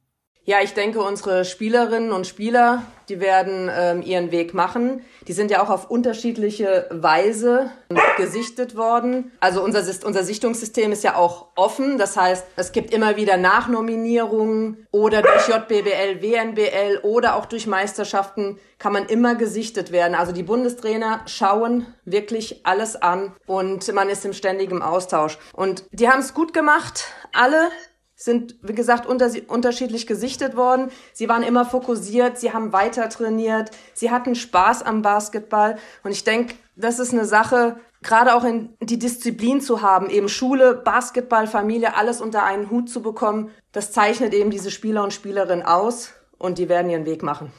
Ja, 0.49 0.61
ich 0.63 0.73
denke, 0.73 1.01
unsere 1.01 1.43
Spielerinnen 1.43 2.13
und 2.13 2.25
Spieler, 2.25 2.83
die 3.09 3.19
werden 3.19 3.69
ähm, 3.69 4.01
ihren 4.01 4.31
Weg 4.31 4.53
machen. 4.53 5.01
Die 5.27 5.33
sind 5.33 5.51
ja 5.51 5.61
auch 5.61 5.69
auf 5.69 5.91
unterschiedliche 5.91 6.87
Weise 6.89 7.69
gesichtet 8.15 8.77
worden. 8.77 9.33
Also 9.41 9.61
unser, 9.61 9.83
unser 10.05 10.23
Sichtungssystem 10.23 10.93
ist 10.93 11.03
ja 11.03 11.15
auch 11.17 11.47
offen. 11.57 11.97
Das 11.97 12.15
heißt, 12.15 12.45
es 12.55 12.71
gibt 12.71 12.93
immer 12.93 13.17
wieder 13.17 13.35
Nachnominierungen 13.35 14.87
oder 14.91 15.21
durch 15.21 15.49
JBBL, 15.49 16.21
WNBL 16.21 16.99
oder 17.03 17.35
auch 17.35 17.45
durch 17.45 17.67
Meisterschaften 17.67 18.57
kann 18.79 18.93
man 18.93 19.07
immer 19.07 19.35
gesichtet 19.35 19.91
werden. 19.91 20.15
Also 20.15 20.31
die 20.31 20.43
Bundestrainer 20.43 21.21
schauen 21.25 21.87
wirklich 22.05 22.65
alles 22.65 22.95
an 22.95 23.33
und 23.47 23.91
man 23.93 24.07
ist 24.07 24.23
im 24.23 24.33
ständigen 24.33 24.81
Austausch. 24.81 25.37
Und 25.51 25.83
die 25.91 26.07
haben 26.09 26.19
es 26.21 26.33
gut 26.33 26.53
gemacht, 26.53 27.05
alle 27.33 27.69
sind, 28.17 28.55
wie 28.63 28.73
gesagt, 28.73 29.05
unter, 29.05 29.29
unterschiedlich 29.47 30.07
gesichtet 30.07 30.57
worden. 30.57 30.89
Sie 31.13 31.29
waren 31.29 31.43
immer 31.43 31.65
fokussiert, 31.65 32.39
sie 32.39 32.51
haben 32.51 32.73
weiter 32.73 33.07
trainiert, 33.09 33.69
sie 33.93 34.09
hatten 34.09 34.33
Spaß 34.33 34.81
am 34.81 35.03
Basketball. 35.03 35.77
Und 36.03 36.11
ich 36.11 36.23
denke, 36.23 36.55
das 36.75 36.97
ist 36.97 37.13
eine 37.13 37.25
Sache, 37.25 37.77
gerade 38.01 38.33
auch 38.33 38.43
in 38.43 38.75
die 38.81 38.97
Disziplin 38.97 39.61
zu 39.61 39.83
haben, 39.83 40.09
eben 40.09 40.29
Schule, 40.29 40.73
Basketball, 40.73 41.45
Familie, 41.45 41.95
alles 41.95 42.19
unter 42.19 42.43
einen 42.43 42.71
Hut 42.71 42.89
zu 42.89 43.03
bekommen, 43.03 43.51
das 43.71 43.91
zeichnet 43.91 44.33
eben 44.33 44.49
diese 44.49 44.71
Spieler 44.71 45.03
und 45.03 45.13
Spielerinnen 45.13 45.65
aus 45.65 46.09
und 46.39 46.57
die 46.57 46.69
werden 46.69 46.89
ihren 46.89 47.05
Weg 47.05 47.21
machen. 47.21 47.51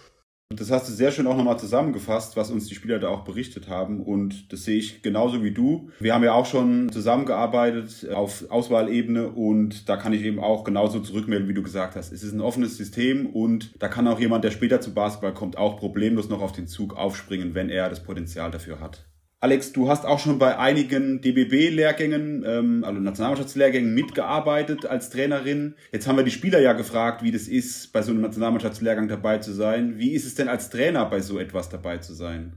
Das 0.57 0.71
hast 0.71 0.89
du 0.89 0.93
sehr 0.95 1.11
schön 1.11 1.27
auch 1.27 1.37
nochmal 1.37 1.59
zusammengefasst, 1.59 2.35
was 2.35 2.51
uns 2.51 2.67
die 2.67 2.75
Spieler 2.75 2.99
da 2.99 3.11
auch 3.11 3.23
berichtet 3.23 3.69
haben. 3.69 4.01
Und 4.03 4.51
das 4.51 4.65
sehe 4.65 4.79
ich 4.79 5.03
genauso 5.03 5.45
wie 5.45 5.51
du. 5.51 5.91
Wir 6.01 6.15
haben 6.15 6.25
ja 6.25 6.33
auch 6.33 6.47
schon 6.47 6.91
zusammengearbeitet 6.91 8.09
auf 8.15 8.51
Auswahlebene 8.51 9.29
und 9.29 9.91
da 9.91 9.99
kann 9.99 10.15
ich 10.15 10.23
eben 10.23 10.41
auch 10.41 10.65
genauso 10.65 11.01
zurückmelden, 11.01 11.49
wie 11.49 11.55
du 11.55 11.63
gesagt 11.63 11.97
hast. 11.97 12.13
Es 12.13 12.23
ist 12.23 12.33
ein 12.33 12.41
offenes 12.41 12.79
System 12.79 13.27
und 13.27 13.75
da 13.79 13.89
kann 13.89 14.09
auch 14.09 14.19
jemand, 14.19 14.43
der 14.43 14.51
später 14.51 14.81
zum 14.81 14.95
Basketball 14.95 15.35
kommt, 15.35 15.59
auch 15.59 15.77
problemlos 15.77 16.31
noch 16.31 16.41
auf 16.41 16.53
den 16.53 16.67
Zug 16.67 16.97
aufspringen, 16.97 17.55
wenn 17.55 17.69
er 17.69 17.91
das 17.91 18.03
Potenzial 18.03 18.51
dafür 18.51 18.81
hat. 18.81 19.05
Alex, 19.41 19.73
du 19.73 19.89
hast 19.89 20.05
auch 20.05 20.19
schon 20.19 20.41
bei 20.41 20.59
einigen 20.59 21.21
DBB-Lehrgängen, 21.21 22.45
ähm, 22.45 22.83
also 22.85 22.99
Nationalmannschaftslehrgängen 22.99 23.95
mitgearbeitet 23.95 24.85
als 24.85 25.11
Trainerin. 25.11 25.77
Jetzt 25.93 26.09
haben 26.09 26.17
wir 26.17 26.25
die 26.25 26.33
Spieler 26.33 26.59
ja 26.59 26.73
gefragt, 26.73 27.23
wie 27.23 27.31
das 27.31 27.43
ist, 27.43 27.93
bei 27.93 28.03
so 28.03 28.11
einem 28.11 28.23
Nationalmannschaftslehrgang 28.23 29.07
dabei 29.07 29.39
zu 29.39 29.53
sein. 29.53 29.97
Wie 29.97 30.13
ist 30.13 30.27
es 30.27 30.35
denn 30.35 30.49
als 30.49 30.71
Trainer 30.71 31.05
bei 31.05 31.21
so 31.21 31.39
etwas 31.39 31.69
dabei 31.69 31.99
zu 31.99 32.15
sein? 32.15 32.55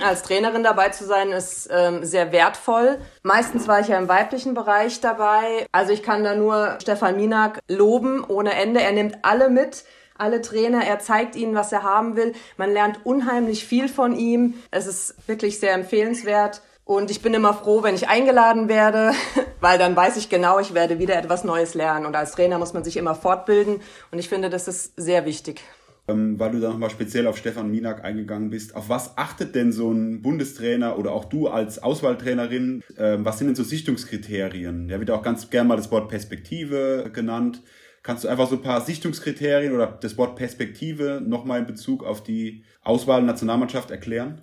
Als 0.00 0.22
Trainerin 0.22 0.62
dabei 0.62 0.90
zu 0.90 1.04
sein 1.04 1.32
ist 1.32 1.68
ähm, 1.72 2.04
sehr 2.04 2.30
wertvoll. 2.30 2.98
Meistens 3.24 3.66
war 3.66 3.80
ich 3.80 3.88
ja 3.88 3.98
im 3.98 4.08
weiblichen 4.08 4.54
Bereich 4.54 5.00
dabei. 5.00 5.66
Also 5.72 5.92
ich 5.92 6.04
kann 6.04 6.22
da 6.22 6.36
nur 6.36 6.78
Stefan 6.80 7.16
Minak 7.16 7.58
loben 7.68 8.24
ohne 8.24 8.54
Ende. 8.54 8.80
Er 8.80 8.92
nimmt 8.92 9.16
alle 9.22 9.50
mit 9.50 9.84
alle 10.22 10.40
Trainer. 10.40 10.84
Er 10.84 11.00
zeigt 11.00 11.36
ihnen, 11.36 11.54
was 11.54 11.72
er 11.72 11.82
haben 11.82 12.16
will. 12.16 12.32
Man 12.56 12.72
lernt 12.72 13.04
unheimlich 13.04 13.66
viel 13.66 13.88
von 13.88 14.16
ihm. 14.16 14.54
Es 14.70 14.86
ist 14.86 15.16
wirklich 15.26 15.58
sehr 15.58 15.74
empfehlenswert. 15.74 16.62
Und 16.84 17.10
ich 17.10 17.22
bin 17.22 17.34
immer 17.34 17.54
froh, 17.54 17.82
wenn 17.82 17.94
ich 17.94 18.08
eingeladen 18.08 18.68
werde, 18.68 19.12
weil 19.60 19.78
dann 19.78 19.94
weiß 19.94 20.16
ich 20.16 20.28
genau, 20.28 20.58
ich 20.58 20.74
werde 20.74 20.98
wieder 20.98 21.16
etwas 21.16 21.44
Neues 21.44 21.74
lernen. 21.74 22.06
Und 22.06 22.16
als 22.16 22.32
Trainer 22.32 22.58
muss 22.58 22.72
man 22.72 22.84
sich 22.84 22.96
immer 22.96 23.14
fortbilden. 23.14 23.80
Und 24.10 24.18
ich 24.18 24.28
finde, 24.28 24.50
das 24.50 24.68
ist 24.68 24.94
sehr 24.96 25.24
wichtig. 25.26 25.60
ähm, 26.08 26.38
weil 26.38 26.50
du 26.50 26.60
da 26.60 26.70
nochmal 26.70 26.90
speziell 26.90 27.26
auf 27.28 27.36
Stefan 27.36 27.70
Minak 27.70 28.04
eingegangen 28.04 28.50
bist. 28.50 28.74
Auf 28.74 28.88
was 28.88 29.16
achtet 29.16 29.54
denn 29.54 29.70
so 29.72 29.92
ein 29.92 30.22
Bundestrainer 30.22 30.98
oder 30.98 31.12
auch 31.12 31.24
du 31.24 31.48
als 31.48 31.80
Auswahltrainerin? 31.80 32.82
Ähm, 32.98 33.24
was 33.24 33.38
sind 33.38 33.46
denn 33.46 33.54
so 33.56 33.62
Sichtungskriterien? 33.64 34.88
Ja, 34.88 34.98
wird 34.98 35.12
auch 35.12 35.22
ganz 35.22 35.50
gern 35.50 35.68
mal 35.68 35.76
das 35.76 35.90
Wort 35.92 36.08
Perspektive 36.08 37.10
genannt. 37.12 37.62
Kannst 38.02 38.24
du 38.24 38.28
einfach 38.28 38.48
so 38.48 38.56
ein 38.56 38.62
paar 38.62 38.80
Sichtungskriterien 38.80 39.72
oder 39.74 39.86
das 39.86 40.18
Wort 40.18 40.34
Perspektive 40.36 41.22
nochmal 41.24 41.60
in 41.60 41.66
Bezug 41.66 42.04
auf 42.04 42.22
die 42.22 42.64
Auswahl 42.82 43.22
Nationalmannschaft 43.22 43.90
erklären? 43.92 44.40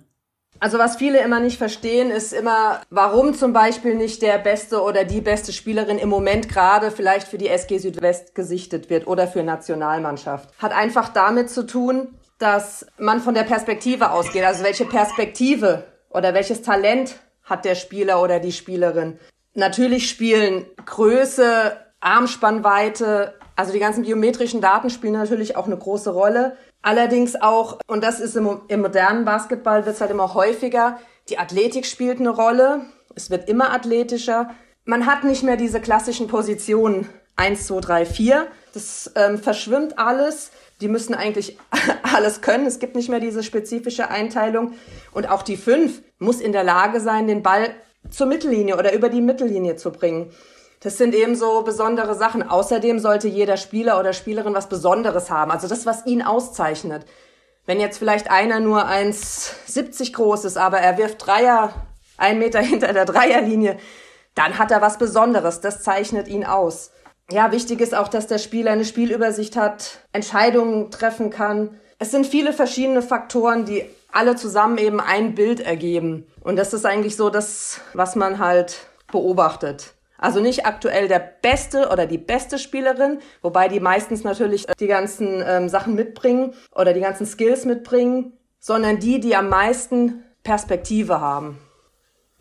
Also 0.58 0.78
was 0.78 0.96
viele 0.96 1.22
immer 1.22 1.40
nicht 1.40 1.58
verstehen, 1.58 2.10
ist 2.10 2.32
immer, 2.32 2.80
warum 2.90 3.34
zum 3.34 3.52
Beispiel 3.52 3.94
nicht 3.94 4.20
der 4.22 4.38
beste 4.38 4.82
oder 4.82 5.04
die 5.04 5.20
beste 5.20 5.52
Spielerin 5.52 5.98
im 5.98 6.08
Moment 6.08 6.48
gerade 6.48 6.90
vielleicht 6.90 7.28
für 7.28 7.38
die 7.38 7.48
SG 7.48 7.78
Südwest 7.78 8.34
gesichtet 8.34 8.90
wird 8.90 9.06
oder 9.06 9.26
für 9.26 9.42
Nationalmannschaft. 9.42 10.50
Hat 10.58 10.72
einfach 10.72 11.10
damit 11.10 11.50
zu 11.50 11.66
tun, 11.66 12.08
dass 12.38 12.86
man 12.98 13.20
von 13.20 13.34
der 13.34 13.44
Perspektive 13.44 14.10
ausgeht. 14.10 14.44
Also 14.44 14.64
welche 14.64 14.86
Perspektive 14.86 15.84
oder 16.10 16.34
welches 16.34 16.62
Talent 16.62 17.16
hat 17.44 17.64
der 17.64 17.74
Spieler 17.74 18.22
oder 18.22 18.40
die 18.40 18.52
Spielerin. 18.52 19.18
Natürlich 19.54 20.08
spielen 20.08 20.66
Größe, 20.84 21.76
Armspannweite, 22.00 23.34
also 23.60 23.74
die 23.74 23.78
ganzen 23.78 24.04
biometrischen 24.04 24.62
Daten 24.62 24.88
spielen 24.88 25.12
natürlich 25.12 25.54
auch 25.54 25.66
eine 25.66 25.76
große 25.76 26.10
Rolle. 26.10 26.56
Allerdings 26.80 27.36
auch, 27.36 27.78
und 27.86 28.02
das 28.02 28.18
ist 28.18 28.34
im, 28.34 28.62
im 28.68 28.80
modernen 28.80 29.26
Basketball, 29.26 29.84
wird 29.84 29.96
es 29.96 30.00
halt 30.00 30.10
immer 30.10 30.32
häufiger, 30.32 30.98
die 31.28 31.38
Athletik 31.38 31.84
spielt 31.84 32.20
eine 32.20 32.30
Rolle. 32.30 32.86
Es 33.14 33.28
wird 33.28 33.50
immer 33.50 33.70
athletischer. 33.74 34.54
Man 34.86 35.04
hat 35.04 35.24
nicht 35.24 35.42
mehr 35.42 35.58
diese 35.58 35.78
klassischen 35.78 36.26
Positionen 36.26 37.06
1, 37.36 37.66
2, 37.66 37.80
3, 37.80 38.06
4. 38.06 38.46
Das 38.72 39.12
ähm, 39.14 39.36
verschwimmt 39.38 39.98
alles. 39.98 40.52
Die 40.80 40.88
müssen 40.88 41.14
eigentlich 41.14 41.58
alles 42.14 42.40
können. 42.40 42.64
Es 42.64 42.78
gibt 42.78 42.96
nicht 42.96 43.10
mehr 43.10 43.20
diese 43.20 43.42
spezifische 43.42 44.08
Einteilung. 44.08 44.72
Und 45.12 45.28
auch 45.28 45.42
die 45.42 45.58
5 45.58 46.00
muss 46.18 46.40
in 46.40 46.52
der 46.52 46.64
Lage 46.64 46.98
sein, 46.98 47.26
den 47.26 47.42
Ball 47.42 47.74
zur 48.08 48.26
Mittellinie 48.26 48.78
oder 48.78 48.94
über 48.94 49.10
die 49.10 49.20
Mittellinie 49.20 49.76
zu 49.76 49.92
bringen. 49.92 50.32
Das 50.82 50.96
sind 50.96 51.14
eben 51.14 51.36
so 51.36 51.62
besondere 51.62 52.14
Sachen. 52.14 52.42
Außerdem 52.42 52.98
sollte 52.98 53.28
jeder 53.28 53.58
Spieler 53.58 54.00
oder 54.00 54.14
Spielerin 54.14 54.54
was 54.54 54.68
Besonderes 54.68 55.30
haben. 55.30 55.50
Also 55.50 55.68
das, 55.68 55.84
was 55.84 56.06
ihn 56.06 56.22
auszeichnet. 56.22 57.04
Wenn 57.66 57.80
jetzt 57.80 57.98
vielleicht 57.98 58.30
einer 58.30 58.60
nur 58.60 58.86
1,70 58.86 60.14
groß 60.14 60.46
ist, 60.46 60.56
aber 60.56 60.78
er 60.78 60.96
wirft 60.96 61.26
Dreier, 61.26 61.74
ein 62.16 62.38
Meter 62.38 62.60
hinter 62.62 62.94
der 62.94 63.04
Dreierlinie, 63.04 63.76
dann 64.34 64.58
hat 64.58 64.70
er 64.70 64.80
was 64.80 64.96
Besonderes. 64.96 65.60
Das 65.60 65.82
zeichnet 65.82 66.28
ihn 66.28 66.46
aus. 66.46 66.92
Ja, 67.30 67.52
wichtig 67.52 67.80
ist 67.80 67.94
auch, 67.94 68.08
dass 68.08 68.26
der 68.26 68.38
Spieler 68.38 68.72
eine 68.72 68.86
Spielübersicht 68.86 69.56
hat, 69.56 70.00
Entscheidungen 70.12 70.90
treffen 70.90 71.30
kann. 71.30 71.78
Es 71.98 72.10
sind 72.10 72.26
viele 72.26 72.54
verschiedene 72.54 73.02
Faktoren, 73.02 73.66
die 73.66 73.84
alle 74.10 74.34
zusammen 74.34 74.78
eben 74.78 74.98
ein 74.98 75.34
Bild 75.34 75.60
ergeben. 75.60 76.26
Und 76.40 76.56
das 76.56 76.72
ist 76.72 76.86
eigentlich 76.86 77.16
so 77.16 77.28
das, 77.28 77.82
was 77.92 78.16
man 78.16 78.38
halt 78.38 78.78
beobachtet. 79.12 79.92
Also 80.20 80.40
nicht 80.40 80.66
aktuell 80.66 81.08
der 81.08 81.18
beste 81.18 81.88
oder 81.88 82.06
die 82.06 82.18
beste 82.18 82.58
Spielerin, 82.58 83.20
wobei 83.40 83.68
die 83.68 83.80
meistens 83.80 84.22
natürlich 84.22 84.66
die 84.78 84.86
ganzen 84.86 85.42
ähm, 85.46 85.70
Sachen 85.70 85.94
mitbringen 85.94 86.52
oder 86.74 86.92
die 86.92 87.00
ganzen 87.00 87.24
Skills 87.24 87.64
mitbringen, 87.64 88.34
sondern 88.58 88.98
die, 88.98 89.18
die 89.18 89.34
am 89.34 89.48
meisten 89.48 90.22
Perspektive 90.42 91.20
haben. 91.20 91.58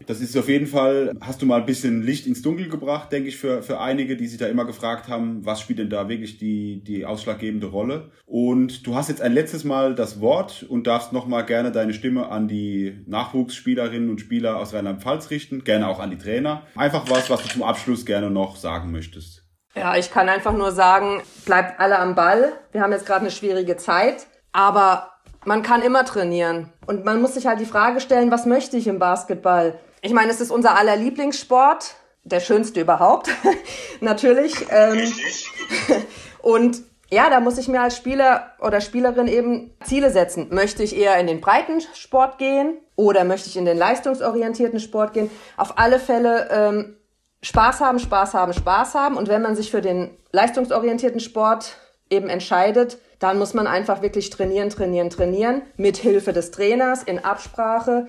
Das 0.07 0.21
ist 0.21 0.35
auf 0.37 0.49
jeden 0.49 0.67
Fall, 0.67 1.13
hast 1.21 1.41
du 1.41 1.45
mal 1.45 1.59
ein 1.59 1.65
bisschen 1.65 2.01
Licht 2.01 2.25
ins 2.25 2.41
Dunkel 2.41 2.69
gebracht, 2.69 3.11
denke 3.11 3.29
ich, 3.29 3.37
für, 3.37 3.61
für 3.61 3.79
einige, 3.79 4.17
die 4.17 4.27
sich 4.27 4.39
da 4.39 4.47
immer 4.47 4.65
gefragt 4.65 5.07
haben, 5.07 5.45
was 5.45 5.61
spielt 5.61 5.79
denn 5.79 5.89
da 5.89 6.09
wirklich 6.09 6.37
die, 6.37 6.83
die 6.83 7.05
ausschlaggebende 7.05 7.67
Rolle. 7.67 8.11
Und 8.25 8.87
du 8.87 8.95
hast 8.95 9.09
jetzt 9.09 9.21
ein 9.21 9.33
letztes 9.33 9.63
Mal 9.63 9.95
das 9.95 10.21
Wort 10.21 10.63
und 10.67 10.87
darfst 10.87 11.13
nochmal 11.13 11.45
gerne 11.45 11.71
deine 11.71 11.93
Stimme 11.93 12.29
an 12.29 12.47
die 12.47 13.03
Nachwuchsspielerinnen 13.07 14.09
und 14.09 14.21
Spieler 14.21 14.57
aus 14.57 14.73
Rheinland-Pfalz 14.73 15.29
richten, 15.29 15.63
gerne 15.63 15.87
auch 15.87 15.99
an 15.99 16.11
die 16.11 16.17
Trainer. 16.17 16.63
Einfach 16.75 17.09
was, 17.09 17.29
was 17.29 17.43
du 17.43 17.49
zum 17.49 17.63
Abschluss 17.63 18.05
gerne 18.05 18.29
noch 18.29 18.55
sagen 18.55 18.91
möchtest. 18.91 19.43
Ja, 19.75 19.95
ich 19.95 20.11
kann 20.11 20.29
einfach 20.29 20.53
nur 20.53 20.71
sagen, 20.71 21.21
bleibt 21.45 21.79
alle 21.79 21.99
am 21.99 22.15
Ball. 22.15 22.53
Wir 22.71 22.81
haben 22.81 22.91
jetzt 22.91 23.05
gerade 23.05 23.21
eine 23.21 23.31
schwierige 23.31 23.77
Zeit, 23.77 24.27
aber 24.51 25.11
man 25.45 25.63
kann 25.63 25.81
immer 25.81 26.05
trainieren. 26.05 26.73
Und 26.85 27.05
man 27.05 27.21
muss 27.21 27.35
sich 27.35 27.45
halt 27.45 27.59
die 27.59 27.65
Frage 27.65 28.01
stellen, 28.01 28.31
was 28.31 28.45
möchte 28.45 28.77
ich 28.77 28.87
im 28.87 28.99
Basketball? 28.99 29.79
Ich 30.01 30.13
meine, 30.13 30.31
es 30.31 30.41
ist 30.41 30.51
unser 30.51 30.77
aller 30.77 30.95
Lieblingssport, 30.95 31.95
der 32.23 32.39
schönste 32.39 32.81
überhaupt, 32.81 33.29
natürlich. 34.01 34.53
Ähm, 34.69 35.11
und 36.41 36.81
ja, 37.11 37.29
da 37.29 37.39
muss 37.39 37.57
ich 37.57 37.67
mir 37.67 37.81
als 37.81 37.97
Spieler 37.97 38.53
oder 38.59 38.81
Spielerin 38.81 39.27
eben 39.27 39.73
Ziele 39.83 40.11
setzen. 40.11 40.47
Möchte 40.51 40.83
ich 40.83 40.95
eher 40.95 41.19
in 41.19 41.27
den 41.27 41.41
breiten 41.41 41.81
Sport 41.95 42.37
gehen 42.37 42.77
oder 42.95 43.23
möchte 43.23 43.49
ich 43.49 43.57
in 43.57 43.65
den 43.65 43.77
leistungsorientierten 43.77 44.79
Sport 44.79 45.13
gehen? 45.13 45.31
Auf 45.57 45.79
alle 45.79 45.99
Fälle 45.99 46.49
ähm, 46.51 46.97
Spaß 47.41 47.79
haben, 47.79 47.99
Spaß 47.99 48.35
haben, 48.35 48.53
Spaß 48.53 48.93
haben. 48.93 49.17
Und 49.17 49.27
wenn 49.27 49.41
man 49.41 49.55
sich 49.55 49.71
für 49.71 49.81
den 49.81 50.11
leistungsorientierten 50.31 51.19
Sport 51.19 51.77
eben 52.11 52.29
entscheidet, 52.29 52.99
dann 53.17 53.39
muss 53.39 53.53
man 53.53 53.65
einfach 53.65 54.01
wirklich 54.01 54.29
trainieren, 54.29 54.69
trainieren, 54.69 55.09
trainieren, 55.09 55.63
mit 55.77 55.97
Hilfe 55.97 56.31
des 56.31 56.51
Trainers, 56.51 57.03
in 57.03 57.19
Absprache 57.19 58.07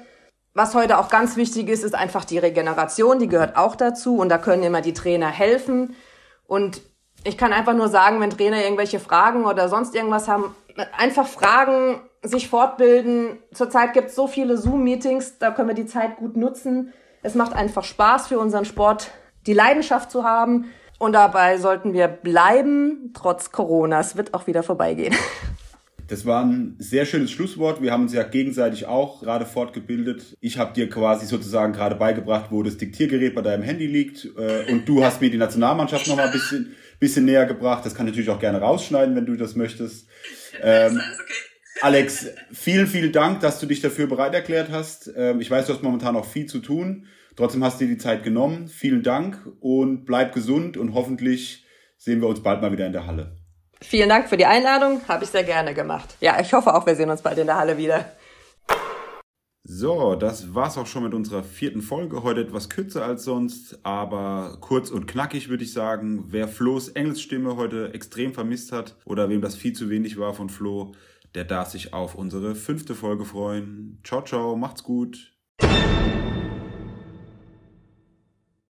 was 0.54 0.74
heute 0.74 0.98
auch 0.98 1.08
ganz 1.08 1.36
wichtig 1.36 1.68
ist, 1.68 1.84
ist 1.84 1.94
einfach 1.94 2.24
die 2.24 2.38
Regeneration, 2.38 3.18
die 3.18 3.28
gehört 3.28 3.56
auch 3.56 3.76
dazu 3.76 4.16
und 4.16 4.28
da 4.28 4.38
können 4.38 4.62
immer 4.62 4.80
die 4.80 4.92
Trainer 4.92 5.28
helfen. 5.28 5.94
Und 6.46 6.82
ich 7.24 7.38
kann 7.38 7.52
einfach 7.52 7.74
nur 7.74 7.88
sagen, 7.88 8.20
wenn 8.20 8.30
Trainer 8.30 8.62
irgendwelche 8.62 8.98
Fragen 8.98 9.44
oder 9.44 9.68
sonst 9.68 9.94
irgendwas 9.94 10.26
haben, 10.26 10.54
einfach 10.96 11.26
fragen, 11.26 12.00
sich 12.22 12.48
fortbilden. 12.48 13.38
Zurzeit 13.54 13.92
gibt 13.92 14.08
es 14.08 14.14
so 14.14 14.26
viele 14.26 14.56
Zoom-Meetings, 14.56 15.38
da 15.38 15.50
können 15.50 15.68
wir 15.68 15.74
die 15.74 15.86
Zeit 15.86 16.16
gut 16.16 16.36
nutzen. 16.36 16.92
Es 17.22 17.34
macht 17.34 17.52
einfach 17.52 17.84
Spaß 17.84 18.28
für 18.28 18.38
unseren 18.38 18.64
Sport, 18.64 19.10
die 19.46 19.52
Leidenschaft 19.52 20.10
zu 20.10 20.24
haben. 20.24 20.70
Und 20.98 21.12
dabei 21.12 21.56
sollten 21.58 21.92
wir 21.92 22.08
bleiben, 22.08 23.12
trotz 23.14 23.52
Corona. 23.52 24.00
Es 24.00 24.16
wird 24.16 24.34
auch 24.34 24.46
wieder 24.46 24.62
vorbeigehen. 24.62 25.14
Das 26.10 26.26
war 26.26 26.44
ein 26.44 26.74
sehr 26.80 27.06
schönes 27.06 27.30
Schlusswort. 27.30 27.80
Wir 27.82 27.92
haben 27.92 28.02
uns 28.02 28.12
ja 28.12 28.24
gegenseitig 28.24 28.86
auch 28.86 29.20
gerade 29.20 29.46
fortgebildet. 29.46 30.36
Ich 30.40 30.58
habe 30.58 30.74
dir 30.74 30.88
quasi 30.88 31.24
sozusagen 31.24 31.72
gerade 31.72 31.94
beigebracht, 31.94 32.46
wo 32.50 32.64
das 32.64 32.78
Diktiergerät 32.78 33.32
bei 33.32 33.42
deinem 33.42 33.62
Handy 33.62 33.86
liegt. 33.86 34.24
Äh, 34.36 34.72
und 34.72 34.88
du 34.88 35.04
hast 35.04 35.20
mir 35.20 35.30
die 35.30 35.36
Nationalmannschaft 35.36 36.08
noch 36.08 36.16
mal 36.16 36.26
ein 36.26 36.32
bisschen, 36.32 36.74
bisschen 36.98 37.26
näher 37.26 37.46
gebracht. 37.46 37.86
Das 37.86 37.94
kann 37.94 38.08
ich 38.08 38.10
natürlich 38.10 38.30
auch 38.30 38.40
gerne 38.40 38.60
rausschneiden, 38.60 39.14
wenn 39.14 39.24
du 39.24 39.36
das 39.36 39.54
möchtest. 39.54 40.08
Ähm, 40.60 41.00
Alex, 41.80 42.26
vielen, 42.52 42.88
vielen 42.88 43.12
Dank, 43.12 43.38
dass 43.38 43.60
du 43.60 43.66
dich 43.66 43.80
dafür 43.80 44.08
bereit 44.08 44.34
erklärt 44.34 44.68
hast. 44.72 45.12
Ähm, 45.16 45.40
ich 45.40 45.48
weiß, 45.48 45.66
du 45.66 45.74
hast 45.74 45.84
momentan 45.84 46.16
auch 46.16 46.26
viel 46.26 46.46
zu 46.46 46.58
tun. 46.58 47.06
Trotzdem 47.36 47.62
hast 47.62 47.80
du 47.80 47.84
dir 47.84 47.92
die 47.92 47.98
Zeit 47.98 48.24
genommen. 48.24 48.66
Vielen 48.66 49.04
Dank 49.04 49.46
und 49.60 50.06
bleib 50.06 50.34
gesund 50.34 50.76
und 50.76 50.92
hoffentlich 50.92 51.66
sehen 51.98 52.20
wir 52.20 52.26
uns 52.26 52.42
bald 52.42 52.62
mal 52.62 52.72
wieder 52.72 52.88
in 52.88 52.92
der 52.92 53.06
Halle. 53.06 53.39
Vielen 53.82 54.08
Dank 54.08 54.28
für 54.28 54.36
die 54.36 54.46
Einladung, 54.46 55.00
habe 55.08 55.24
ich 55.24 55.30
sehr 55.30 55.44
gerne 55.44 55.74
gemacht. 55.74 56.16
Ja, 56.20 56.38
ich 56.40 56.52
hoffe 56.52 56.74
auch, 56.74 56.86
wir 56.86 56.94
sehen 56.94 57.10
uns 57.10 57.22
bald 57.22 57.38
in 57.38 57.46
der 57.46 57.56
Halle 57.56 57.78
wieder. 57.78 58.04
So, 59.62 60.16
das 60.16 60.54
war's 60.54 60.76
auch 60.78 60.86
schon 60.86 61.04
mit 61.04 61.14
unserer 61.14 61.42
vierten 61.42 61.80
Folge. 61.80 62.22
Heute 62.22 62.40
etwas 62.40 62.68
kürzer 62.68 63.04
als 63.04 63.24
sonst, 63.24 63.78
aber 63.84 64.58
kurz 64.60 64.90
und 64.90 65.06
knackig 65.06 65.48
würde 65.48 65.64
ich 65.64 65.72
sagen. 65.72 66.24
Wer 66.28 66.48
Flo's 66.48 66.88
Engelsstimme 66.88 67.56
heute 67.56 67.94
extrem 67.94 68.34
vermisst 68.34 68.72
hat 68.72 68.96
oder 69.04 69.28
wem 69.28 69.40
das 69.40 69.54
viel 69.54 69.72
zu 69.72 69.88
wenig 69.88 70.18
war 70.18 70.34
von 70.34 70.48
Flo, 70.48 70.92
der 71.34 71.44
darf 71.44 71.68
sich 71.68 71.92
auf 71.94 72.14
unsere 72.16 72.54
fünfte 72.54 72.94
Folge 72.94 73.24
freuen. 73.24 74.00
Ciao, 74.02 74.22
ciao, 74.22 74.56
macht's 74.56 74.82
gut. 74.82 75.32